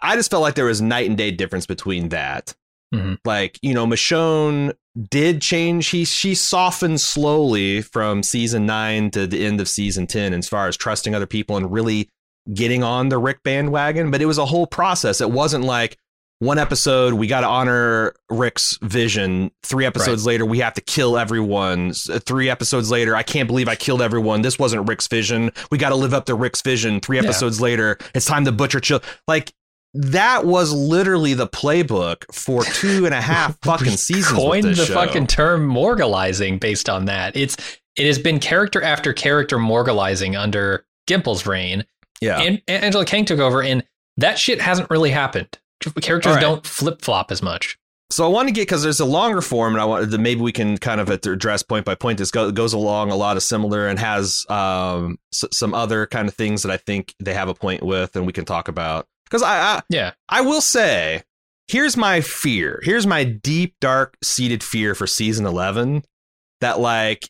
[0.00, 2.54] I just felt like there was night and day difference between that
[2.94, 3.18] Mhm.
[3.24, 4.72] like you know michonne
[5.10, 10.32] did change he she softened slowly from season 9 to the end of season 10
[10.32, 12.08] as far as trusting other people and really
[12.54, 15.96] getting on the rick bandwagon but it was a whole process it wasn't like
[16.38, 21.16] one episode we got to honor rick's vision three episodes later we have to kill
[21.16, 25.50] everyone uh, three episodes later i can't believe i killed everyone this wasn't rick's vision
[25.70, 27.22] we got to live up to rick's vision three Yeah.
[27.24, 29.52] episodes later it's time to butcher chill like
[29.94, 34.38] that was literally the playbook for two and a half fucking seasons.
[34.38, 34.92] Coined the show.
[34.92, 37.34] fucking term morgalizing based on that.
[37.34, 37.56] It's
[37.96, 41.86] it has been character after character morgalizing under Gimple's reign.
[42.20, 42.40] Yeah.
[42.40, 43.84] And Angela Kang took over, and
[44.16, 45.58] that shit hasn't really happened.
[46.00, 46.40] Characters right.
[46.40, 47.78] don't flip flop as much.
[48.10, 50.40] so I want to get because there's a longer form, and I wanted to maybe
[50.40, 52.18] we can kind of address point by point.
[52.18, 56.28] This go, goes along a lot of similar and has um s- some other kind
[56.28, 59.06] of things that I think they have a point with, and we can talk about.
[59.24, 60.12] Because I, I Yeah.
[60.28, 61.22] I will say,
[61.68, 62.80] here's my fear.
[62.84, 66.04] Here's my deep, dark seated fear for season 11
[66.60, 67.28] that, like,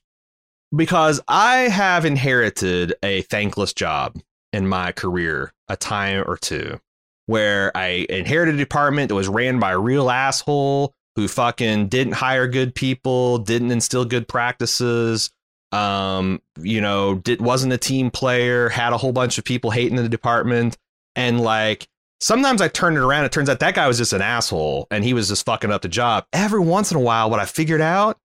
[0.75, 4.19] because I have inherited a thankless job
[4.57, 6.81] in my career a time or two
[7.27, 12.15] where I inherited a department that was ran by a real asshole who fucking didn't
[12.15, 15.31] hire good people, didn't instill good practices,
[15.73, 19.97] um, you know, did wasn't a team player, had a whole bunch of people hating
[19.97, 20.77] the department,
[21.17, 21.89] and like
[22.21, 23.25] sometimes I turned it around.
[23.25, 25.83] It turns out that guy was just an asshole and he was just fucking up
[25.83, 26.27] the job.
[26.33, 28.19] Every once in a while, what I figured out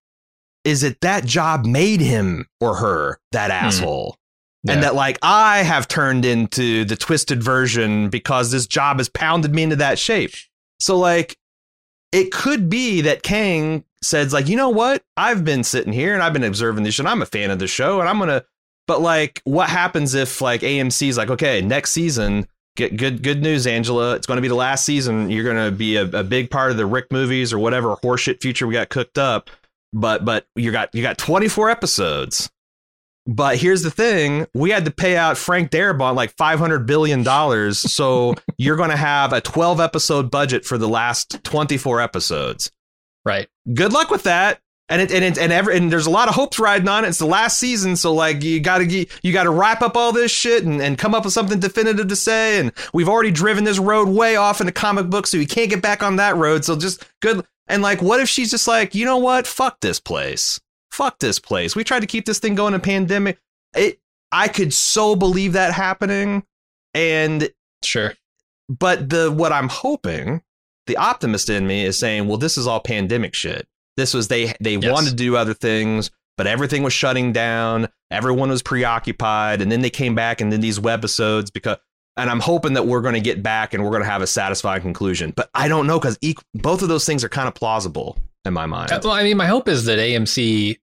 [0.64, 4.16] is that that job made him or her that asshole.
[4.64, 4.74] Yeah.
[4.74, 9.54] And that, like, I have turned into the twisted version because this job has pounded
[9.54, 10.34] me into that shape.
[10.78, 11.36] So, like,
[12.12, 15.02] it could be that Kang says, like, you know what?
[15.16, 17.66] I've been sitting here and I've been observing this, and I'm a fan of the
[17.66, 18.44] show, and I'm gonna.
[18.88, 23.66] But like, what happens if like AMC's like, okay, next season, get good good news,
[23.66, 24.14] Angela.
[24.14, 25.30] It's going to be the last season.
[25.30, 28.40] You're going to be a, a big part of the Rick movies or whatever horseshit
[28.40, 29.50] future we got cooked up.
[29.92, 32.50] But but you got you got 24 episodes.
[33.26, 37.78] But here's the thing: we had to pay out Frank Darabont like 500 billion dollars,
[37.78, 42.70] so you're going to have a 12 episode budget for the last 24 episodes
[43.24, 43.48] Right.
[43.72, 44.58] good luck with that.
[44.88, 47.08] and it and it, and every and there's a lot of hopes riding on it.
[47.08, 50.64] It's the last season, so like you gotta you gotta wrap up all this shit
[50.64, 52.58] and, and come up with something definitive to say.
[52.58, 55.80] And we've already driven this road way off into comic books, so you can't get
[55.80, 56.64] back on that road.
[56.64, 57.46] So just good.
[57.68, 59.46] And like, what if she's just like, you know what?
[59.46, 60.60] Fuck this place.
[60.92, 61.74] Fuck this place.
[61.74, 63.38] We tried to keep this thing going in pandemic.
[63.74, 63.98] It.
[64.30, 66.42] I could so believe that happening,
[66.94, 67.50] and
[67.82, 68.14] Sure.
[68.68, 70.42] but the what I'm hoping,
[70.86, 73.66] the optimist in me is saying, well, this is all pandemic shit.
[73.96, 74.90] This was they they Yes.
[74.92, 77.88] wanted to do other things, but everything was shutting down.
[78.10, 81.78] Everyone was preoccupied, and then they came back and then these webisodes because.
[82.18, 84.26] And I'm hoping that we're going to get back and we're going to have a
[84.26, 85.32] satisfying conclusion.
[85.34, 86.18] But I don't know because
[86.52, 88.92] both of those things are kind of plausible in my mind.
[88.92, 90.76] Uh, Well, I mean, my hope is that AMC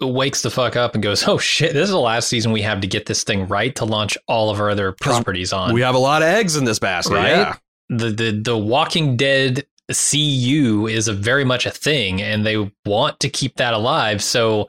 [0.00, 2.80] wakes the fuck up and goes, "Oh shit, this is the last season we have
[2.82, 5.94] to get this thing right to launch all of our other properties on." We have
[5.94, 7.30] a lot of eggs in this basket, Right?
[7.30, 7.56] yeah.
[7.88, 13.20] the the the Walking Dead CU is a very much a thing, and they want
[13.20, 14.22] to keep that alive.
[14.22, 14.68] So,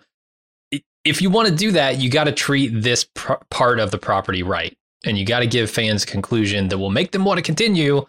[1.03, 3.05] if you want to do that, you got to treat this
[3.49, 6.89] part of the property right, and you got to give fans a conclusion that will
[6.91, 8.05] make them want to continue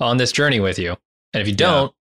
[0.00, 0.96] on this journey with you.
[1.34, 1.92] And if you don't,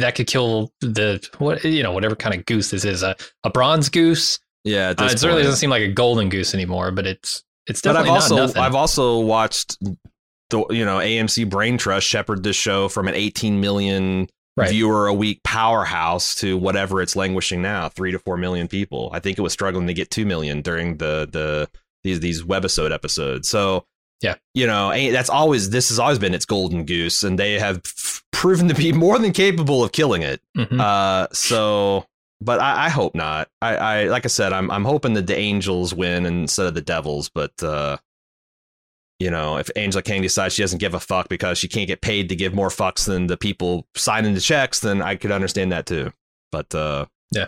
[0.00, 3.14] that could kill the what you know whatever kind of goose this is a
[3.44, 4.38] a bronze goose.
[4.64, 8.08] Yeah, Uh, it certainly doesn't seem like a golden goose anymore, but it's it's definitely.
[8.10, 8.62] But I've also not nothing.
[8.62, 9.76] I've also watched
[10.50, 14.28] the you know AMC Brain Trust shepherd this show from an 18 million
[14.58, 14.70] Right.
[14.70, 19.10] viewer a week powerhouse to whatever it's languishing now, three to four million people.
[19.12, 21.68] I think it was struggling to get two million during the the
[22.04, 23.50] these these webisode episodes.
[23.50, 23.84] So
[24.22, 24.36] Yeah.
[24.54, 27.82] you know that's always this has always been its golden goose, and they have
[28.36, 30.40] proven to be more than capable of killing it.
[30.56, 30.78] Mhm.
[30.80, 32.06] Uh, so,
[32.40, 33.48] but I, I hope not.
[33.62, 36.82] I, I, like I said, I'm, I'm hoping that the Angels win instead of the
[36.82, 37.30] Devils.
[37.30, 37.96] But, uh,
[39.18, 42.02] you know, if Angela Kang decides she doesn't give a fuck because she can't get
[42.02, 45.72] paid to give more fucks than the people signing the checks, then I could understand
[45.72, 46.12] that too.
[46.52, 47.46] But, uh, Yeah.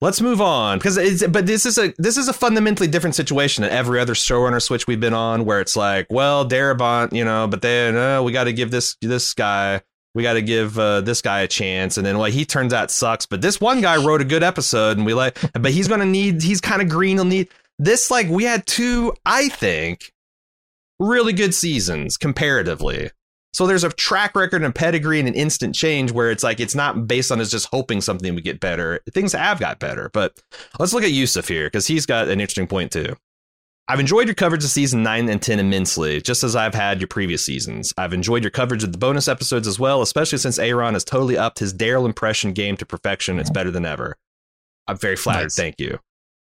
[0.00, 3.62] Let's move on because it's but this is a this is a fundamentally different situation
[3.62, 7.46] than every other showrunner switch we've been on where it's like well Darabont you know
[7.46, 9.80] but then uh, we got to give this this guy
[10.14, 11.96] we got to give uh, this guy a chance.
[11.96, 14.96] And then well he turns out sucks but this one guy wrote a good episode
[14.96, 17.48] and we like but he's gonna need he's kind of green he'll need
[17.78, 20.12] this like we had two i think
[20.98, 23.10] really good seasons comparatively.
[23.54, 26.58] So there's a track record and a pedigree and an instant change where it's like
[26.58, 29.00] it's not based on us just hoping something would get better.
[29.12, 30.40] Things have got better but
[30.78, 33.14] let's look at yusuf here because he's got an interesting point too
[33.88, 37.08] I've enjoyed your coverage of season 9 and 10 immensely, just as I've had your
[37.08, 37.92] previous seasons.
[37.98, 41.36] I've enjoyed your coverage of the bonus episodes as well, especially since Aaron has totally
[41.36, 43.38] upped his Daryl impression game to perfection.
[43.38, 44.16] It's better than ever.
[44.86, 45.44] I'm very flattered.
[45.46, 45.56] Nice.
[45.56, 45.98] Thank you.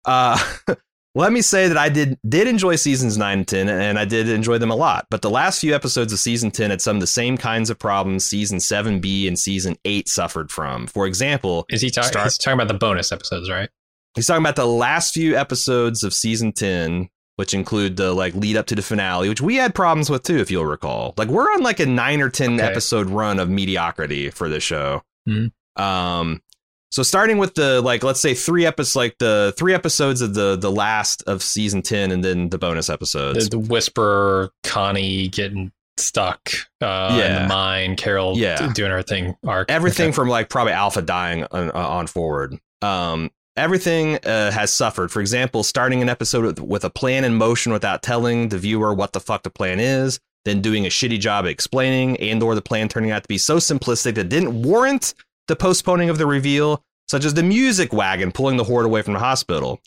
[0.07, 0.39] Uh,
[1.15, 4.29] let me say that I did did enjoy seasons 9 and 10, and I did
[4.31, 5.07] enjoy them a lot.
[5.11, 7.79] But the last few episodes of season 10 had some of the same kinds of
[7.79, 10.87] problems season 7B and season 8 suffered from.
[10.87, 12.09] For example, Is he talking?
[12.09, 13.69] Start- He's talking about the bonus episodes, right?
[14.15, 18.56] He's talking about the last few episodes of season 10, which include the like lead
[18.56, 21.15] up to the finale, which we had problems with too, if you'll recall.
[21.16, 22.62] Like we're on like a nine or 10 Okay.
[22.69, 25.02] episode run of mediocrity for this show.
[25.28, 25.52] Mhm.
[25.81, 26.43] Um,
[26.90, 30.56] so starting with the like, let's say three episodes, like the three episodes of the
[30.56, 33.48] the last of season 10 and then the bonus The, episodes.
[33.51, 36.51] the Whisperer, Connie getting stuck
[36.81, 38.73] uh, in the mine, Carol Yeah.
[38.73, 39.70] doing her thing, arc.
[39.70, 40.15] everything Okay.
[40.15, 45.11] from like probably alpha dying on, on forward um everything uh, has suffered.
[45.11, 48.95] For example starting an episode with, with a plan in motion without telling the viewer
[48.95, 52.63] what the fuck the plan is then doing a shitty job explaining and or the
[52.63, 55.15] plan turning out to be so simplistic that didn't warrant
[55.47, 59.15] the postponing of the reveal such as the music wagon pulling the horde away from
[59.15, 59.81] the hospital.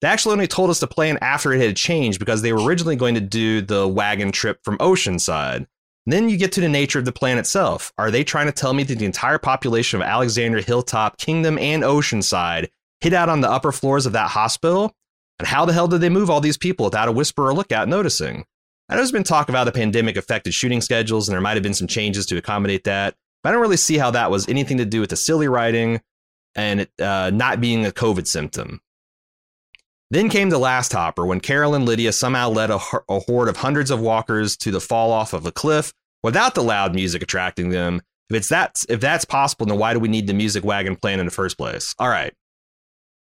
[0.00, 2.94] They actually only told us the plan after it had changed because they were originally
[2.94, 5.66] going to do the wagon trip from oceanside.
[6.06, 7.92] Then you get to the nature of the plan itself.
[7.98, 11.82] Are they trying to tell me that the entire population of Alexander Hilltop, Kingdom, and
[11.82, 12.68] Oceanside
[13.00, 14.94] hid out on the upper floors of that hospital?
[15.38, 17.88] And how the hell did they move all these people without a whisper or lookout
[17.88, 18.44] noticing?
[18.88, 21.62] I know there's been talk about the pandemic affected shooting schedules, and there might have
[21.62, 24.78] been some changes to accommodate that, but I don't really see how that was anything
[24.78, 26.00] to do with the silly writing
[26.54, 28.80] and it uh, not being a COVID symptom.
[30.10, 33.90] Then came the last hopper when Carol and Lydia somehow led a horde of hundreds
[33.90, 35.92] of walkers to the fall off of a cliff
[36.22, 38.00] without the loud music attracting them.
[38.30, 41.20] If it's that, if that's possible, then why do we need the music wagon plan
[41.20, 41.94] in the first place?
[41.98, 42.32] All right.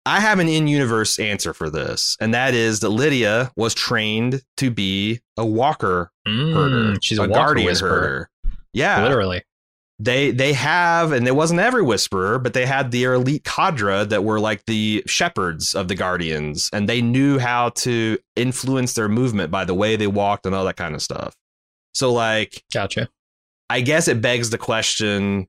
[0.07, 4.69] I have an in-universe answer for this, and that is that Lydia was trained to
[4.69, 6.99] be a walker Mm, herder.
[7.01, 8.29] she's a, a guardian whisperer, herder.
[8.73, 9.43] Yeah, literally.
[9.99, 14.23] they they have, and it wasn't every whisperer, but they had their elite cadre that
[14.23, 19.49] were like the shepherds of the guardians, and they knew how to influence their movement
[19.51, 21.35] by the way they walked and all that kind of stuff.
[21.93, 23.09] So, like, Gotcha.
[23.69, 25.47] I guess it begs the question: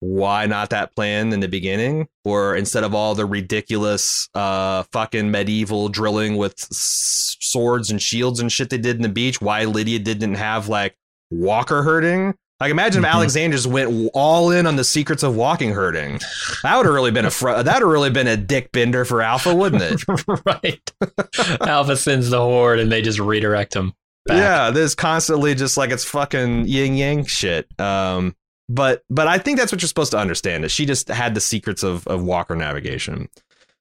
[0.00, 2.08] why not that plan in the beginning?
[2.24, 8.40] Or instead of all the ridiculous uh fucking medieval drilling with s- swords and shields
[8.40, 10.96] and shit they did in the beach, why Lydia didn't have like
[11.30, 12.34] walker herding?
[12.60, 13.08] Like imagine Mhm.
[13.08, 16.20] if Alexander just went all in on the secrets of walking herding.
[16.62, 19.22] That would have really been a fr- that would really been a dick bender for
[19.22, 20.02] Alpha, wouldn't it?
[20.46, 20.92] right.
[21.60, 23.92] Alpha sends the horde and they just redirect him.
[24.26, 24.36] Back.
[24.38, 27.66] Yeah, this constantly just like it's fucking yin yang shit.
[27.80, 28.34] Um,
[28.68, 31.40] but but I think that's what you're supposed to understand is she just had the
[31.40, 33.28] secrets of of Walker navigation,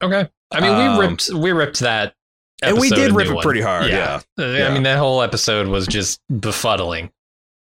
[0.01, 0.29] Okay.
[0.51, 2.13] I mean, Um, we ripped we ripped that,
[2.61, 3.43] and we did rip it one.
[3.43, 3.87] pretty hard.
[3.89, 4.67] Yeah, Uh, Yeah.
[4.67, 7.09] I mean, that whole episode was just befuddling,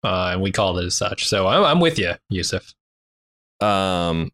[0.04, 1.26] uh, and we called it as such.
[1.28, 2.74] So I'm, I'm with you, Yusuf.
[3.60, 4.32] Um,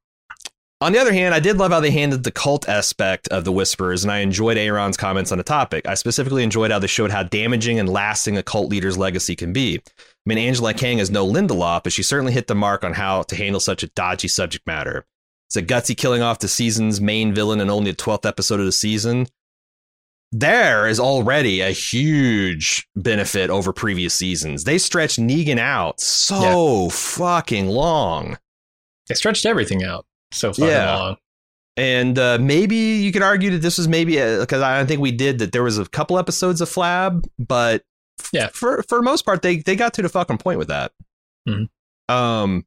[0.80, 3.52] on the other hand, I did love how they handled the cult aspect of the
[3.52, 5.86] Whisperers, and I enjoyed Aaron's comments on the topic.
[5.88, 9.52] I specifically enjoyed how they showed how damaging and lasting a cult leader's legacy can
[9.52, 9.82] be.
[10.26, 13.22] I mean, Angela Kang is no Lindelof, but she certainly hit the mark on how
[13.22, 15.06] to handle such a dodgy subject matter.
[15.48, 18.66] It's a gutsy killing off the season's main villain in only the 12th episode of
[18.66, 19.26] the season.
[20.30, 24.64] There is already a huge benefit over previous seasons.
[24.64, 28.36] They stretched Negan out so fucking long.
[29.08, 30.94] They stretched everything out so fucking Yeah.
[30.96, 31.16] long.
[31.78, 35.38] And uh, maybe you could argue that this was maybe because I think we did
[35.38, 37.82] that there was a couple episodes of Flab, but
[38.32, 38.48] Yeah.
[38.52, 40.92] for for most part they they got to the fucking point with that.
[41.48, 41.68] Mhm.
[42.08, 42.66] Um,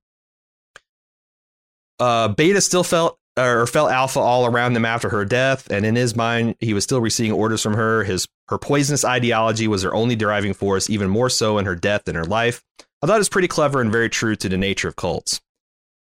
[2.00, 5.96] uh, Beta still felt or felt Alpha all around him after her death, and in
[5.96, 8.04] his mind, he was still receiving orders from her.
[8.04, 12.04] His her poisonous ideology was her only driving force, even more so in her death
[12.06, 12.64] than her life.
[13.02, 15.40] I thought it was pretty clever and very true to the nature of cults.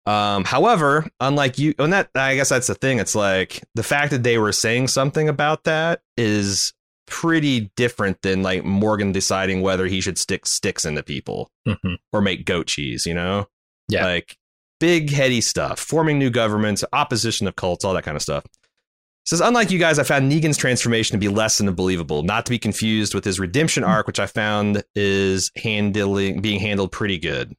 [0.06, 2.98] Um, however, unlike you, and that I guess that's the thing.
[2.98, 6.72] It's like the fact that they were saying something about that is
[7.12, 11.98] pretty different than like Morgan deciding whether he should stick sticks into people Mhm.
[12.12, 13.04] or make goat cheese.
[13.04, 13.46] You know,
[13.88, 14.04] Yeah.
[14.06, 14.38] like
[14.80, 18.44] big heady stuff, forming new governments, opposition of cults, all that kind of stuff.
[18.46, 22.46] It says, unlike you guys, I found Negan's transformation to be less than believable, not
[22.46, 27.18] to be confused with his redemption arc, which I found is handling being handled pretty
[27.18, 27.54] good.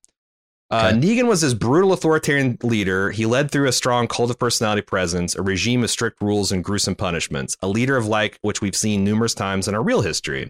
[0.73, 0.97] Uh, Okay.
[0.97, 3.11] Negan was this brutal authoritarian leader.
[3.11, 6.63] He led through a strong cult of personality presence, a regime of strict rules and
[6.63, 10.49] gruesome punishments, a leader of like which we've seen numerous times in our real history.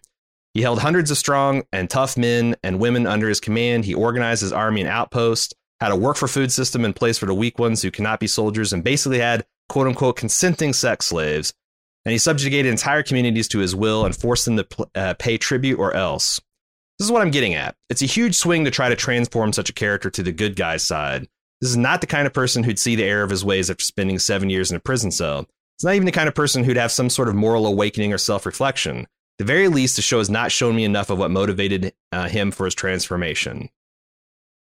[0.53, 3.85] He held hundreds of strong and tough men and women under his command.
[3.85, 7.25] He organized his army and outpost, had a work for food system in place for
[7.25, 11.53] the weak ones who cannot be soldiers, and basically had quote unquote consenting sex slaves.
[12.05, 15.79] And he subjugated entire communities to his will and forced them to uh, pay tribute
[15.79, 16.39] or else.
[17.03, 17.75] This is what I'm getting at.
[17.89, 20.83] It's a huge swing to try to transform such a character to the good guy's
[20.83, 21.27] side.
[21.59, 23.83] This is not the kind of person who'd see the error of his ways after
[23.83, 25.45] spending seven years in a prison cell.
[25.75, 28.17] It's not even the kind of person who'd have some sort of moral awakening or
[28.17, 29.05] self reflection.
[29.37, 32.51] The very least, the show has not shown me enough of what motivated uh, him
[32.51, 33.67] for his transformation.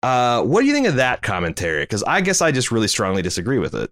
[0.03, 1.84] Uh, what do you think of that commentary?
[1.84, 3.90] Because I guess I just really strongly disagree with it.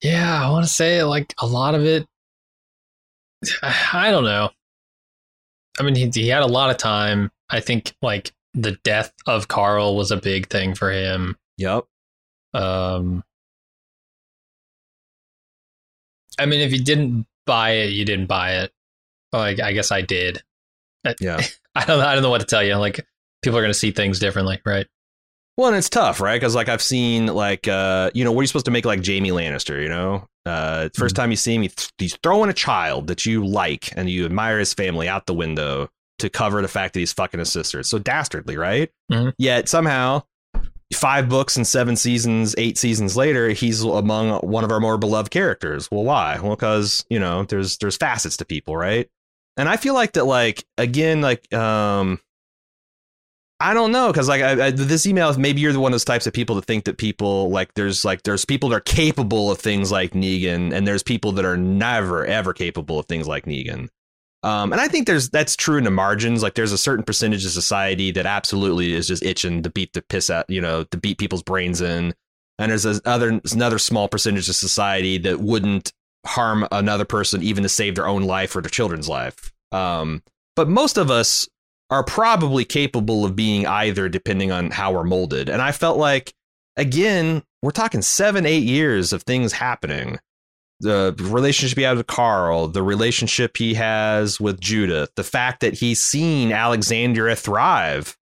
[0.00, 2.06] Yeah, I want to say like a lot of it.
[3.92, 4.52] I don't know.
[5.78, 7.30] I mean, he, he had a lot of time.
[7.50, 11.36] I think like the death of Carl was a big thing for him.
[11.58, 11.84] Yep.
[12.54, 13.22] Um,
[16.38, 18.72] I mean, if you didn't buy it, you didn't buy it.
[19.32, 20.42] Like, I guess I did.
[21.20, 21.40] Yeah.
[21.74, 22.00] I don't.
[22.00, 22.74] I don't know what to tell you.
[22.76, 23.06] Like,
[23.42, 24.86] people are going to see things differently, right?
[25.58, 26.40] Well, and it's tough, right?
[26.40, 29.04] Because like I've seen like uh, you know, what are you supposed to make like
[29.04, 29.82] Jaime Lannister?
[29.82, 31.68] You know, uh, 1st time you see him,
[31.98, 35.88] he's throwing a child that you like and you admire his family out the window
[36.20, 37.80] to cover the fact that he's fucking his sister.
[37.80, 38.88] It's so dastardly, right?
[39.10, 39.32] Mhm.
[39.36, 40.22] Yet somehow,
[40.94, 45.32] five books and seven seasons, eight seasons later, he's among one of our more beloved
[45.32, 45.90] characters.
[45.90, 46.38] Well, why?
[46.40, 49.08] Well, because you know, there's there's facets to people, right?
[49.56, 52.20] And I feel like that, like again, like um.
[53.60, 56.04] I don't know because like I, I, this email, maybe you're the one of those
[56.04, 59.50] types of people that think that people like there's like there's people that are capable
[59.50, 63.46] of things like Negan, and there's people that are never ever capable of things like
[63.46, 63.88] Negan.
[64.44, 66.42] Um, and I think there's that's true in the margins.
[66.42, 70.02] Like there's a certain percentage of society that absolutely is just itching to beat the
[70.02, 72.14] piss out, you know, to beat people's brains in.
[72.60, 75.92] And there's a other another small percentage of society that wouldn't
[76.24, 79.52] harm another person even to save their own life or their children's life.
[79.72, 80.22] Um,
[80.54, 81.48] but most of us
[81.90, 85.48] are probably capable of being either depending on how we're molded.
[85.48, 86.34] And I felt like,
[86.76, 90.18] again, we're talking seven, eight years of things happening.
[90.80, 95.74] The relationship he had with Carl, the relationship he has with Judith, the fact that
[95.74, 98.16] he's seen Alexandria thrive,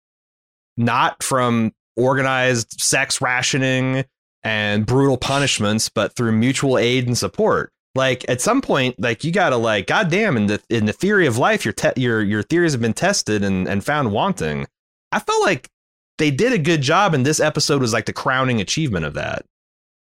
[0.76, 4.04] not from organized sex rationing
[4.44, 9.32] and brutal punishments, but through mutual aid and support like at some point like you
[9.32, 12.72] gotta like goddamn in the in the theory of life your te- your your theories
[12.72, 14.66] have been tested and and found wanting
[15.12, 15.70] i felt like
[16.18, 19.44] they did a good job, and this episode was like the crowning achievement of that.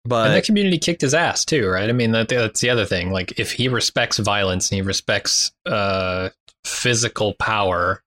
[0.03, 1.87] But and that community kicked his ass too, right?
[1.87, 3.11] I mean, that, that's the other thing.
[3.11, 6.29] Like, if he respects violence and he respects uh,
[6.65, 8.01] physical power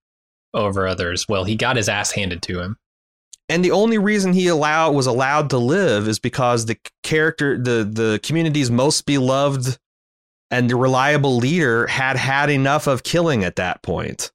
[0.52, 2.76] over others, well, he got his ass handed to him.
[3.48, 7.84] And the only reason he allowed was allowed to live is because the character, the
[7.84, 9.78] the community's most beloved
[10.50, 14.32] and reliable leader had had enough of killing at that point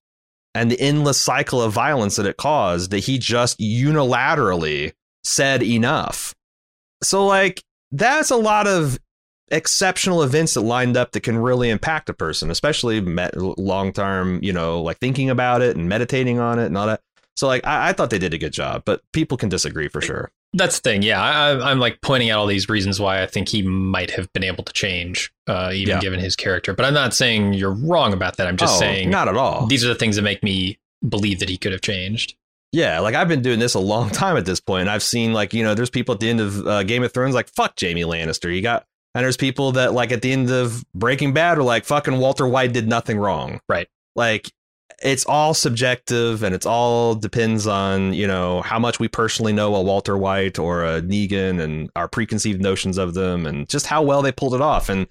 [0.54, 6.34] and the endless cycle of violence that it caused that he just unilaterally said enough.
[7.04, 9.00] So, like, that's a lot of
[9.52, 14.54] exceptional events that lined up that can really impact a person, especially long term, you
[14.54, 17.02] know, like thinking about it and meditating on it and all that.
[17.40, 20.02] So, like, I, I thought they did a good job, but people can disagree for
[20.02, 20.30] sure.
[20.52, 21.04] That's the thing.
[21.04, 24.30] Yeah, I, am like pointing out all these reasons why I think he might have
[24.34, 26.00] been able to change, uh, even yeah.
[26.02, 26.74] given his character.
[26.74, 28.48] But I'm not saying you're wrong about that.
[28.48, 29.68] I'm just oh, saying not at all.
[29.68, 32.36] These are the things that make me believe that he could have changed.
[32.74, 34.90] Yeah, like I've been doing this a long time at this point.
[34.90, 37.36] I've seen like you know, there's people at the end of uh, Game of Thrones
[37.36, 38.54] like fuck Jaime Lannister.
[38.54, 38.86] You got,
[39.16, 42.46] and there's people that like at the end of Breaking Bad are like fucking Walter
[42.46, 43.62] White did nothing wrong.
[43.70, 43.88] Right.
[44.14, 44.52] Like
[45.02, 49.76] it's all subjective and it's all depends on you know how much we personally know
[49.76, 54.02] a Walter White or a Negan and our preconceived notions of them and just how
[54.02, 54.90] well they pulled it off.
[54.90, 55.08] And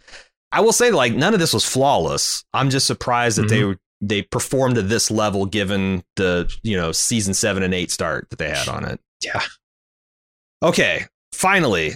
[0.53, 2.45] I will say like none of this was flawless.
[2.53, 3.73] I'm just surprised that mm-hmm.
[3.73, 8.29] they they performed to this level given the you know season seven and eight start
[8.31, 9.01] that they had on it.
[9.23, 9.43] Yeah.
[10.63, 11.07] Okay.
[11.33, 11.95] Finally,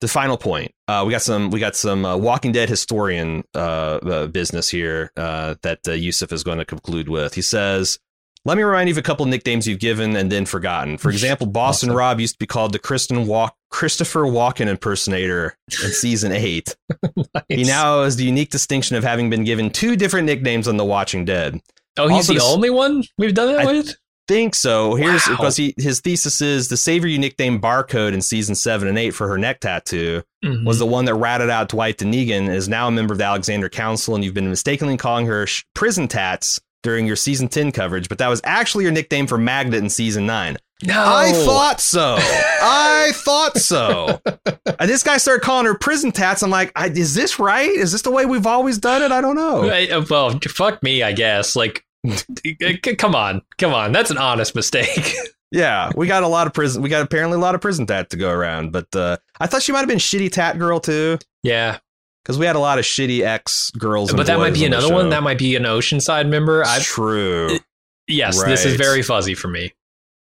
[0.00, 0.72] the final point.
[0.86, 5.12] Uh, we got some we got some uh, Walking Dead historian uh, uh business here
[5.16, 7.34] uh, that uh, Yusuf is going to conclude with.
[7.34, 7.98] He says,
[8.44, 10.98] "Let me remind you of a couple of nicknames you've given and then forgotten.
[10.98, 11.98] For example, Boston awesome.
[11.98, 16.76] Rob used to be called the Kristen Walk Christopher Walken impersonator in season eight.
[17.16, 17.44] nice.
[17.48, 20.84] He now has the unique distinction of having been given two different nicknames on The
[20.84, 21.60] Watching Dead."
[21.96, 23.96] Oh, he's also, the only one we've done that I, with
[24.28, 24.94] think so.
[24.94, 25.36] Here's wow.
[25.36, 29.10] because he his thesis is the savior you nicknamed Barcode in season seven and eight
[29.10, 30.64] for her neck tattoo mm-hmm.
[30.64, 33.70] was the one that ratted out Dwight Negan is now a member of the Alexandria
[33.70, 38.08] Council, and you've been mistakenly calling her sh- prison tats during your season 10 coverage,
[38.08, 40.56] but that was actually your nickname for Magna in season 9.
[40.84, 41.04] No.
[41.04, 42.16] I thought so.
[42.20, 44.20] I thought so.
[44.46, 46.42] and this guy started calling her prison tats.
[46.42, 47.68] I'm like, is this right?
[47.68, 49.10] Is this the way we've always done it?
[49.10, 49.68] I don't know.
[49.68, 51.56] Uh, well, fuck me, I guess.
[51.56, 51.84] Like,
[52.98, 53.92] come on, come on.
[53.92, 55.12] That's an honest mistake.
[55.50, 56.82] yeah, we got a lot of prison.
[56.82, 58.72] We got apparently a lot of prison tat to go around.
[58.72, 61.18] But uh, I thought she might have been shitty tat girl too.
[61.42, 61.78] Yeah,
[62.22, 64.12] because we had a lot of shitty ex girls.
[64.12, 65.10] But that might be another one.
[65.10, 66.64] That might be an Oceanside member.
[66.64, 67.58] I, True.
[68.06, 68.48] Yes, right.
[68.48, 69.72] this is very fuzzy for me.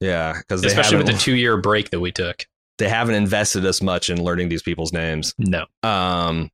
[0.01, 2.47] Yeah, because especially with the two year break that we took,
[2.79, 5.35] they haven't invested as much in learning these people's names.
[5.39, 5.67] No.
[5.83, 6.51] Um,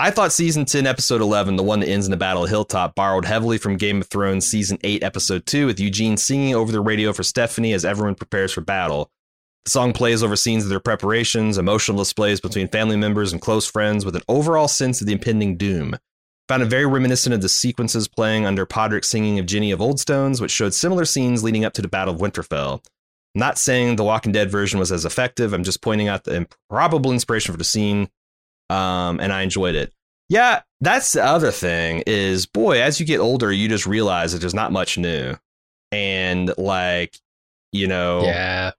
[0.00, 2.94] I thought season 10, episode 11, the one that ends in the Battle of Hilltop,
[2.94, 6.80] borrowed heavily from Game of Thrones season 8, episode 2, with Eugene singing over the
[6.80, 9.10] radio for Stephanie as everyone prepares for battle.
[9.64, 13.66] The song plays over scenes of their preparations, emotional displays between family members and close
[13.66, 15.96] friends, with an overall sense of the impending doom.
[16.46, 20.40] Found it very reminiscent of the sequences playing under Podrick's singing of Jenny of Oldstones,
[20.40, 22.84] which showed similar scenes leading up to the Battle of Winterfell.
[23.34, 26.36] I'm not saying the Walking Dead version was as effective, I'm just pointing out the
[26.36, 28.10] improbable inspiration for the scene
[28.70, 29.92] um, and I enjoyed it.
[30.28, 34.40] Yeah, that's the other thing is, boy, as you get older, you just realize that
[34.40, 35.34] there's not much new,
[35.90, 37.16] and like,
[37.72, 38.72] you know, yeah,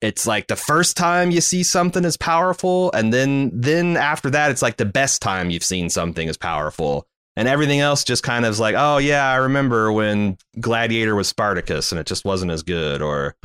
[0.00, 4.50] it's like the first time you see something is powerful, and then then after that,
[4.50, 7.06] it's like the best time you've seen something is powerful,
[7.36, 11.28] and everything else just kind of is like, oh yeah, I remember when Gladiator was
[11.28, 13.36] Spartacus, and it just wasn't as good, or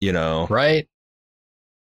[0.00, 0.86] you know, right?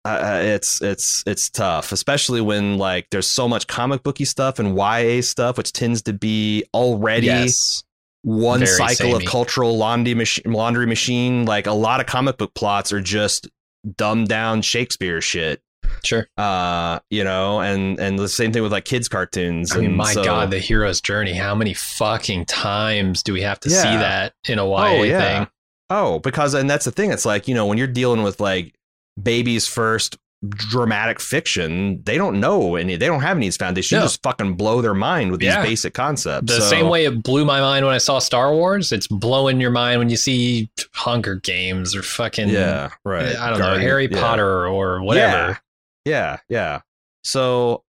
[0.05, 4.77] Uh, it's it's it's tough, especially when like there's so much comic booky stuff and
[4.77, 7.83] YA stuff, which tends to be already yes.
[8.23, 9.25] one Very cycle samey.
[9.25, 10.53] of cultural laundry machine.
[10.53, 11.47] Laundry machine.
[11.47, 13.49] Like a lot of comic book plots are just
[13.97, 15.63] dumbed down Shakespeare shit.
[16.05, 16.27] Sure.
[16.37, 19.75] Uh, you know, and and the same thing with like kids cartoons.
[19.75, 21.33] I mean, my so, god, the hero's journey.
[21.33, 23.83] How many fucking times do we have to yeah.
[23.83, 25.39] see that in a YA oh, yeah.
[25.39, 25.49] thing?
[25.89, 27.11] Oh, because and that's the thing.
[27.11, 28.75] It's like you know when you're dealing with like
[29.21, 30.19] baby's first
[30.49, 33.99] dramatic fiction, they don't know any, they don't have any foundation.
[33.99, 34.05] No.
[34.05, 35.61] just fucking blow their mind with yeah.
[35.61, 36.53] these basic concepts.
[36.53, 39.61] The so, same way it blew my mind when I saw Star Wars, it's blowing
[39.61, 43.37] your mind when you see Hunger Games or fucking yeah, right.
[43.37, 44.21] I don't Guardian, know Harry yeah.
[44.21, 45.59] Potter or whatever.
[46.05, 46.81] Yeah, yeah, yeah.
[47.23, 47.83] So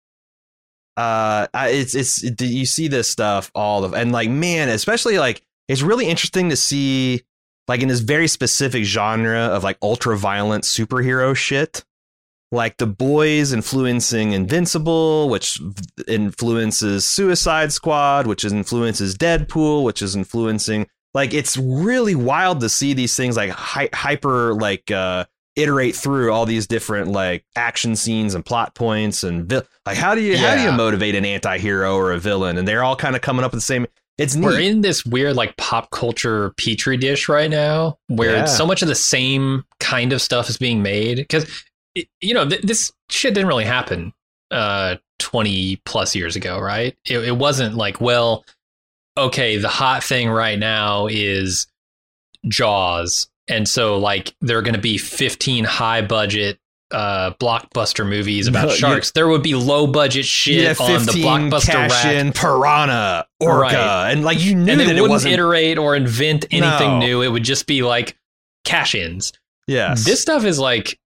[0.97, 5.81] uh it's it's you see this stuff all of and like man especially like it's
[5.81, 7.22] really interesting to see
[7.68, 11.84] like in this very specific genre of like ultra violent superhero shit.
[12.52, 15.60] Like the boys influencing Invincible, which
[16.08, 22.94] influences Suicide Squad, which influences Deadpool, which is influencing like it's really wild to see
[22.94, 25.26] these things like hi- hyper like uh
[25.56, 30.14] iterate through all these different like action scenes and plot points and vi- like how
[30.14, 33.16] do you how do you motivate an anti-hero or a villain and they're all kind
[33.16, 33.88] of coming up with the same
[34.18, 34.46] it's neat.
[34.46, 38.46] We're in this weird like pop culture petri dish right now where Yeah.
[38.46, 41.18] so much of the same kind of stuff is being made.
[41.18, 41.46] Because
[42.22, 44.14] you know th- this shit didn't really happen
[44.52, 46.96] uh 20 plus years ago right?
[47.06, 48.44] It, it wasn't like well
[49.18, 51.68] okay the hot thing right now is
[52.48, 53.28] jaws.
[53.48, 56.60] And so like there are going to be 15 high budget
[56.95, 61.23] uh blockbuster movies about sharks there would be low budget shit yeah, on the 15
[61.51, 64.11] blockbuster cash rack in piranha orca Right.
[64.11, 66.99] and like you knew and that it wouldn't wasn't iterate or invent anything No.
[66.99, 67.22] new.
[67.22, 68.15] It would just be like
[68.63, 69.34] cash ins.
[69.67, 70.97] yes This stuff is like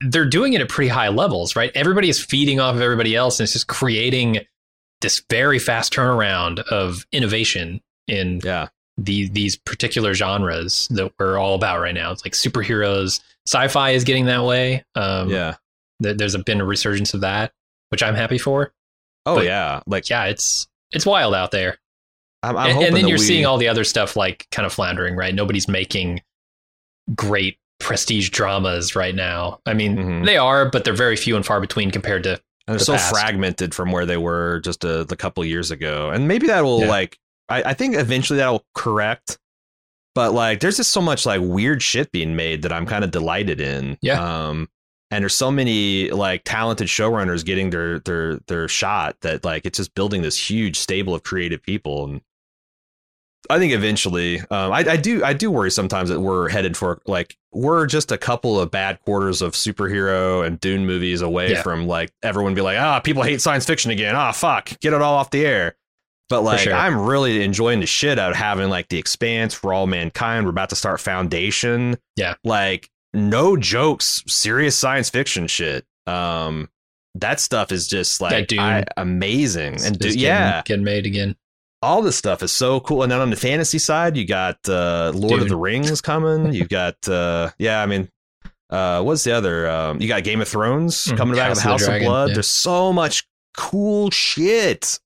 [0.00, 1.72] they're doing it at pretty high levels, right?
[1.74, 4.38] Everybody is feeding off of everybody else, and it's just creating
[5.00, 11.54] this very fast turnaround of innovation in yeah the, these particular genres that we're all
[11.54, 12.10] about right now.
[12.10, 14.84] It's like superheroes, sci-fi is getting that way.
[14.94, 15.56] Um, yeah
[16.02, 17.52] th- there's a, been a resurgence of that,
[17.88, 18.72] which I'm happy for.
[19.26, 21.78] oh But- yeah like Yeah, it's it's wild out there.
[22.42, 24.72] i'm, I'm and, and then you're we- seeing all the other stuff like kind of
[24.72, 25.34] floundering, right?
[25.34, 26.20] Nobody's making
[27.14, 29.60] great prestige dramas right now.
[29.66, 30.26] I mean, Mhm.
[30.26, 32.30] they are, but they're very few and far between compared to.
[32.32, 33.10] And they're the so past.
[33.10, 36.10] fragmented from where they were just a, a couple years ago.
[36.10, 36.88] And maybe that will Yeah.
[36.88, 37.18] like
[37.48, 39.38] I, I think eventually that'll correct.
[40.18, 43.12] But like there's just so much like weird shit being made that I'm kind of
[43.12, 43.96] delighted in.
[44.02, 44.20] Yeah.
[44.48, 44.68] Um
[45.12, 49.76] and there's so many like talented showrunners getting their their their shot that like it's
[49.78, 52.20] just building this huge stable of creative people and
[53.48, 57.00] I think eventually, um, I, I do, I do worry sometimes that we're headed for
[57.06, 61.62] like we're just a couple of bad quarters of superhero and Dune movies away Yeah.
[61.62, 64.16] from like everyone be like, ah, people hate science fiction again.
[64.16, 65.76] Ah, fuck, get it all off the air.
[66.28, 66.74] But like, sure.
[66.74, 70.44] I'm really enjoying the shit out of having like the Expanse for all mankind.
[70.44, 71.96] We're about to start Foundation.
[72.16, 72.34] Yeah.
[72.44, 75.86] like no jokes, serious science fiction shit.
[76.06, 76.68] Um,
[77.14, 81.34] that stuff is just like I- amazing and du- getting- yeah, getting made again.
[81.82, 83.02] all this stuff is so cool.
[83.02, 86.52] And then on the fantasy side, you got uh, Lord of the Rings coming.
[86.52, 88.08] You've got uh, yeah, I mean,
[88.70, 89.68] uh, what's the other?
[89.70, 91.16] Um, you got Game of Thrones Mhm.
[91.16, 92.28] coming back with House House of of, Blood.
[92.28, 92.34] yeah.
[92.34, 93.26] There's so much
[93.56, 94.98] cool shit,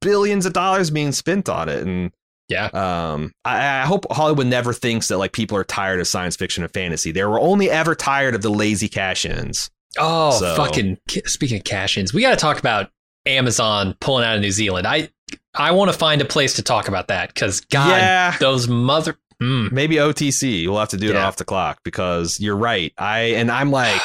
[0.00, 2.10] billions of dollars being spent on it, and
[2.48, 2.66] Yeah.
[2.66, 6.62] um, I, I hope Hollywood never thinks that like people are tired of science fiction
[6.64, 7.12] and fantasy.
[7.12, 9.70] They were only ever tired of the lazy cash ins.
[9.98, 10.98] Oh, So- fucking!
[11.26, 12.90] Speaking of cash-ins, we got to talk about
[13.26, 14.86] Amazon pulling out of New Zealand.
[14.86, 15.08] I
[15.54, 18.36] I want to find a place to talk about that because God, Yeah.
[18.38, 19.16] those mother.
[19.42, 19.70] Mm.
[19.72, 20.66] Maybe OTC.
[20.66, 22.92] We'll have to do it off the clock because you're right.
[22.98, 24.00] I and I'm like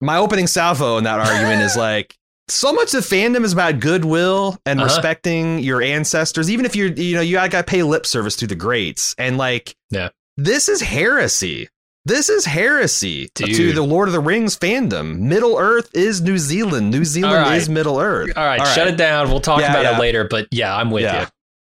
[0.00, 2.16] my opening salvo in that argument is like
[2.48, 4.86] so much of fandom is about goodwill and Uh-huh.
[4.86, 8.54] respecting your ancestors, even if you're you know you gotta pay lip service to the
[8.54, 9.14] greats.
[9.18, 10.10] And like Yeah.
[10.36, 11.68] this is heresy.
[12.06, 15.20] This is heresy to the Lord of the Rings fandom.
[15.20, 16.90] Middle Earth is New Zealand.
[16.90, 17.56] New Zealand right.
[17.56, 18.30] is Middle Earth.
[18.36, 19.30] All right, shut it down.
[19.30, 19.96] We'll talk Yeah, about yeah.
[19.96, 20.24] it later.
[20.24, 21.20] But yeah, I'm with Yeah.
[21.22, 21.26] you.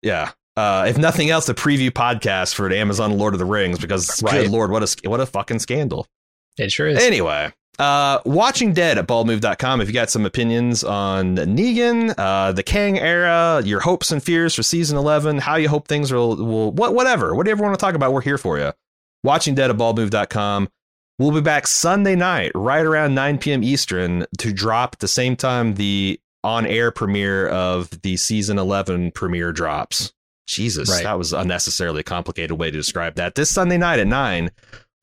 [0.10, 0.32] Yeah.
[0.58, 4.24] Uh, if nothing else, a preview podcast for the Amazon Lord of the Rings because
[4.24, 4.42] Right.
[4.44, 6.08] good lord, what a what a fucking scandal.
[6.58, 6.98] It sure is.
[7.04, 9.82] Anyway, uh, watching Dead at baldmove.com.
[9.82, 14.54] If you got some opinions on Negan, uh, the Kang era, your hopes and fears
[14.56, 17.84] for season 11, how you hope things will, will what, whatever, whatever you want to
[17.84, 18.72] talk about, we're here for you.
[19.24, 20.70] Watching Dead at baldmove.com.
[21.20, 23.64] We'll be back Sunday night, right around 9 p.m.
[23.64, 29.52] Eastern, to drop the same time the on air premiere of the season 11 premiere
[29.52, 30.12] drops.
[30.46, 31.04] Jesus, Right.
[31.04, 33.36] that was unnecessarily complicated way to describe that.
[33.36, 34.52] This Sunday night at 9,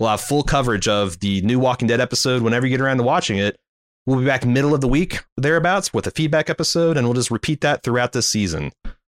[0.01, 3.05] we'll have full coverage of the new Walking Dead episode whenever you get around to
[3.05, 3.60] watching it.
[4.06, 7.31] We'll be back middle of the week, thereabouts, with a feedback episode, and we'll just
[7.31, 8.72] repeat that throughout this season.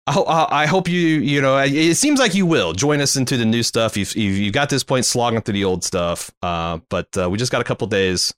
[0.07, 3.15] I, ho- I I hope you, you know, it seems like you will join us
[3.15, 3.97] into the new stuff.
[3.97, 7.37] You've, you've, you got this point slogging through the old stuff, uh, but uh, we
[7.39, 8.35] just got a couple days,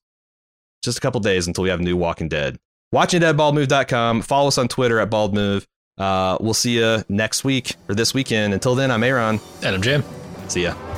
[0.83, 2.59] just a couple days until we have new Walking Dead.
[2.91, 4.23] Watching Dead, baldmove.com.
[4.23, 5.65] Follow us on Twitter at baldmove.
[5.97, 8.53] Uh, we'll see you next week or this weekend.
[8.53, 9.41] Until then, I'm Aaron.
[9.63, 10.05] And I'm Jim.
[10.49, 10.92] See ya.